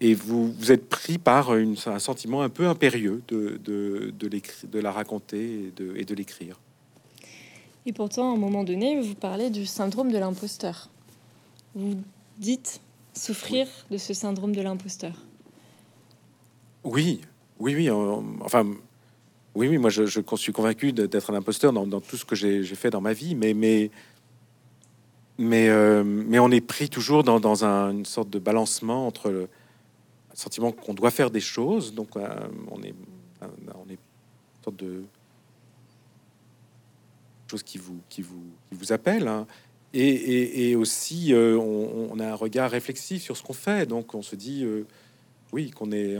et, 0.00 0.14
vous, 0.14 0.52
vous 0.52 0.72
êtes 0.72 0.88
pris 0.88 1.18
par 1.18 1.54
une, 1.54 1.76
un 1.86 1.98
sentiment 1.98 2.42
un 2.42 2.48
peu 2.48 2.66
impérieux 2.66 3.22
de, 3.28 3.60
de, 3.62 4.12
de, 4.18 4.30
de 4.64 4.78
la 4.78 4.92
raconter 4.92 5.66
et 5.66 5.72
de, 5.76 5.94
et 5.96 6.04
de 6.04 6.14
l'écrire. 6.14 6.58
Et 7.86 7.92
pourtant, 7.92 8.30
à 8.30 8.34
un 8.34 8.38
moment 8.38 8.64
donné, 8.64 9.00
vous 9.00 9.14
parlez 9.14 9.50
du 9.50 9.66
syndrome 9.66 10.10
de 10.10 10.18
l'imposteur. 10.18 10.88
Vous 11.74 11.96
dites 12.38 12.80
souffrir 13.12 13.66
de 13.90 13.98
ce 13.98 14.14
syndrome 14.14 14.54
de 14.54 14.62
l'imposteur. 14.62 15.12
Oui, 16.82 17.20
oui, 17.58 17.74
oui. 17.74 17.90
enfin, 17.90 18.66
Oui, 19.54 19.68
oui, 19.68 19.78
moi 19.78 19.88
je, 19.88 20.04
suis 20.36 20.52
convaincu 20.52 20.92
d'être 20.92 21.30
un 21.30 21.36
imposteur 21.36 21.72
dans, 21.72 22.00
tout 22.00 22.16
ce 22.16 22.24
que 22.24 22.34
j'ai 22.34 22.64
fait 22.64 22.90
dans 22.90 23.00
ma 23.00 23.12
vie, 23.12 23.36
mais, 23.36 23.90
euh, 25.40 26.24
on 26.32 26.50
est 26.50 26.60
pris 26.60 26.88
toujours 26.88 27.22
dans, 27.22 27.38
dans 27.38 27.64
un, 27.64 27.92
une 27.92 28.04
sorte 28.04 28.30
de 28.30 28.40
balancement 28.40 29.06
entre 29.06 29.30
le 29.30 29.48
sentiment 30.32 30.72
qu'on 30.72 30.94
doit 30.94 31.12
faire 31.12 31.30
des 31.30 31.40
choses, 31.40 31.94
donc 31.94 32.16
euh, 32.16 32.28
on 32.72 32.82
est, 32.82 32.94
on 33.42 33.88
est 33.88 33.92
une 33.92 34.64
sorte 34.64 34.76
de 34.76 35.04
chose 37.48 37.62
qui 37.62 37.78
vous, 37.78 38.92
appelle, 38.92 39.28
hein. 39.28 39.46
et, 39.92 40.74
aussi 40.74 41.32
euh, 41.32 41.56
on, 41.56 42.18
a 42.18 42.26
un 42.26 42.34
regard 42.34 42.72
réflexif 42.72 43.22
sur 43.22 43.36
ce 43.36 43.44
qu'on 43.44 43.52
fait, 43.52 43.86
donc 43.86 44.16
on 44.16 44.22
se 44.22 44.34
dit 44.34 44.66
oui 45.52 45.70
qu'on 45.70 45.92
est 45.92 46.16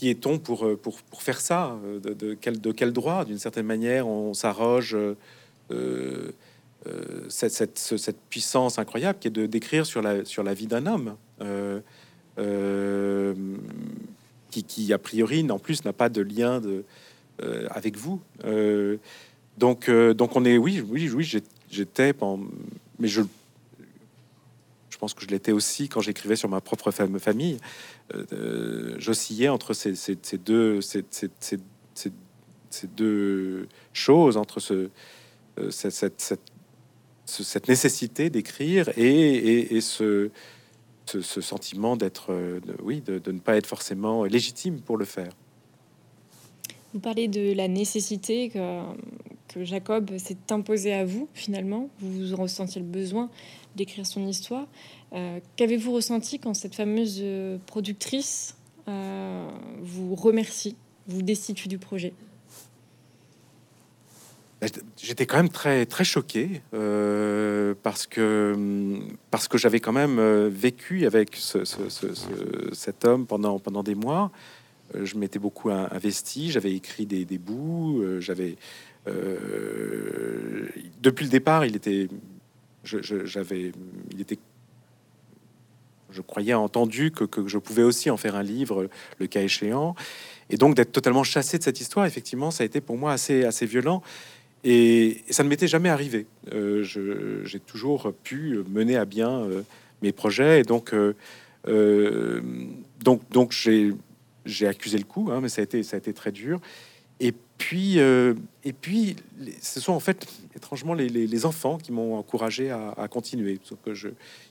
qui 0.00 0.08
est-on 0.08 0.38
pour, 0.38 0.64
euh, 0.64 0.76
pour, 0.76 1.02
pour, 1.02 1.20
faire 1.20 1.42
ça 1.42 1.78
euh, 1.84 2.00
de, 2.00 2.32
quel, 2.32 2.58
de 2.58 2.72
quel 2.72 2.90
droit 2.90 3.26
D'une 3.26 3.38
certaine 3.38 3.66
manière, 3.66 4.08
on 4.08 4.32
s'arroge 4.32 4.96
euh, 5.70 6.32
cette, 7.28 7.78
cette, 7.78 8.20
puissance 8.30 8.78
incroyable 8.78 9.18
qui 9.18 9.28
est 9.28 9.30
de 9.30 9.44
d'écrire 9.44 9.84
sur 9.84 10.00
la, 10.00 10.24
sur 10.24 10.42
la 10.42 10.54
vie 10.54 10.66
d'un 10.66 10.86
homme 10.86 11.16
qui, 14.50 14.64
qui, 14.64 14.90
a 14.94 14.98
priori, 14.98 15.46
en 15.50 15.58
plus, 15.58 15.84
n'a 15.84 15.92
pas 15.92 16.08
de 16.08 16.22
lien 16.22 16.62
de, 16.62 16.82
avec 17.68 17.98
vous. 17.98 18.22
donc, 19.58 19.90
donc, 19.90 20.34
on 20.34 20.46
est, 20.46 20.56
oui, 20.56 20.82
oui, 20.88 21.10
oui, 21.14 21.42
j'étais, 21.70 22.14
mais 22.98 23.08
je 23.08 23.20
pense 25.00 25.14
que 25.14 25.22
je 25.22 25.28
l'étais 25.28 25.52
aussi 25.52 25.88
quand 25.88 26.00
j'écrivais 26.00 26.36
sur 26.36 26.48
ma 26.48 26.60
propre 26.60 26.90
famille. 26.90 27.56
Euh, 28.14 28.94
J'oscillais 28.98 29.48
entre 29.48 29.72
ces, 29.72 29.94
deux, 30.36 30.80
choses, 33.92 34.36
entre 34.36 34.60
ce, 34.60 34.90
euh, 35.58 35.70
cette, 35.70 36.40
cette, 37.26 37.68
nécessité 37.68 38.28
d'écrire 38.28 38.90
et, 38.98 39.80
ce, 39.80 40.30
ce, 41.06 41.40
sentiment 41.40 41.96
d'être, 41.96 42.32
euh, 42.32 42.60
oui, 42.82 43.00
de, 43.00 43.18
de 43.18 43.32
ne 43.32 43.38
pas 43.38 43.56
être 43.56 43.66
forcément 43.66 44.24
légitime 44.24 44.80
pour 44.80 44.98
le 44.98 45.06
faire. 45.06 45.32
Vous 46.92 47.00
parlez 47.00 47.28
de 47.28 47.54
la 47.54 47.68
nécessité 47.68 48.50
que, 48.50 48.82
que 49.50 49.64
Jacob 49.64 50.16
s'est 50.18 50.36
imposé 50.50 50.92
à 50.92 51.04
vous, 51.04 51.28
finalement. 51.34 51.90
Vous 51.98 52.36
ressentiez 52.36 52.80
le 52.80 52.86
besoin 52.86 53.28
d'écrire 53.74 54.06
son 54.06 54.26
histoire. 54.26 54.66
Euh, 55.12 55.40
Qu'avez-vous 55.56 55.92
ressenti 55.92 56.38
quand 56.38 56.54
cette 56.54 56.74
fameuse 56.74 57.18
euh, 57.20 57.58
productrice 57.66 58.56
euh, 58.88 59.50
vous 59.80 60.14
remercie, 60.14 60.76
vous 61.08 61.22
destitue 61.22 61.68
du 61.68 61.78
projet? 61.78 62.12
J'étais 64.98 65.24
quand 65.24 65.38
même 65.38 65.48
très 65.48 65.86
très 65.86 66.04
choqué 66.04 66.60
parce 67.82 68.06
que 68.06 69.00
parce 69.30 69.48
que 69.48 69.56
j'avais 69.56 69.80
quand 69.80 69.94
même 69.94 70.20
vécu 70.48 71.06
avec 71.06 71.34
ce, 71.34 71.64
ce, 71.64 71.88
ce, 71.88 72.08
cet 72.74 73.06
homme 73.06 73.24
pendant 73.26 73.58
pendant 73.58 73.82
des 73.82 73.94
mois. 73.94 74.30
Je 75.02 75.16
m'étais 75.16 75.38
beaucoup 75.38 75.70
investi, 75.70 76.50
j'avais 76.50 76.74
écrit 76.74 77.06
des, 77.06 77.24
des 77.24 77.38
bouts, 77.38 78.04
j'avais 78.20 78.56
depuis 81.02 81.24
le 81.24 81.30
départ, 81.30 81.64
il 81.64 81.76
était 81.76 82.08
j'avais, 82.84 83.72
il 84.12 84.20
était, 84.20 84.38
je 86.10 86.22
croyais 86.22 86.54
entendu 86.54 87.10
que, 87.10 87.24
je 87.46 87.58
pouvais 87.58 87.82
aussi 87.82 88.10
en 88.10 88.16
faire 88.16 88.36
un 88.36 88.42
livre, 88.42 88.88
le 89.18 89.26
cas 89.26 89.42
échéant, 89.42 89.94
et 90.48 90.56
donc 90.56 90.74
d'être 90.74 90.92
totalement 90.92 91.24
chassé 91.24 91.58
de 91.58 91.62
cette 91.62 91.80
histoire. 91.80 92.06
Effectivement, 92.06 92.50
ça 92.50 92.62
a 92.62 92.66
été 92.66 92.80
pour 92.80 92.96
moi 92.96 93.12
assez, 93.12 93.44
assez 93.44 93.66
violent. 93.66 94.02
Et, 94.64 95.22
ça 95.30 95.42
ne 95.42 95.48
m'était 95.48 95.68
jamais 95.68 95.88
arrivé. 95.88 96.26
Euh, 96.52 96.82
j'ai 96.82 97.60
toujours 97.60 98.12
pu 98.22 98.58
mener 98.68 98.96
à 98.96 99.04
bien 99.04 99.30
euh, 99.30 99.62
mes 100.02 100.12
projets, 100.12 100.60
et 100.60 100.62
donc, 100.62 100.92
euh, 100.92 101.14
euh 101.68 102.40
donc, 103.02 103.22
donc 103.30 103.52
j'ai 103.52 104.66
accusé 104.66 104.98
le 104.98 105.04
coup, 105.04 105.30
hein, 105.30 105.40
mais 105.40 105.48
ça 105.48 105.60
a 105.60 105.64
été, 105.64 105.82
ça 105.82 105.96
a 105.96 105.98
été 105.98 106.12
très 106.12 106.32
dur. 106.32 106.60
Puis, 107.60 108.00
euh, 108.00 108.34
et 108.64 108.72
puis, 108.72 109.14
ce 109.60 109.80
sont 109.80 109.92
en 109.92 110.00
fait 110.00 110.26
étrangement 110.56 110.94
les, 110.94 111.10
les, 111.10 111.26
les 111.26 111.44
enfants 111.44 111.76
qui 111.76 111.92
m'ont 111.92 112.16
encouragé 112.16 112.70
à, 112.70 112.94
à, 112.96 113.06
continuer. 113.06 113.60
Que 113.84 113.92
je, 113.92 114.08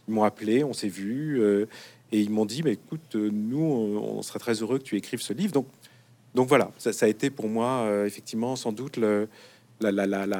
ils 0.07 0.13
m'ont 0.13 0.23
appelé, 0.23 0.63
on 0.63 0.73
s'est 0.73 0.89
vu, 0.89 1.41
euh, 1.41 1.65
et 2.11 2.21
ils 2.21 2.29
m'ont 2.29 2.45
dit 2.45 2.61
"Mais 2.61 2.73
écoute, 2.73 3.15
nous, 3.15 3.59
on 3.59 4.21
serait 4.21 4.37
très 4.37 4.61
heureux 4.61 4.77
que 4.77 4.83
tu 4.83 4.95
écrives 4.95 5.21
ce 5.21 5.33
livre." 5.33 5.51
Donc, 5.51 5.65
donc 6.35 6.47
voilà, 6.47 6.69
ça, 6.77 6.93
ça 6.93 7.07
a 7.07 7.09
été 7.09 7.31
pour 7.31 7.49
moi 7.49 7.85
euh, 7.87 8.05
effectivement 8.05 8.55
sans 8.55 8.71
doute 8.71 8.97
le, 8.97 9.27
la, 9.81 9.91
la, 9.91 10.05
la, 10.05 10.27
le, 10.27 10.35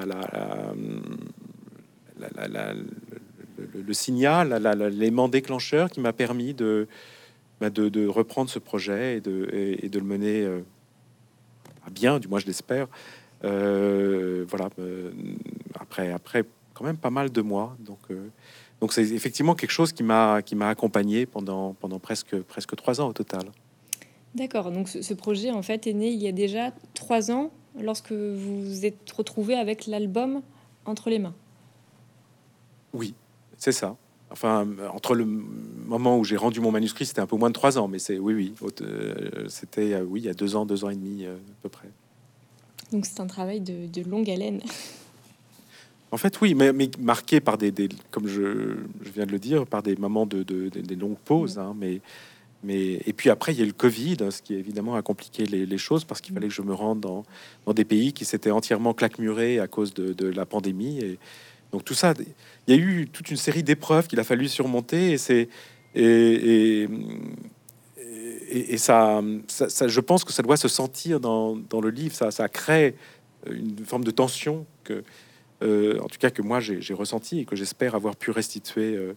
le, 3.81 3.93
signal, 3.93 4.61
l'élément 4.91 5.27
déclencheur 5.27 5.89
qui 5.89 6.01
m'a 6.01 6.13
permis 6.13 6.53
de, 6.53 6.87
bah, 7.59 7.71
de, 7.71 7.89
de, 7.89 8.05
reprendre 8.05 8.51
ce 8.51 8.59
projet 8.59 9.17
et 9.17 9.21
de, 9.21 9.49
et, 9.51 9.87
et 9.87 9.89
de 9.89 9.97
le 9.97 10.05
mener 10.05 10.43
euh, 10.43 10.59
bien, 11.89 12.19
du 12.19 12.27
moins 12.27 12.39
je 12.39 12.45
l'espère. 12.45 12.87
Euh, 13.43 14.45
voilà. 14.47 14.69
Euh, 14.79 15.11
après, 15.79 16.11
après, 16.11 16.43
quand 16.73 16.83
même 16.83 16.97
pas 16.97 17.09
mal 17.09 17.31
de 17.31 17.41
mois. 17.41 17.75
Donc, 17.79 17.99
euh, 18.11 18.29
donc 18.81 18.93
c'est 18.93 19.09
effectivement 19.09 19.55
quelque 19.55 19.71
chose 19.71 19.91
qui 19.91 20.03
m'a 20.03 20.41
qui 20.41 20.55
m'a 20.55 20.69
accompagné 20.69 21.25
pendant 21.25 21.73
pendant 21.73 21.99
presque 21.99 22.39
presque 22.41 22.75
trois 22.75 23.01
ans 23.01 23.07
au 23.07 23.13
total. 23.13 23.43
D'accord. 24.35 24.71
Donc 24.71 24.89
ce, 24.89 25.01
ce, 25.01 25.13
projet 25.13 25.51
en 25.51 25.61
fait 25.61 25.87
est 25.87 25.93
né 25.93 26.09
il 26.09 26.21
y 26.21 26.27
a 26.27 26.31
déjà 26.31 26.71
trois 26.93 27.31
ans 27.31 27.51
lorsque 27.81 28.11
vous 28.11 28.61
vous 28.61 28.85
êtes 28.85 29.09
retrouvé 29.11 29.55
avec 29.55 29.87
l'album 29.87 30.41
entre 30.85 31.09
les 31.09 31.19
mains? 31.19 31.35
Oui, 32.93 33.13
c'est 33.57 33.71
ça. 33.71 33.95
Enfin, 34.31 34.67
entre 34.93 35.15
le 35.15 35.25
moment 35.25 36.17
où 36.17 36.23
j'ai 36.23 36.37
rendu 36.37 36.59
mon 36.59 36.71
manuscrit, 36.71 37.05
c'était 37.05 37.21
un 37.21 37.25
peu 37.25 37.35
moins 37.35 37.49
de 37.49 37.53
trois 37.53 37.79
ans, 37.79 37.87
mais 37.87 37.97
c'est 37.97 38.19
oui, 38.19 38.33
oui, 38.33 38.53
euh, 38.81 39.45
c'était 39.47 39.93
euh, 39.93 40.03
oui, 40.03 40.21
il 40.21 40.25
y 40.25 40.29
a 40.29 40.33
deux 40.33 40.55
ans, 40.55 40.65
deux 40.65 40.85
ans 40.85 40.89
et 40.89 40.95
demi 40.95 41.25
euh, 41.25 41.35
à 41.35 41.61
peu 41.63 41.69
près. 41.69 41.89
Donc 42.91 43.05
c'est 43.07 43.19
un 43.19 43.27
travail 43.27 43.59
de, 43.59 43.87
de, 43.87 44.07
longue 44.07 44.29
haleine. 44.29 44.61
En 46.11 46.17
fait, 46.17 46.39
oui, 46.41 46.53
mais, 46.53 46.73
mais 46.73 46.89
marqué 46.99 47.39
par 47.39 47.57
des, 47.57 47.71
des 47.71 47.89
comme 48.11 48.27
je, 48.27 48.77
je, 49.01 49.09
viens 49.11 49.25
de 49.25 49.31
le 49.31 49.39
dire, 49.39 49.65
par 49.65 49.81
des 49.81 49.95
moments 49.95 50.27
de, 50.27 50.43
de, 50.43 50.69
de 50.69 50.81
des 50.81 50.95
longues 50.95 51.17
pauses, 51.17 51.57
mmh. 51.57 51.61
hein, 51.61 51.75
mais 51.77 52.01
mais 52.61 53.01
et 53.05 53.13
puis 53.13 53.29
après 53.29 53.53
il 53.53 53.59
y 53.59 53.61
a 53.61 53.63
eu 53.63 53.67
le 53.67 53.73
Covid, 53.73 54.17
ce 54.29 54.41
qui 54.41 54.53
évidemment 54.53 54.95
a 54.95 55.01
compliqué 55.01 55.45
les, 55.45 55.65
les 55.65 55.77
choses 55.77 56.03
parce 56.03 56.19
qu'il 56.21 56.33
fallait 56.33 56.49
que 56.49 56.53
je 56.53 56.61
me 56.61 56.73
rende 56.73 56.99
dans, 56.99 57.23
dans 57.65 57.73
des 57.73 57.85
pays 57.85 58.11
qui 58.11 58.25
s'étaient 58.25 58.51
entièrement 58.51 58.93
claquemurés 58.93 59.59
à 59.59 59.67
cause 59.67 59.93
de, 59.93 60.13
de 60.13 60.27
la 60.27 60.45
pandémie 60.45 60.99
et 60.99 61.19
donc 61.71 61.85
tout 61.85 61.93
ça, 61.93 62.13
il 62.67 62.75
y 62.75 62.77
a 62.77 62.81
eu 62.81 63.07
toute 63.07 63.29
une 63.29 63.37
série 63.37 63.63
d'épreuves 63.63 64.07
qu'il 64.07 64.19
a 64.19 64.23
fallu 64.23 64.47
surmonter 64.47 65.11
et 65.11 65.17
c'est 65.17 65.49
et, 65.95 66.87
et, 68.49 68.77
ça, 68.77 69.21
je 69.21 69.99
pense 69.99 70.23
que 70.23 70.31
ça 70.31 70.43
doit 70.43 70.57
se 70.57 70.67
sentir 70.67 71.19
dans, 71.19 71.55
dans 71.55 71.81
le 71.81 71.89
livre. 71.89 72.15
Ça, 72.15 72.31
ça 72.31 72.47
crée 72.47 72.95
une 73.49 73.85
forme 73.85 74.03
de 74.03 74.11
tension 74.11 74.65
que, 74.83 75.03
euh, 75.61 75.99
en 75.99 76.07
tout 76.07 76.17
cas, 76.17 76.29
que 76.29 76.41
moi 76.41 76.59
j'ai 76.59 76.93
ressenti 76.93 77.39
et 77.39 77.45
que 77.45 77.55
j'espère 77.55 77.95
avoir 77.95 78.15
pu 78.15 78.31
restituer 78.31 78.95
euh, 78.95 79.15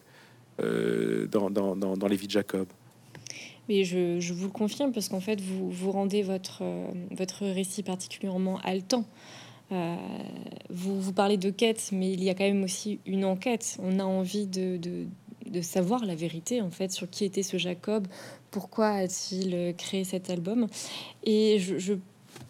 euh, 0.60 1.26
dans, 1.26 1.50
dans, 1.50 1.76
dans, 1.76 1.96
dans, 1.96 2.08
les 2.08 2.16
vies 2.16 2.26
de 2.26 2.32
Jacob. 2.32 2.66
Mais 3.68 3.84
je, 3.84 4.18
je 4.20 4.32
vous 4.32 4.46
le 4.46 4.52
confirme 4.52 4.92
parce 4.92 5.08
qu'en 5.08 5.20
fait, 5.20 5.40
vous, 5.40 5.70
vous 5.70 5.92
rendez 5.92 6.22
votre, 6.22 6.62
votre 7.10 7.46
récit 7.46 7.82
particulièrement 7.82 8.58
haletant. 8.64 9.06
Euh, 9.72 9.96
vous, 10.70 11.12
parlez 11.12 11.36
de 11.36 11.50
quête, 11.50 11.90
mais 11.92 12.12
il 12.12 12.22
y 12.22 12.30
a 12.30 12.34
quand 12.34 12.44
même 12.44 12.62
aussi 12.62 13.00
une 13.06 13.24
enquête. 13.24 13.78
On 13.82 13.98
a 13.98 14.04
envie 14.04 14.46
de, 14.46 14.78
savoir 15.62 16.04
la 16.04 16.14
vérité, 16.14 16.60
en 16.60 16.70
fait, 16.70 16.92
sur 16.92 17.08
qui 17.08 17.24
était 17.24 17.42
ce 17.42 17.56
Jacob, 17.56 18.06
pourquoi 18.50 18.88
a-t-il 18.88 19.74
créé 19.76 20.04
cet 20.04 20.30
album. 20.30 20.66
Et 21.24 21.58
je, 21.58 21.94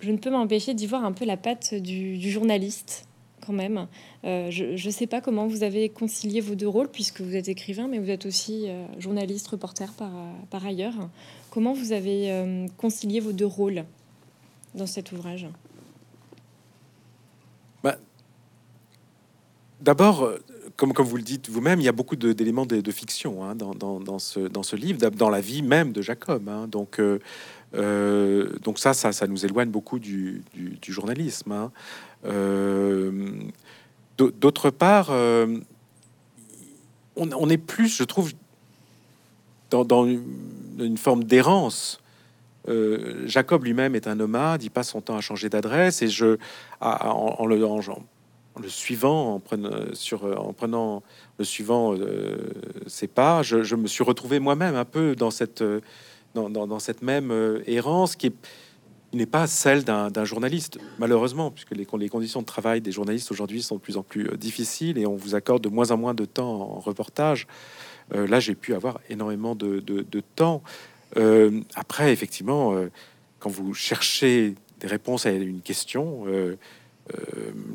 ne 0.04 0.16
peux 0.16 0.30
m'empêcher 0.30 0.74
d'y 0.74 0.86
voir 0.86 1.04
un 1.04 1.12
peu 1.12 1.24
la 1.24 1.36
patte 1.36 1.74
du, 1.74 2.30
journaliste, 2.30 3.06
quand 3.44 3.52
même. 3.52 3.86
Euh, 4.24 4.50
je 4.50 4.86
ne 4.86 4.92
sais 4.92 5.06
pas 5.06 5.20
comment 5.20 5.46
vous 5.46 5.62
avez 5.62 5.88
concilié 5.88 6.40
vos 6.40 6.54
deux 6.54 6.68
rôles, 6.68 6.88
puisque 6.88 7.20
vous 7.20 7.36
êtes 7.36 7.48
écrivain, 7.48 7.88
mais 7.88 7.98
vous 7.98 8.10
êtes 8.10 8.26
aussi 8.26 8.68
euh, 8.68 8.84
journaliste, 8.98 9.48
reporter 9.48 9.92
par, 9.92 10.66
ailleurs. 10.66 11.08
Comment 11.50 11.72
vous 11.72 11.92
avez 11.92 12.30
euh, 12.30 12.66
concilié 12.76 13.20
vos 13.20 13.32
deux 13.32 13.46
rôles 13.46 13.84
dans 14.74 14.86
cet 14.86 15.12
ouvrage? 15.12 15.46
D'abord, 19.82 20.22
euh, 20.22 20.38
comme, 20.76 20.92
vous 20.92 21.16
le 21.16 21.24
dites 21.24 21.50
vous-même, 21.50 21.80
il 21.80 21.84
y 21.84 21.88
a 21.88 21.92
beaucoup 21.92 22.14
d'éléments 22.14 22.66
de, 22.66 22.90
fiction 22.92 23.44
hein, 23.44 23.56
dans, 23.56 24.18
ce, 24.20 24.76
livre, 24.76 25.10
dans 25.10 25.28
la 25.28 25.40
vie 25.40 25.62
même 25.62 25.92
de 25.92 26.00
Jacob. 26.02 26.48
Hein. 26.48 26.68
Donc, 26.68 27.00
euh, 27.00 27.18
euh, 27.74 28.48
ça, 28.76 28.94
ça, 28.94 29.26
nous 29.26 29.44
éloigne 29.44 29.70
beaucoup 29.70 29.98
du, 29.98 30.44
journalisme. 30.86 31.50
Hein. 31.52 31.72
D'autre 34.18 34.70
part, 34.70 35.10
on, 37.16 37.50
est 37.50 37.58
plus, 37.58 37.88
je 37.88 38.04
trouve, 38.04 38.32
dans, 39.70 40.06
une, 40.06 40.96
forme 40.96 41.24
d'errance 41.24 41.98
Jacob 43.24 43.64
lui-même 43.64 43.96
est 43.96 44.06
un 44.06 44.14
nomade, 44.14 44.62
il 44.62 44.70
passe 44.70 44.90
son 44.90 45.00
temps 45.00 45.16
à 45.16 45.20
changer 45.20 45.48
d'adresse 45.48 46.00
et 46.02 46.08
je, 46.08 46.36
en, 46.80 47.44
le 48.60 48.68
suivant, 48.68 49.34
en 49.34 49.38
prenant, 49.40 51.02
le 51.38 51.44
suivant 51.44 51.94
ses 52.86 53.06
pas, 53.06 53.42
je, 53.42 53.74
me 53.74 53.86
suis 53.86 54.04
retrouvé 54.04 54.40
moi-même 54.40 54.74
un 54.74 54.84
peu 54.84 55.16
dans 55.16 55.30
cette, 55.30 55.64
cette 56.78 57.02
même 57.02 57.62
errance 57.66 58.16
qui 58.16 58.26
est 58.28 58.34
n'est 59.12 59.26
pas 59.26 59.46
celle 59.46 59.84
d'un 59.84 60.24
journaliste, 60.24 60.78
malheureusement, 60.98 61.50
puisque 61.50 61.72
les, 61.72 61.84
conditions 61.84 62.40
de 62.40 62.46
travail 62.46 62.80
des 62.80 62.92
journalistes 62.92 63.30
aujourd'hui 63.30 63.62
sont 63.62 63.76
de 63.76 63.80
plus 63.80 63.96
en 63.96 64.02
plus 64.02 64.28
euh, 64.28 64.36
difficiles 64.36 64.98
et 64.98 65.06
on 65.06 65.16
vous 65.16 65.34
accorde 65.34 65.62
de 65.62 65.68
moins 65.68 65.90
en 65.90 65.96
moins 65.96 66.14
de 66.14 66.24
temps 66.24 66.62
en 66.62 66.80
reportage. 66.80 67.46
Euh, 68.14 68.26
là, 68.26 68.40
j'ai 68.40 68.54
pu 68.54 68.74
avoir 68.74 69.00
énormément 69.10 69.54
de, 69.54 69.82
temps. 70.34 70.62
Euh, 71.16 71.60
après, 71.74 72.12
effectivement, 72.12 72.74
quand 73.38 73.50
vous 73.50 73.74
cherchez 73.74 74.54
des 74.80 74.86
réponses 74.86 75.26
à 75.26 75.30
une 75.30 75.60
question, 75.60 76.24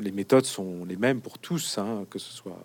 les 0.00 0.12
méthodes 0.12 0.46
sont 0.46 0.84
les 0.84 0.96
mêmes 0.96 1.20
pour 1.20 1.38
tous, 1.38 1.78
hein, 1.78 2.06
que 2.10 2.18
ce 2.18 2.32
soit 2.32 2.64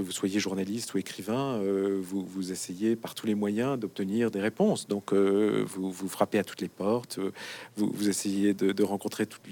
que 0.00 0.02
vous 0.02 0.12
soyez 0.12 0.40
journaliste 0.40 0.94
ou 0.94 0.98
écrivain, 0.98 1.60
euh, 1.60 2.00
vous, 2.00 2.52
essayez 2.52 2.96
par 2.96 3.14
tous 3.14 3.26
les 3.26 3.34
moyens 3.34 3.78
d'obtenir 3.78 4.30
des 4.30 4.40
réponses. 4.40 4.88
Donc, 4.88 5.12
euh, 5.12 5.64
vous, 5.66 6.08
frappez 6.08 6.38
à 6.38 6.44
toutes 6.44 6.62
les 6.62 6.68
portes, 6.68 7.18
euh, 7.18 7.32
vous, 7.76 8.08
essayez 8.08 8.54
de, 8.54 8.82
rencontrer 8.82 9.26
toutes, 9.26 9.42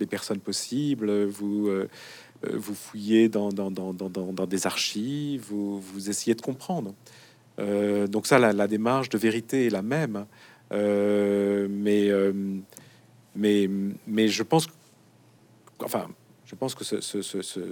les 0.00 0.06
personnes 0.06 0.40
possibles, 0.40 1.24
vous, 1.24 1.70
vous 2.42 2.74
fouillez 2.74 3.28
dans, 3.28 3.50
des 3.50 4.66
archives, 4.66 5.44
vous, 5.50 6.08
essayez 6.08 6.34
de 6.34 6.40
comprendre. 6.40 6.94
donc 7.58 8.26
ça, 8.26 8.38
la, 8.38 8.66
démarche 8.66 9.10
de 9.10 9.18
vérité 9.18 9.66
est 9.66 9.70
la 9.70 9.82
même. 9.82 10.24
mais, 10.70 12.10
mais, 13.36 13.70
mais 14.06 14.28
je 14.28 14.42
pense, 14.42 14.68
enfin, 15.84 16.08
je 16.44 16.54
pense 16.54 16.74
que 16.74 16.84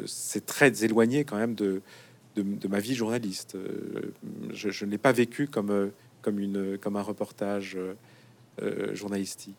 c'est 0.07 0.47
très 0.47 0.85
éloigné 0.85 1.25
quand 1.25 1.37
même 1.37 1.55
de, 1.55 1.83
de, 2.37 2.69
ma 2.69 2.81
vie 2.81 2.95
journaliste. 2.95 3.55
Euh, 3.55 4.15
je, 4.53 4.85
ne 4.85 4.91
l'ai 4.91 4.99
pas 4.99 5.13
vécu 5.13 5.47
comme, 5.47 5.71
euh, 5.71 5.89
comme, 6.23 6.39
une, 6.39 6.79
comme 6.79 6.97
un 6.97 7.03
reportage 7.03 7.77
euh, 8.63 8.95
journalistique. 8.95 9.57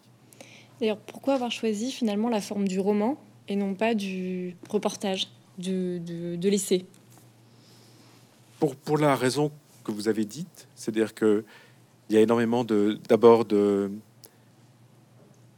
D'ailleurs, 0.80 0.98
pourquoi 0.98 1.36
avoir 1.36 1.52
choisi 1.52 1.92
finalement 1.92 2.30
la 2.30 2.42
forme 2.42 2.68
du 2.68 2.80
roman 2.80 3.18
et 3.48 3.56
non 3.56 3.76
pas 3.76 3.94
du 3.94 4.56
reportage, 4.70 5.28
de, 5.58 6.00
de, 6.00 6.50
l'essai? 6.50 6.86
Pour, 8.60 8.76
pour 8.76 8.98
la 8.98 9.16
raison 9.16 9.52
que 9.84 9.92
vous 9.92 10.08
avez 10.08 10.26
dite, 10.26 10.68
c'est-à-dire 10.76 11.14
que 11.14 11.44
il 12.10 12.16
y 12.16 12.18
a 12.18 12.22
énormément 12.22 12.64
de 12.64 13.00
d'abord 13.08 13.46
de 13.46 13.92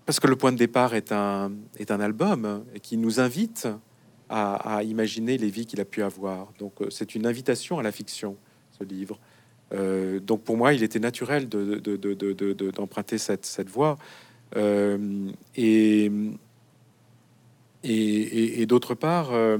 parce 0.05 0.19
que 0.19 0.27
le 0.27 0.35
point 0.35 0.51
de 0.51 0.57
départ 0.57 0.95
est 0.95 1.11
un 1.11 1.51
est 1.77 1.91
un 1.91 1.99
album 1.99 2.65
et 2.73 2.79
qui 2.79 2.97
nous 2.97 3.19
invite 3.19 3.67
à, 4.29 4.81
imaginer 4.83 5.37
les 5.37 5.49
vies 5.49 5.67
qu'il 5.67 5.79
a 5.79 5.85
pu 5.85 6.01
avoir. 6.01 6.51
Donc 6.57 6.81
euh, 6.81 6.89
c'est 6.89 7.13
une 7.13 7.27
invitation 7.27 7.77
à 7.77 7.83
la 7.83 7.91
fiction, 7.91 8.35
ce 8.79 8.83
livre. 8.83 9.19
Euh, 9.73 10.19
donc 10.19 10.41
pour 10.43 10.57
moi, 10.57 10.73
il 10.73 10.81
était 10.81 10.97
naturel 10.99 11.47
d'emprunter 11.47 13.15
de, 13.17 13.21
cette, 13.21 13.45
cette, 13.45 13.69
voie. 13.69 13.97
Euh, 14.55 15.29
et, 15.55 16.11
et, 17.83 18.65
d'autre 18.65 18.95
part, 18.95 19.33
à 19.33 19.59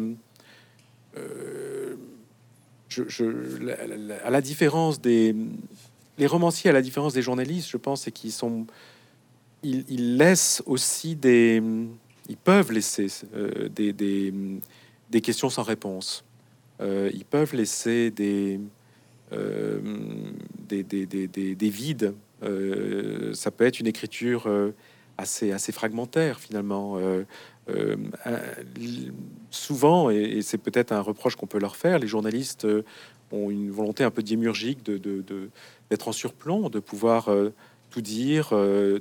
la 4.31 4.41
différence 4.41 4.99
des 5.01 5.35
les 6.17 6.27
romanciers, 6.27 6.69
à 6.69 6.73
la 6.73 6.81
différence 6.81 7.13
des 7.13 7.21
journalistes, 7.21 7.69
je 7.69 7.77
pense, 7.77 8.03
c'est 8.03 8.11
qu'ils 8.11 8.31
sont, 8.31 8.67
ils, 9.63 10.17
laissent 10.17 10.61
aussi 10.65 11.15
des, 11.15 11.61
ils 12.29 12.37
peuvent 12.37 12.71
laisser 12.71 13.07
euh, 13.35 13.69
des, 13.69 13.93
des, 13.93 15.21
questions 15.21 15.49
sans 15.49 15.63
réponse. 15.63 16.23
Euh, 16.81 17.09
ils 17.13 17.25
peuvent 17.25 17.55
laisser 17.55 18.11
des, 18.11 18.59
euh, 19.31 19.79
des, 20.67 20.83
des, 20.83 21.69
vides. 21.69 22.13
ça 23.33 23.51
peut 23.51 23.65
être 23.65 23.79
une 23.79 23.87
écriture 23.87 24.49
assez, 25.17 25.51
assez 25.51 25.71
fragmentaire 25.71 26.39
finalement. 26.39 26.97
souvent, 29.49 30.09
et, 30.09 30.41
c'est 30.41 30.57
peut-être 30.57 30.91
un 30.91 31.01
reproche 31.01 31.35
qu'on 31.35 31.47
peut 31.47 31.59
leur 31.59 31.75
faire, 31.75 31.99
les 31.99 32.07
journalistes 32.07 32.67
ont 33.31 33.49
une 33.49 33.71
volonté 33.71 34.03
un 34.03 34.11
peu 34.11 34.21
démurgique 34.21 34.83
de, 34.83 34.97
d'être 35.89 36.07
en 36.07 36.11
surplomb, 36.11 36.69
de 36.69 36.79
pouvoir 36.79 37.29
tout 37.93 38.01
dire, 38.01 38.49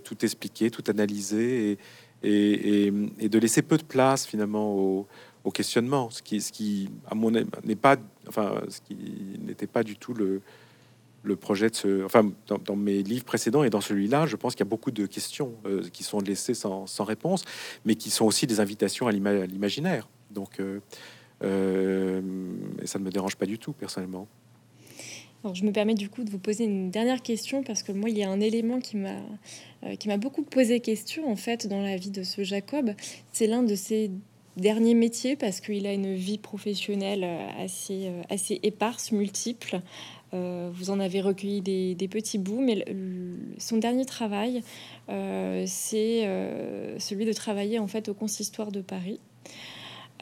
tout 0.05 0.25
expliquer, 0.25 0.71
tout 0.71 0.85
analyser. 0.89 1.79
Et, 2.23 2.93
de 2.93 3.39
laisser 3.39 3.63
peu 3.63 3.79
de 3.79 3.83
place 3.83 4.27
finalement 4.27 4.75
au, 4.75 5.07
questionnement, 5.53 6.09
ce 6.11 6.23
qui, 6.23 6.41
ce 6.41 6.53
qui 6.53 6.89
à 7.11 7.17
mon 7.17 7.33
n'est 7.33 7.45
n'était 7.65 9.67
pas 9.67 9.83
du 9.83 9.97
tout 9.97 10.15
le, 10.15 10.41
projet 11.37 11.71
de 11.71 11.75
ce, 11.75 12.05
enfin, 12.05 12.31
dans, 12.47 12.77
mes 12.77 13.03
livres 13.03 13.25
précédents 13.25 13.65
et 13.65 13.71
dans 13.71 13.81
celui-là, 13.81 14.27
je 14.27 14.37
pense 14.37 14.55
qu'il 14.55 14.65
y 14.65 14.69
a 14.69 14.71
beaucoup 14.71 14.93
de 14.93 15.07
questions 15.07 15.55
euh, 15.67 15.83
qui 15.93 16.05
sont 16.05 16.21
laissées 16.21 16.55
sans, 16.55 16.87
réponse, 17.01 17.45
mais 17.85 17.97
qui 17.97 18.11
sont 18.11 18.27
aussi 18.27 18.47
des 18.47 18.61
invitations 18.61 19.09
à 19.09 19.13
l'imaginaire. 19.13 20.09
Donc, 20.31 20.61
euh, 20.61 20.79
euh, 21.43 22.21
ça 22.85 22.99
ne 22.99 23.05
me 23.05 23.11
dérange 23.11 23.37
pas 23.37 23.47
du 23.47 23.59
tout 23.59 23.73
personnellement. 23.73 24.29
Alors, 25.45 25.57
je 25.57 25.65
me 25.65 25.73
permets 25.73 25.95
du 25.95 26.09
coup 26.09 26.23
de 26.23 26.31
vous 26.31 26.39
poser 26.39 26.65
une 26.65 26.91
dernière 26.91 27.21
question 27.21 27.65
parce 27.65 27.83
que 27.83 27.91
moi, 27.91 28.09
il 28.11 28.17
y 28.17 28.23
a 28.23 28.31
un 28.31 28.41
élément 28.41 28.79
qui 28.79 28.97
m'a 28.97 29.17
euh, 29.85 29.97
qui 29.97 30.07
m'a 30.07 30.17
beaucoup 30.17 30.43
posé 30.43 30.79
question 30.79 31.29
en 31.29 31.35
fait 31.35 31.67
dans 31.67 31.83
la 31.83 31.97
vie 31.97 32.11
de 32.11 32.23
ce 32.23 32.45
Jacob. 32.45 32.93
C'est 33.33 33.49
l'un 33.49 33.65
de 33.65 33.75
ses 33.75 34.13
derniers 34.57 34.95
métiers 34.95 35.35
parce 35.35 35.61
qu'il 35.61 35.87
a 35.87 35.93
une 35.93 36.15
vie 36.15 36.39
professionnelle 36.39 37.25
euh, 37.25 37.49
assez 37.59 38.07
euh, 38.07 38.23
assez 38.31 38.61
éparse, 38.63 39.11
multiple. 39.11 39.81
vous 40.33 40.91
en 40.91 41.01
avez 41.01 41.21
recueilli 41.21 41.61
des, 41.61 41.95
des 41.95 42.09
petits 42.09 42.39
bouts, 42.39 42.63
mais 42.63 42.85
son 43.59 43.77
dernier 43.77 44.07
travail, 44.07 44.63
c'est 45.09 46.27
celui 46.99 47.27
de 47.27 47.35
travailler 47.35 47.79
en 47.79 47.87
fait 47.87 48.09
au 48.09 48.15
consistoire 48.15 48.73
de 48.73 48.81
Paris. 48.81 49.21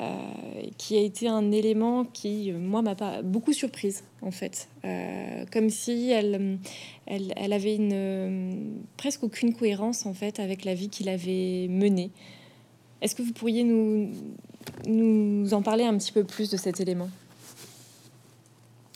Euh, 0.01 0.63
qui 0.79 0.97
a 0.97 1.01
été 1.03 1.29
un 1.29 1.53
élément 1.53 2.07
qui, 2.07 2.53
moi, 2.53 2.81
m'a 2.81 3.21
beaucoup 3.23 3.53
surprise, 3.53 4.03
en 4.23 4.31
fait. 4.31 4.69
Euh, 4.87 5.45
comme 5.53 5.69
si 5.69 6.11
elle, 6.11 6.59
elle, 7.07 7.53
avait 7.53 7.77
une, 7.77 8.81
presque 8.97 9.23
aucune 9.25 9.55
cohérence, 9.55 10.07
en 10.07 10.15
fait, 10.15 10.41
avec 10.41 10.65
la 10.65 10.73
vie 10.73 10.89
qu'il 10.89 11.11
avait 11.11 11.67
menée. 11.69 12.11
Est-ce 13.03 13.15
que 13.15 13.21
vous 13.21 13.35
pourriez 13.35 13.63
nous, 13.63 14.11
nous 14.87 15.53
en 15.53 15.61
parler 15.61 15.85
un 15.85 15.99
petit 15.99 16.13
peu 16.13 16.25
plus 16.25 16.49
de 16.49 16.57
cet 16.57 16.81
élément? 16.81 17.11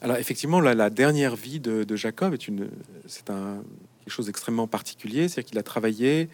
Alors, 0.01 0.17
effectivement, 0.17 0.61
la, 0.61 0.89
dernière 0.89 1.37
vie 1.37 1.61
de, 1.61 1.97
Jacob 1.97 2.33
est 2.33 2.49
une, 2.49 2.71
c'est 3.07 3.29
un, 3.29 3.63
quelque 4.05 4.15
chose 4.15 4.27
d'extrêmement 4.27 4.69
particulier. 4.69 5.29
C'est-à-dire 5.29 5.51
qu'il 5.51 5.59
a 5.59 5.63
travaillé 5.63 6.31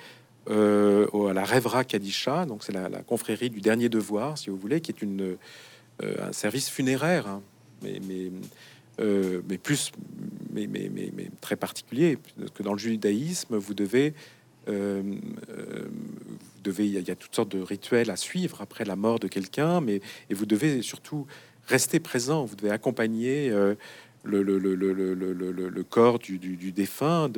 euh, 0.50 1.28
à 1.28 1.32
la 1.32 1.44
Rêvera 1.44 1.84
Kadisha, 1.84 2.44
donc 2.44 2.64
c'est 2.64 2.72
la, 2.72 2.88
confrérie 3.02 3.50
du 3.50 3.60
dernier 3.60 3.88
devoir, 3.88 4.36
si 4.36 4.50
vous 4.50 4.56
voulez, 4.56 4.80
qui 4.80 4.90
est 4.90 5.02
euh, 5.04 5.36
un 6.20 6.32
service 6.32 6.68
funéraire, 6.68 7.28
hein. 7.28 7.42
mais, 7.82 8.00
euh, 9.00 9.42
mais, 9.48 9.58
plus, 9.58 9.92
mais, 10.52 10.66
mais, 10.66 10.90
mais, 10.92 11.30
très 11.40 11.54
particulier, 11.54 12.18
que 12.54 12.64
dans 12.64 12.72
le 12.72 12.78
judaïsme, 12.78 13.56
vous 13.56 13.74
devez, 13.74 14.12
vous 14.66 14.72
devez, 16.64 16.86
il 16.86 17.08
y, 17.08 17.10
a 17.10 17.16
toutes 17.16 17.34
sortes 17.34 17.54
de 17.54 17.62
rituels 17.62 18.10
à 18.10 18.16
suivre 18.16 18.60
après 18.60 18.84
la 18.84 18.96
mort 18.96 19.20
de 19.20 19.28
quelqu'un, 19.28 19.80
mais 19.80 20.00
et 20.30 20.34
vous 20.34 20.46
devez 20.46 20.82
surtout 20.82 21.26
rester 21.66 22.00
présent, 22.00 22.44
vous 22.44 22.56
devez 22.56 22.70
accompagner 22.70 23.50
le, 23.50 24.42
le, 24.42 24.58
le, 24.58 24.74
le, 24.74 25.84
corps 25.84 26.18
du, 26.18 26.38
du, 26.38 26.72
défunt 26.72 27.28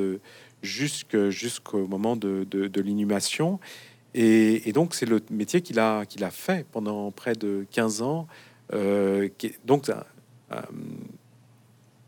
jusqu'au 0.63 1.87
moment 1.87 2.17
de, 2.17 2.81
l'inhumation. 2.81 3.61
Et, 4.15 4.73
donc, 4.73 4.95
c'est 4.95 5.07
le 5.07 5.21
métier 5.31 5.63
qu'il 5.63 5.79
a, 5.79 6.05
qu'il 6.07 6.25
a 6.25 6.31
fait 6.31 6.67
pendant 6.71 7.11
près 7.11 7.35
de 7.35 7.67
15 7.71 8.03
ans. 8.03 8.27
Euh, 8.75 9.29
qui 9.37 9.53
donc 9.67 9.91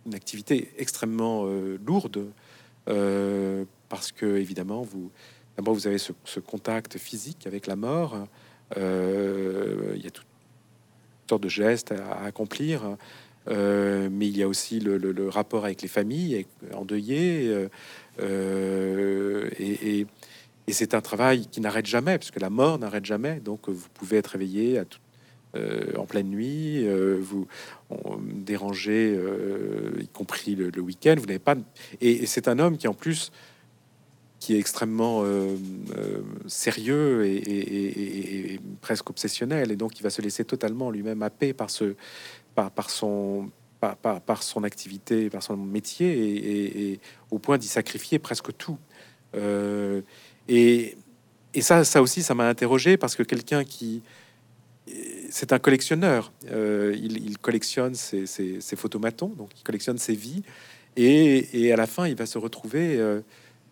une 0.06 0.14
activité 0.14 0.70
extrêmement 0.78 1.44
euh, 1.44 1.78
lourde 1.86 2.26
euh, 2.88 3.64
parce 3.88 4.12
que, 4.12 4.36
évidemment, 4.36 4.82
vous, 4.82 5.10
d'abord, 5.56 5.74
vous 5.74 5.86
avez 5.86 5.98
ce, 5.98 6.40
contact 6.40 6.98
physique 6.98 7.46
avec 7.46 7.66
la 7.66 7.76
mort. 7.76 8.26
il 8.76 8.82
y 10.02 10.06
a 10.06 10.10
toutes 10.10 10.26
sortes 11.28 11.42
de 11.42 11.48
gestes 11.48 11.92
à, 11.92 12.24
accomplir. 12.24 12.96
mais 13.46 14.28
il 14.28 14.36
y 14.36 14.42
a 14.42 14.48
aussi 14.48 14.80
le, 14.80 15.28
rapport 15.28 15.64
avec 15.64 15.82
les 15.82 15.88
familles 15.88 16.46
endeuillées, 16.72 17.68
euh, 18.20 19.50
et, 19.58 20.06
c'est 20.68 20.94
un 20.94 21.00
travail 21.00 21.46
qui 21.46 21.60
n'arrête 21.60 21.86
jamais, 21.86 22.18
parce 22.18 22.30
que 22.30 22.40
la 22.40 22.50
mort 22.50 22.78
n'arrête 22.78 23.04
jamais. 23.04 23.38
Donc 23.40 23.68
vous 23.68 23.88
pouvez 23.94 24.16
être 24.16 24.28
réveillé 24.28 24.80
euh, 25.54 25.92
en 25.96 26.06
pleine 26.06 26.28
nuit, 26.28 26.86
euh, 26.86 27.18
vous 27.20 27.46
dérangez, 28.20 29.18
y 30.00 30.08
compris 30.08 30.54
le, 30.54 30.80
week-end. 30.80 31.16
Vous 31.18 31.26
n'avez 31.26 31.38
pas. 31.38 31.56
Et, 32.00 32.26
c'est 32.26 32.48
un 32.48 32.58
homme 32.58 32.76
qui 32.78 32.88
en 32.88 32.94
plus 32.94 33.30
qui 34.44 34.54
est 34.54 34.58
extrêmement 34.58 35.22
euh, 35.22 35.56
euh, 35.96 36.20
sérieux 36.48 37.24
et, 37.24 38.60
presque 38.82 39.08
obsessionnel, 39.08 39.72
et 39.72 39.76
donc 39.76 39.98
il 39.98 40.02
va 40.02 40.10
se 40.10 40.20
laisser 40.20 40.44
totalement 40.44 40.90
lui-même 40.90 41.22
happer 41.22 41.54
par 41.54 41.70
ce, 41.70 41.94
par 42.54 42.90
son, 42.90 43.50
par, 44.00 44.20
par, 44.20 44.42
son 44.42 44.64
activité, 44.64 45.30
par 45.30 45.42
son 45.42 45.56
métier, 45.56 46.92
et, 46.92 47.00
au 47.30 47.38
point 47.38 47.58
d'y 47.58 47.68
sacrifier 47.68 48.18
presque 48.18 48.56
tout. 48.56 48.78
Euh, 49.34 50.00
et, 50.48 50.96
ça, 51.60 51.84
ça 51.84 52.02
aussi, 52.02 52.22
ça 52.22 52.34
m'a 52.34 52.48
interrogé 52.48 52.96
parce 52.96 53.14
que 53.14 53.22
quelqu'un 53.22 53.64
qui 53.64 54.02
c'est 55.30 55.52
un 55.52 55.58
collectionneur. 55.58 56.32
il, 56.52 57.38
collectionne 57.38 57.94
ses, 57.94 58.26
ses, 58.26 58.76
photomatons, 58.76 59.28
donc 59.28 59.50
il 59.56 59.62
collectionne 59.62 59.98
ses 59.98 60.14
vies. 60.14 60.42
Et, 60.96 61.72
à 61.72 61.76
la 61.76 61.86
fin, 61.86 62.06
il 62.06 62.16
va 62.16 62.26
se 62.26 62.38
retrouver 62.38 63.00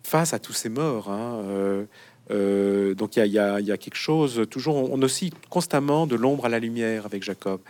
face 0.03 0.33
à 0.33 0.39
tous 0.39 0.53
ces 0.53 0.69
morts. 0.69 1.09
Hein, 1.09 1.41
euh, 1.45 1.85
euh, 2.31 2.93
donc 2.93 3.15
il 3.15 3.25
y, 3.25 3.39
a, 3.39 3.77
quelque 3.77 3.95
chose, 3.95 4.43
toujours, 4.49 4.91
on 4.91 5.01
oscille 5.01 5.33
constamment 5.49 6.05
de 6.07 6.15
l'ombre 6.15 6.45
à 6.45 6.49
la 6.49 6.59
lumière 6.59 7.05
avec 7.05 7.23
Jacob. 7.23 7.61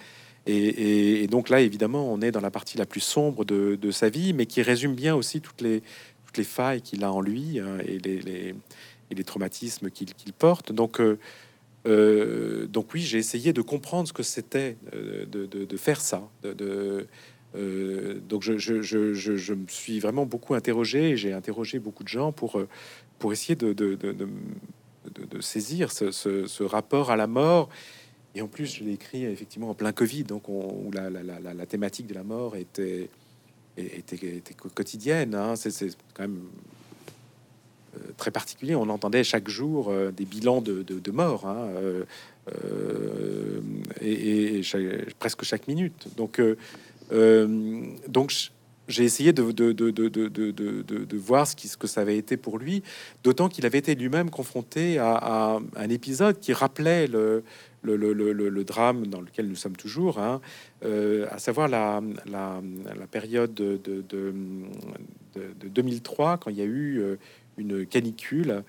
Et, 0.45 1.25
donc 1.27 1.49
là, 1.49 1.61
évidemment, 1.61 2.11
on 2.11 2.21
est 2.21 2.31
dans 2.31 2.41
la 2.41 2.51
partie 2.51 2.77
la 2.77 2.85
plus 2.85 2.99
sombre 2.99 3.45
de, 3.45 3.91
sa 3.91 4.09
vie, 4.09 4.33
mais 4.33 4.45
qui 4.45 4.61
résume 4.61 4.93
bien 4.93 5.15
aussi 5.15 5.41
toutes 5.41 5.61
les, 5.61 5.81
failles 6.43 6.81
qu'il 6.81 7.03
a 7.03 7.11
en 7.11 7.21
lui 7.21 7.59
hein, 7.59 7.77
et, 7.85 7.99
les, 7.99 9.23
traumatismes 9.23 9.89
qu'il 9.89 10.33
porte. 10.33 10.71
Donc, 10.71 10.99
euh, 10.99 12.67
donc 12.67 12.93
oui, 12.93 13.01
j'ai 13.01 13.19
essayé 13.19 13.53
de 13.53 13.61
comprendre 13.61 14.07
ce 14.07 14.13
que 14.13 14.23
c'était 14.23 14.77
de, 14.93 15.77
faire 15.77 16.01
ça, 16.01 16.29
euh, 17.55 18.19
donc 18.27 18.41
je, 18.41 19.53
me 19.53 19.67
suis 19.67 19.99
vraiment 19.99 20.25
beaucoup 20.25 20.55
interrogé, 20.55 21.17
j'ai 21.17 21.33
interrogé 21.33 21.79
beaucoup 21.79 22.03
de 22.03 22.07
gens 22.07 22.31
pour, 22.31 22.57
euh, 22.57 22.67
pour 23.19 23.31
essayer 23.31 23.55
de, 23.55 23.75
saisir 25.39 25.91
ce, 25.91 26.63
rapport 26.63 27.11
à 27.11 27.15
la 27.15 27.27
mort. 27.27 27.69
Et 28.35 28.41
en 28.41 28.47
plus, 28.47 28.77
je 28.77 28.83
l'ai 28.83 28.93
écrit 28.93 29.25
effectivement 29.25 29.69
en 29.69 29.73
plein 29.73 29.91
Covid, 29.91 30.23
donc 30.23 30.49
où 30.49 30.91
la, 30.91 31.65
thématique 31.65 32.07
de 32.07 32.13
la 32.15 32.23
mort 32.23 32.55
était, 32.55 33.09
était, 33.77 34.15
était 34.15 34.53
quotidienne. 34.53 35.35
Hein. 35.35 35.55
C'est 35.55 35.95
quand 36.13 36.23
même 36.23 36.41
euh, 37.95 37.99
très 38.17 38.31
particulier. 38.31 38.75
On 38.75 38.89
entendait 38.89 39.23
chaque 39.23 39.49
jour 39.49 39.93
des 40.15 40.25
bilans 40.25 40.61
de, 40.61 40.81
de, 40.81 41.11
morts, 41.11 41.45
hein, 41.45 41.69
et, 44.01 44.61
presque 45.19 45.43
chaque 45.43 45.67
minute. 45.67 46.07
Donc 46.17 46.41
euh, 47.13 47.85
donc, 48.07 48.33
j'ai 48.87 49.03
essayé 49.03 49.33
de, 49.33 49.51
de, 49.51 49.71
de, 49.71 49.89
de, 49.89 51.17
voir 51.17 51.47
ce, 51.47 51.55
qui, 51.55 51.67
ce 51.67 51.77
que 51.77 51.87
ça 51.87 52.01
avait 52.01 52.17
été 52.17 52.37
pour 52.37 52.57
lui, 52.57 52.83
d'autant 53.23 53.47
qu'il 53.47 53.65
avait 53.65 53.77
été 53.77 53.95
lui-même 53.95 54.29
confronté 54.29 54.97
à, 54.99 55.59
un 55.75 55.89
épisode 55.89 56.39
qui 56.39 56.53
rappelait 56.53 57.07
le, 57.07 57.43
le, 57.83 58.63
drame 58.63 59.07
dans 59.07 59.21
lequel 59.21 59.47
nous 59.47 59.55
sommes 59.55 59.75
toujours, 59.75 60.19
hein, 60.19 60.41
euh, 60.83 61.27
à 61.31 61.37
savoir 61.37 61.67
la, 61.67 62.01
période 63.11 63.53
de, 63.53 63.79
2003, 65.65 66.37
quand 66.37 66.49
il 66.49 66.57
y 66.57 66.61
a 66.61 66.65
eu 66.65 66.99
euh, 66.99 67.15
une 67.57 67.85
canicule 67.85 68.63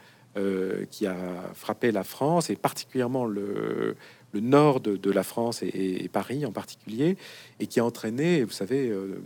qui 0.90 1.06
a 1.06 1.16
frappé 1.54 1.92
la 1.92 2.02
France, 2.02 2.50
et 2.50 2.56
particulièrement 2.56 3.24
le, 3.24 3.94
nord 4.34 4.80
de, 4.80 5.10
la 5.12 5.22
France 5.22 5.62
et, 5.62 6.10
Paris 6.12 6.44
en 6.44 6.50
particulier, 6.50 7.16
et 7.60 7.68
qui 7.68 7.78
a 7.78 7.84
entraîné, 7.84 8.42
vous 8.42 8.50
savez, 8.50 8.88
euh, 8.88 9.22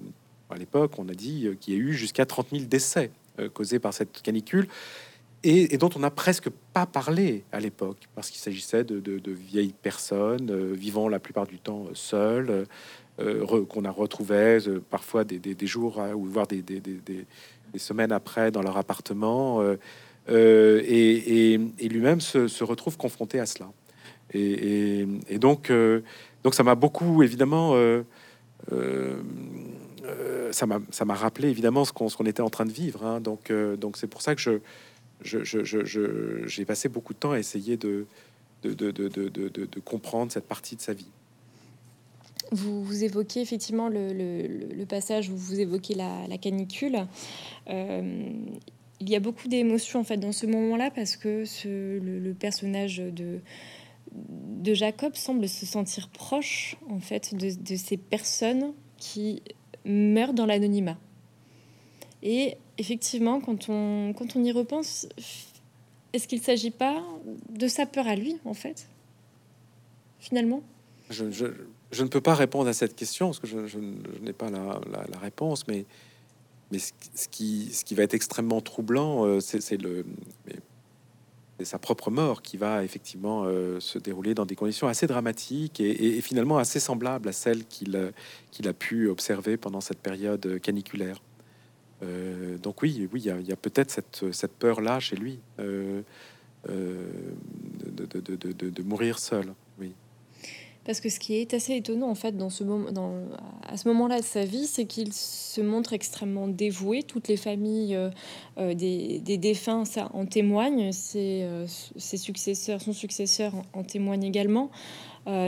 à 0.51 0.57
l'époque, 0.57 0.99
on 0.99 1.09
a 1.09 1.15
dit 1.15 1.47
euh, 1.47 1.55
qu'il 1.55 1.75
y 1.75 1.77
a 1.77 1.81
eu 1.81 1.93
jusqu'à 1.93 2.27
30 2.27 2.49
000 2.53 2.65
décès 2.65 3.11
euh, 3.39 3.49
causés 3.49 3.79
par 3.79 3.93
cette 3.93 4.23
canicule, 4.23 4.67
et, 5.45 5.77
dont 5.79 5.91
on 5.97 6.01
n'a 6.01 6.11
presque 6.11 6.49
pas 6.73 6.87
parlé 6.87 7.45
à 7.53 7.61
l'époque, 7.61 8.09
parce 8.15 8.31
qu'il 8.31 8.41
s'agissait 8.41 8.85
de, 8.85 9.33
vieilles 9.33 9.75
personnes 9.83 10.73
vivant 10.73 11.09
la 11.09 11.19
plupart 11.19 11.47
du 11.47 11.59
temps 11.59 11.87
seules, 11.95 12.67
qu'on 13.17 13.85
a 13.85 13.91
retrouvé 13.91 14.59
parfois 14.91 15.25
des, 15.25 15.67
jours 15.67 16.03
ou 16.15 16.25
voire 16.25 16.47
des, 16.47 16.65
semaines 17.77 18.13
après 18.13 18.51
dans 18.51 18.63
leur 18.63 18.77
appartement. 18.77 19.63
et, 20.29 21.59
lui-même 21.83 22.21
se, 22.21 22.65
retrouve 22.65 22.97
confronté 22.97 23.41
à 23.41 23.47
cela. 23.47 23.71
Et, 24.35 25.39
donc, 25.39 25.71
euh, 25.71 26.01
donc 26.45 26.55
ça 26.55 26.63
m'a 26.63 26.75
beaucoup, 26.75 27.23
évidemment, 27.23 27.73
euh, 27.75 28.03
euh, 28.73 29.23
ça 30.53 30.67
m'a 30.67 31.15
rappelé 31.15 31.49
évidemment 31.49 31.85
ce 31.85 31.93
qu'on 31.93 32.27
était 32.27 32.43
en 32.43 32.51
train 32.51 32.67
de 32.67 32.73
vivre. 32.73 33.05
Hein. 33.05 33.21
Donc, 33.21 33.53
donc 33.79 33.97
c'est 33.97 34.07
pour 34.07 34.23
ça 34.23 34.35
que 34.35 34.41
je 34.41 34.61
j'ai 35.23 35.45
je, 35.45 36.63
passé 36.65 36.89
beaucoup 36.89 37.13
de 37.15 37.19
temps 37.19 37.33
à 37.33 37.39
essayer 37.39 37.77
de 37.77 38.07
de, 38.63 38.75
de, 38.75 38.91
de, 38.91 39.81
comprendre 39.81 40.33
cette 40.33 40.49
partie 40.49 40.75
de 40.75 40.81
sa 40.81 40.93
vie. 40.93 41.07
Vous, 42.51 42.83
vous 42.83 43.05
évoquez 43.05 43.41
effectivement 43.41 43.89
le, 43.89 44.13
le, 44.13 44.85
passage 44.85 45.29
où 45.29 45.37
vous 45.37 45.61
évoquez 45.61 45.95
la, 45.95 46.39
canicule. 46.39 47.07
il 47.69 49.09
y 49.09 49.15
a 49.15 49.21
beaucoup 49.21 49.47
d'émotions 49.47 50.01
en 50.01 50.05
fait 50.05 50.17
dans 50.17 50.33
ce 50.33 50.47
moment-là 50.47 50.91
parce 50.91 51.17
que 51.17 51.45
ce, 51.45 51.99
le, 52.01 52.35
personnage 52.35 52.97
de, 52.99 53.39
de 54.13 54.75
Jacob 54.75 55.15
semble 55.15 55.49
se 55.49 55.67
sentir 55.67 56.09
proche 56.09 56.77
en 56.91 57.01
fait 57.01 57.35
de, 57.35 57.77
ces 57.77 57.97
personnes 57.97 58.73
qui 58.97 59.43
meurent 59.85 60.35
dans 60.35 60.47
l'anonymat. 60.47 60.99
Et 62.23 62.57
effectivement, 62.79 63.41
quand 63.41 63.69
on, 63.69 64.15
quand 64.17 64.37
on 64.37 64.45
y 64.45 64.53
repense, 64.53 65.09
est-ce 66.13 66.27
qu'il 66.27 66.39
ne 66.39 66.45
s'agit 66.45 66.71
pas 66.71 67.03
de 67.51 67.69
sa 67.69 67.85
peur 67.85 68.07
à 68.07 68.17
lui, 68.17 68.37
en 68.45 68.55
fait, 68.55 68.89
finalement? 70.21 70.63
Je, 71.11 71.25
ne 71.25 72.09
peux 72.09 72.21
pas 72.21 72.35
répondre 72.35 72.69
à 72.69 72.73
cette 72.73 72.95
question, 72.95 73.27
parce 73.27 73.41
que 73.41 73.47
je, 73.47 73.79
n'ai 73.79 74.33
pas 74.33 74.51
la, 74.51 75.19
réponse, 75.21 75.67
mais, 75.67 75.85
ce, 76.73 77.29
qui, 77.29 77.95
va 77.95 78.05
être 78.05 78.15
extrêmement 78.15 78.61
troublant, 78.61 79.27
euh, 79.27 79.41
c'est 79.41 79.61
sa 81.65 81.79
propre 81.79 82.11
mort 82.11 82.43
qui 82.43 82.57
va 82.57 82.85
effectivement 82.85 83.45
euh, 83.45 83.81
se 83.81 83.99
dérouler 83.99 84.35
dans 84.35 84.47
des 84.47 84.55
conditions 84.55 84.87
assez 84.87 85.09
dramatiques 85.09 85.81
et, 85.81 86.21
finalement 86.21 86.59
assez 86.59 86.79
semblables 86.79 87.29
à 87.29 87.33
celles 87.33 87.65
euh, 87.95 88.13
qu'il 88.53 88.69
a 88.69 88.73
pu 88.73 89.09
observer 89.09 89.57
pendant 89.57 89.81
cette 89.81 89.99
période 89.99 90.61
caniculaire. 90.61 91.21
Euh, 92.03 92.59
donc 92.59 92.83
oui, 92.83 93.09
oui, 93.13 93.23
il 93.25 93.49
y 93.49 93.53
a, 93.53 93.57
peut-être 93.57 93.91
cette, 93.91 94.33
cette 94.33 94.53
peur-là 94.53 95.01
chez 95.01 95.17
lui 95.17 95.41
de, 95.59 96.05
de, 96.67 98.83
mourir 98.83 99.19
seul. 99.19 99.55
Oui. 99.79 99.93
Parce 100.89 101.03
que 101.03 101.11
ce 101.11 101.21
qui 101.21 101.35
est 101.35 101.53
assez 101.53 101.77
étonnant 101.77 102.09
en 102.09 102.15
fait 102.15 102.35
dans 102.35 102.49
ce 102.49 102.65
moment, 102.65 102.89
à 103.69 103.77
ce 103.77 103.87
moment-là 103.89 104.21
de 104.21 104.25
sa 104.25 104.47
vie, 104.47 104.67
c'est 104.67 104.87
qu'il 104.87 105.13
se 105.13 105.61
montre 105.61 105.93
extrêmement 105.93 106.49
dévoué. 106.49 107.03
Toutes 107.03 107.29
les 107.29 107.37
familles 107.37 107.95
euh, 107.95 108.09
euh, 108.57 108.73
des, 108.73 109.37
défunts, 109.37 109.85
ça 109.85 110.11
en 110.15 110.25
témoigne. 110.25 110.91
Ses, 110.93 111.43
euh, 111.43 111.67
ses, 111.67 112.17
successeurs, 112.17 112.81
son 112.81 112.95
successeur 112.95 113.53
en, 113.75 113.85
témoigne 113.85 114.25
également. 114.25 114.71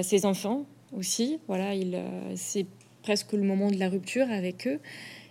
ses 0.03 0.27
enfants 0.27 0.67
aussi. 0.95 1.39
Voilà, 1.49 1.75
il, 1.75 1.99
c'est 2.35 2.67
presque 3.03 3.33
le 3.33 3.43
moment 3.43 3.71
de 3.71 3.79
la 3.79 3.89
rupture 3.89 4.31
avec 4.31 4.67
eux. 4.67 4.79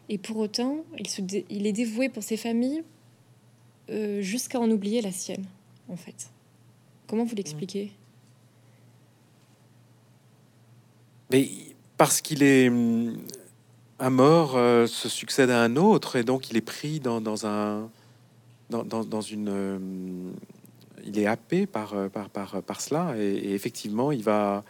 Et 0.10 0.18
pour 0.18 0.38
autant, 0.38 0.84
il, 0.98 1.08
se 1.08 1.22
il 1.50 1.68
est 1.68 1.72
dévoué 1.72 2.10
pour 2.10 2.24
ses 2.24 2.38
familles 2.38 2.84
jusqu'à 4.20 4.60
en 4.60 4.70
oublier 4.70 5.02
la 5.02 5.12
sienne, 5.12 5.46
en 5.88 5.96
fait. 5.96 6.30
Comment 7.08 7.24
vous 7.24 7.36
l'expliquez? 7.36 7.92
Mais 11.32 11.50
parce 11.98 12.22
qu'il 12.22 12.44
est 12.44 12.72
un 14.00 14.10
mort 14.10 14.56
euh, 14.56 14.88
se 14.88 15.10
succède 15.10 15.50
à 15.50 15.62
un 15.62 15.76
autre 15.76 16.16
et 16.16 16.24
donc 16.24 16.50
il 16.50 16.58
est 16.58 16.62
pris 16.62 17.00
dans, 17.00 17.22
dans 17.22 17.46
un 17.46 17.90
dans, 18.70 18.84
dans, 18.84 19.22
une 19.22 19.50
hum, 19.50 20.34
il 21.04 21.18
est 21.18 21.26
happé 21.26 21.66
par 21.66 21.94
euh, 21.96 22.08
par, 22.08 22.30
par, 22.30 22.62
par 22.62 22.82
cela 22.82 23.16
et, 23.18 23.54
effectivement 23.54 24.12
il 24.12 24.24
va 24.24 24.64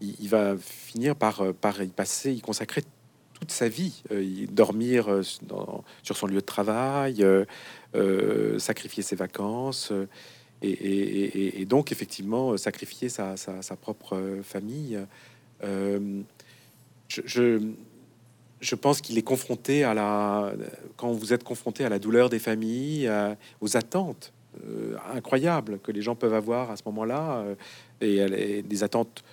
il, 0.00 0.28
va 0.28 0.56
finir 0.56 1.14
par 1.14 1.54
par 1.54 1.82
y 1.82 1.88
passer 1.88 2.32
y 2.32 2.40
consacrer 2.40 2.82
sa 3.50 3.68
vie 3.68 4.02
euh, 4.10 4.46
dormir 4.50 5.20
sur 6.02 6.16
son 6.16 6.26
lieu 6.26 6.36
de 6.36 6.40
travail 6.40 7.24
sacrifier 8.58 9.02
ses 9.02 9.16
vacances 9.16 9.92
et, 10.62 11.64
donc 11.68 11.92
effectivement 11.92 12.56
sacrifier 12.56 13.08
sa, 13.08 13.36
sa, 13.36 13.76
propre 13.76 14.40
famille 14.42 14.98
euh, 15.64 16.22
je, 17.08 17.60
je, 18.60 18.74
pense 18.74 19.00
qu'il 19.00 19.18
est 19.18 19.22
confronté 19.22 19.84
à 19.84 19.94
la. 19.94 20.52
Quand 20.96 21.12
vous 21.12 21.32
êtes 21.32 21.44
confronté 21.44 21.84
à 21.84 21.88
la 21.88 21.98
douleur 21.98 22.28
des 22.28 22.38
familles, 22.38 23.10
aux 23.60 23.76
attentes 23.76 24.32
euh, 24.66 24.96
incroyables 25.12 25.78
que 25.80 25.92
les 25.92 26.02
gens 26.02 26.14
peuvent 26.14 26.34
avoir 26.34 26.70
à 26.70 26.76
ce 26.76 26.82
moment-là, 26.86 27.44
euh, 28.02 28.36
et, 28.36 28.62
des 28.62 28.82
attentes. 28.82 29.24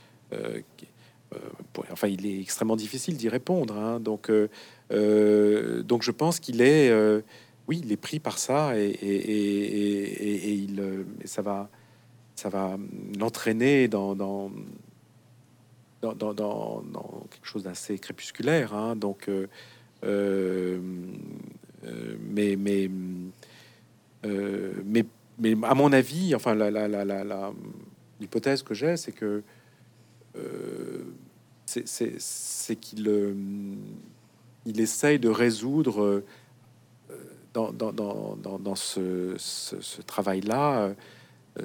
Enfin, 1.91 2.07
il 2.07 2.25
est 2.25 2.39
extrêmement 2.41 2.75
difficile 2.75 3.17
d'y 3.17 3.29
répondre. 3.29 3.77
Hein. 3.77 3.99
donc, 3.99 4.31
donc, 4.89 6.03
je 6.03 6.11
pense 6.11 6.39
qu'il 6.39 6.61
est 6.61 6.91
oui, 7.67 7.81
il 7.83 7.91
est 7.91 7.97
pris 7.97 8.19
par 8.19 8.37
ça 8.37 8.77
et, 8.77 8.89
et, 8.89 10.53
il, 10.53 11.05
ça 11.25 11.41
va, 11.41 11.69
ça 12.35 12.49
va 12.49 12.77
l'entraîner 13.17 13.87
dans, 13.87 14.15
dans, 14.15 14.51
dans, 16.01 16.83
quelque 17.29 17.45
chose 17.45 17.63
d'assez 17.63 17.97
crépusculaire. 17.99 18.73
Hein. 18.73 18.95
donc, 18.95 19.29
mais, 20.03 20.79
mais, 22.57 22.89
mais, 24.23 25.05
mais, 25.39 25.55
à 25.63 25.75
mon 25.75 25.93
avis, 25.93 26.35
enfin, 26.35 26.55
l'hypothèse 28.19 28.63
que 28.63 28.73
j'ai, 28.73 28.97
c'est 28.97 29.11
que 29.13 29.43
c'est 31.85 32.75
qu'il 32.75 33.35
il 34.65 34.79
essaye 34.79 35.17
de 35.19 35.29
résoudre 35.29 36.23
dans, 37.53 37.71
dans, 37.71 38.75
ce, 38.75 40.01
travail-là, 40.05 40.79
euh, 40.79 40.93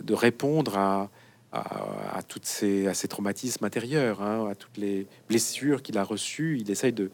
de 0.02 0.14
répondre 0.14 0.76
à, 0.76 1.10
à, 1.52 2.22
toutes 2.26 2.44
ces, 2.44 2.92
traumatismes 3.08 3.64
intérieurs, 3.64 4.22
hein, 4.22 4.48
à 4.50 4.54
toutes 4.54 4.76
les 4.76 5.06
blessures 5.28 5.82
qu'il 5.82 5.98
a 5.98 6.04
reçues. 6.04 6.58
Il 6.60 6.70
essaye 6.70 6.92
de, 6.92 7.10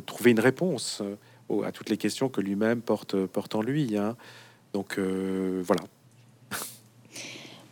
trouver 0.00 0.30
une 0.30 0.40
réponse 0.40 1.02
euh, 1.02 1.62
à 1.62 1.72
toutes 1.72 1.90
les 1.90 1.96
questions 1.96 2.28
que 2.28 2.40
lui-même 2.40 2.80
porte, 2.80 3.14
en 3.54 3.62
lui. 3.62 3.96
Hein. 3.96 4.16
Donc 4.72 4.98
euh, 4.98 5.62
voilà. 5.64 5.82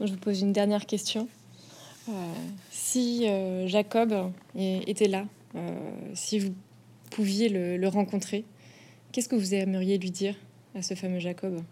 Je 0.01 0.12
vous 0.12 0.18
pose 0.18 0.40
une 0.40 0.53
dernière 0.53 0.86
question. 0.86 1.28
Si 2.93 3.26
Jacob 3.66 4.32
était 4.55 5.09
là, 5.09 5.26
si 6.14 6.38
vous 6.38 6.55
pouviez 7.11 7.49
le, 7.49 7.88
rencontrer, 7.88 8.45
Qu'est-ce 9.12 9.28
que 9.28 9.36
vous 9.36 9.53
aimeriez 9.53 9.99
lui 9.99 10.11
dire 10.11 10.34
à 10.74 10.80
ce 10.80 10.95
fameux 10.95 11.18
Jacob? 11.18 11.62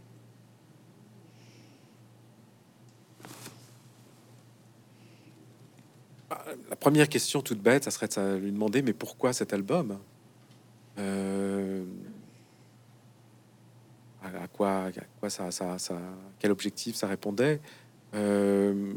La 6.69 6.77
première 6.77 7.09
question 7.09 7.41
toute 7.41 7.61
bête, 7.61 7.85
ça 7.85 7.91
serait 7.91 8.09
de 8.09 8.37
lui 8.37 8.53
demander 8.53 8.83
mais 8.83 8.93
pourquoi 8.93 9.33
cet 9.33 9.55
album? 9.55 9.99
Euh, 10.99 11.83
à, 14.23 14.47
quoi, 14.49 14.91
ça, 15.29 15.51
ça, 15.51 15.79
quel 16.39 16.51
objectif 16.51 16.95
ça 16.95 17.07
répondait? 17.07 17.61
Euh, 18.15 18.93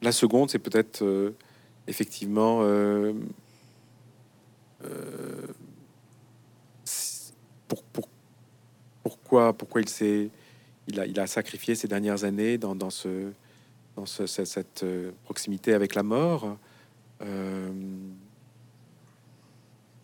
La 0.00 0.12
seconde, 0.12 0.48
c'est 0.50 0.60
peut-être 0.60 1.02
euh, 1.02 1.34
effectivement 1.90 2.62
pour, 7.92 8.08
pourquoi, 9.02 9.52
pourquoi 9.52 9.80
il 9.80 9.88
s'est, 9.88 10.30
il 10.88 11.00
a, 11.00 11.06
il 11.06 11.18
a 11.20 11.26
sacrifié 11.26 11.74
ces 11.74 11.88
dernières 11.88 12.24
années 12.24 12.58
dans, 12.58 12.74
dans 12.74 12.90
ce, 12.90 13.32
dans 13.96 14.06
ce, 14.06 14.26
cette, 14.26 14.82
euh, 14.82 15.12
proximité 15.24 15.74
avec 15.74 15.94
la 15.94 16.02
mort. 16.02 16.56
Euh, 17.22 17.70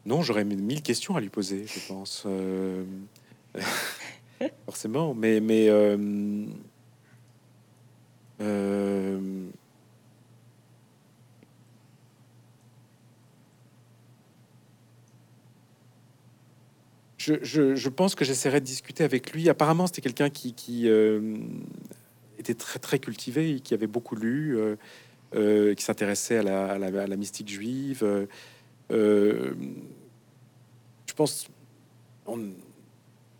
non, 0.04 0.22
j'aurais 0.22 0.44
mille 0.44 0.82
questions 0.82 1.16
à 1.16 1.20
lui 1.20 1.30
poser, 1.30 1.66
je 1.66 1.80
pense. 1.88 2.24
Euh, 2.26 2.84
forcément, 4.66 5.14
mais 5.14 5.40
mais 5.40 5.68
je, 17.42 17.88
pense 17.88 18.14
que 18.14 18.24
j'essaierai 18.24 18.60
de 18.60 18.64
discuter 18.64 19.04
avec 19.04 19.32
lui. 19.32 19.48
Apparemment, 19.48 19.86
c'était 19.86 20.02
quelqu'un 20.02 20.30
qui, 20.30 20.54
euh, 20.88 21.36
était 22.38 22.54
très 22.54 22.78
très 22.78 22.98
cultivé, 22.98 23.60
qui 23.60 23.74
avait 23.74 23.86
beaucoup 23.86 24.16
lu, 24.16 24.56
euh, 24.56 24.76
euh, 25.34 25.74
qui 25.74 25.84
s'intéressait 25.84 26.38
à 26.38 26.78
la, 26.78 27.16
mystique 27.16 27.48
juive. 27.48 28.26
je 28.90 29.54
pense, 31.14 31.48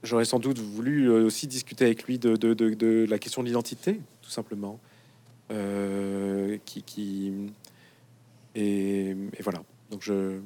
j'aurais 0.03 0.25
sans 0.25 0.39
doute 0.39 0.59
voulu 0.59 1.09
aussi 1.11 1.47
discuter 1.47 1.85
avec 1.85 2.05
lui 2.05 2.19
de, 2.19 3.07
la 3.09 3.19
question 3.19 3.43
de 3.43 3.49
l'identité, 3.49 4.01
tout 4.23 4.31
simplement. 4.31 4.81
et, 5.51 6.61
et 8.55 9.43
voilà. 9.43 9.63
Donc 9.91 10.03
je 10.03 10.41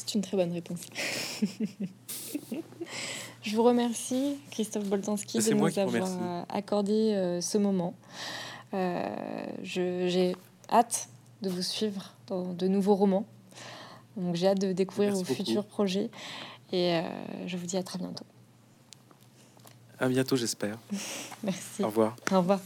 c'est 0.00 0.14
une 0.14 0.22
très 0.22 0.36
bonne 0.36 0.52
réponse. 0.52 0.80
je 3.42 3.56
vous 3.56 3.62
remercie, 3.62 4.36
Christophe 4.50 4.84
Boltanski, 4.84 5.38
de 5.38 5.54
nous 5.54 5.78
avoir 5.78 6.46
accordé 6.48 7.12
euh, 7.14 7.40
ce 7.40 7.58
moment. 7.58 7.94
Euh, 8.74 9.06
j'ai 9.62 10.34
hâte 10.70 11.08
de 11.42 11.50
vous 11.50 11.62
suivre 11.62 12.14
dans 12.26 12.52
de 12.52 12.66
nouveaux 12.68 12.94
romans. 12.94 13.26
Donc 14.16 14.36
j'ai 14.36 14.48
hâte 14.48 14.60
de 14.60 14.72
découvrir 14.72 15.14
vos 15.14 15.24
futurs 15.24 15.66
projets. 15.66 16.10
Et 16.72 16.94
euh, 16.94 17.02
je 17.46 17.56
vous 17.56 17.66
dis 17.66 17.76
à 17.76 17.82
très 17.82 17.98
bientôt. 17.98 18.24
À 19.98 20.08
bientôt, 20.08 20.36
j'espère. 20.36 20.78
Merci. 21.42 21.82
Au 21.82 21.88
revoir. 21.88 22.16
Au 22.32 22.38
revoir. 22.38 22.60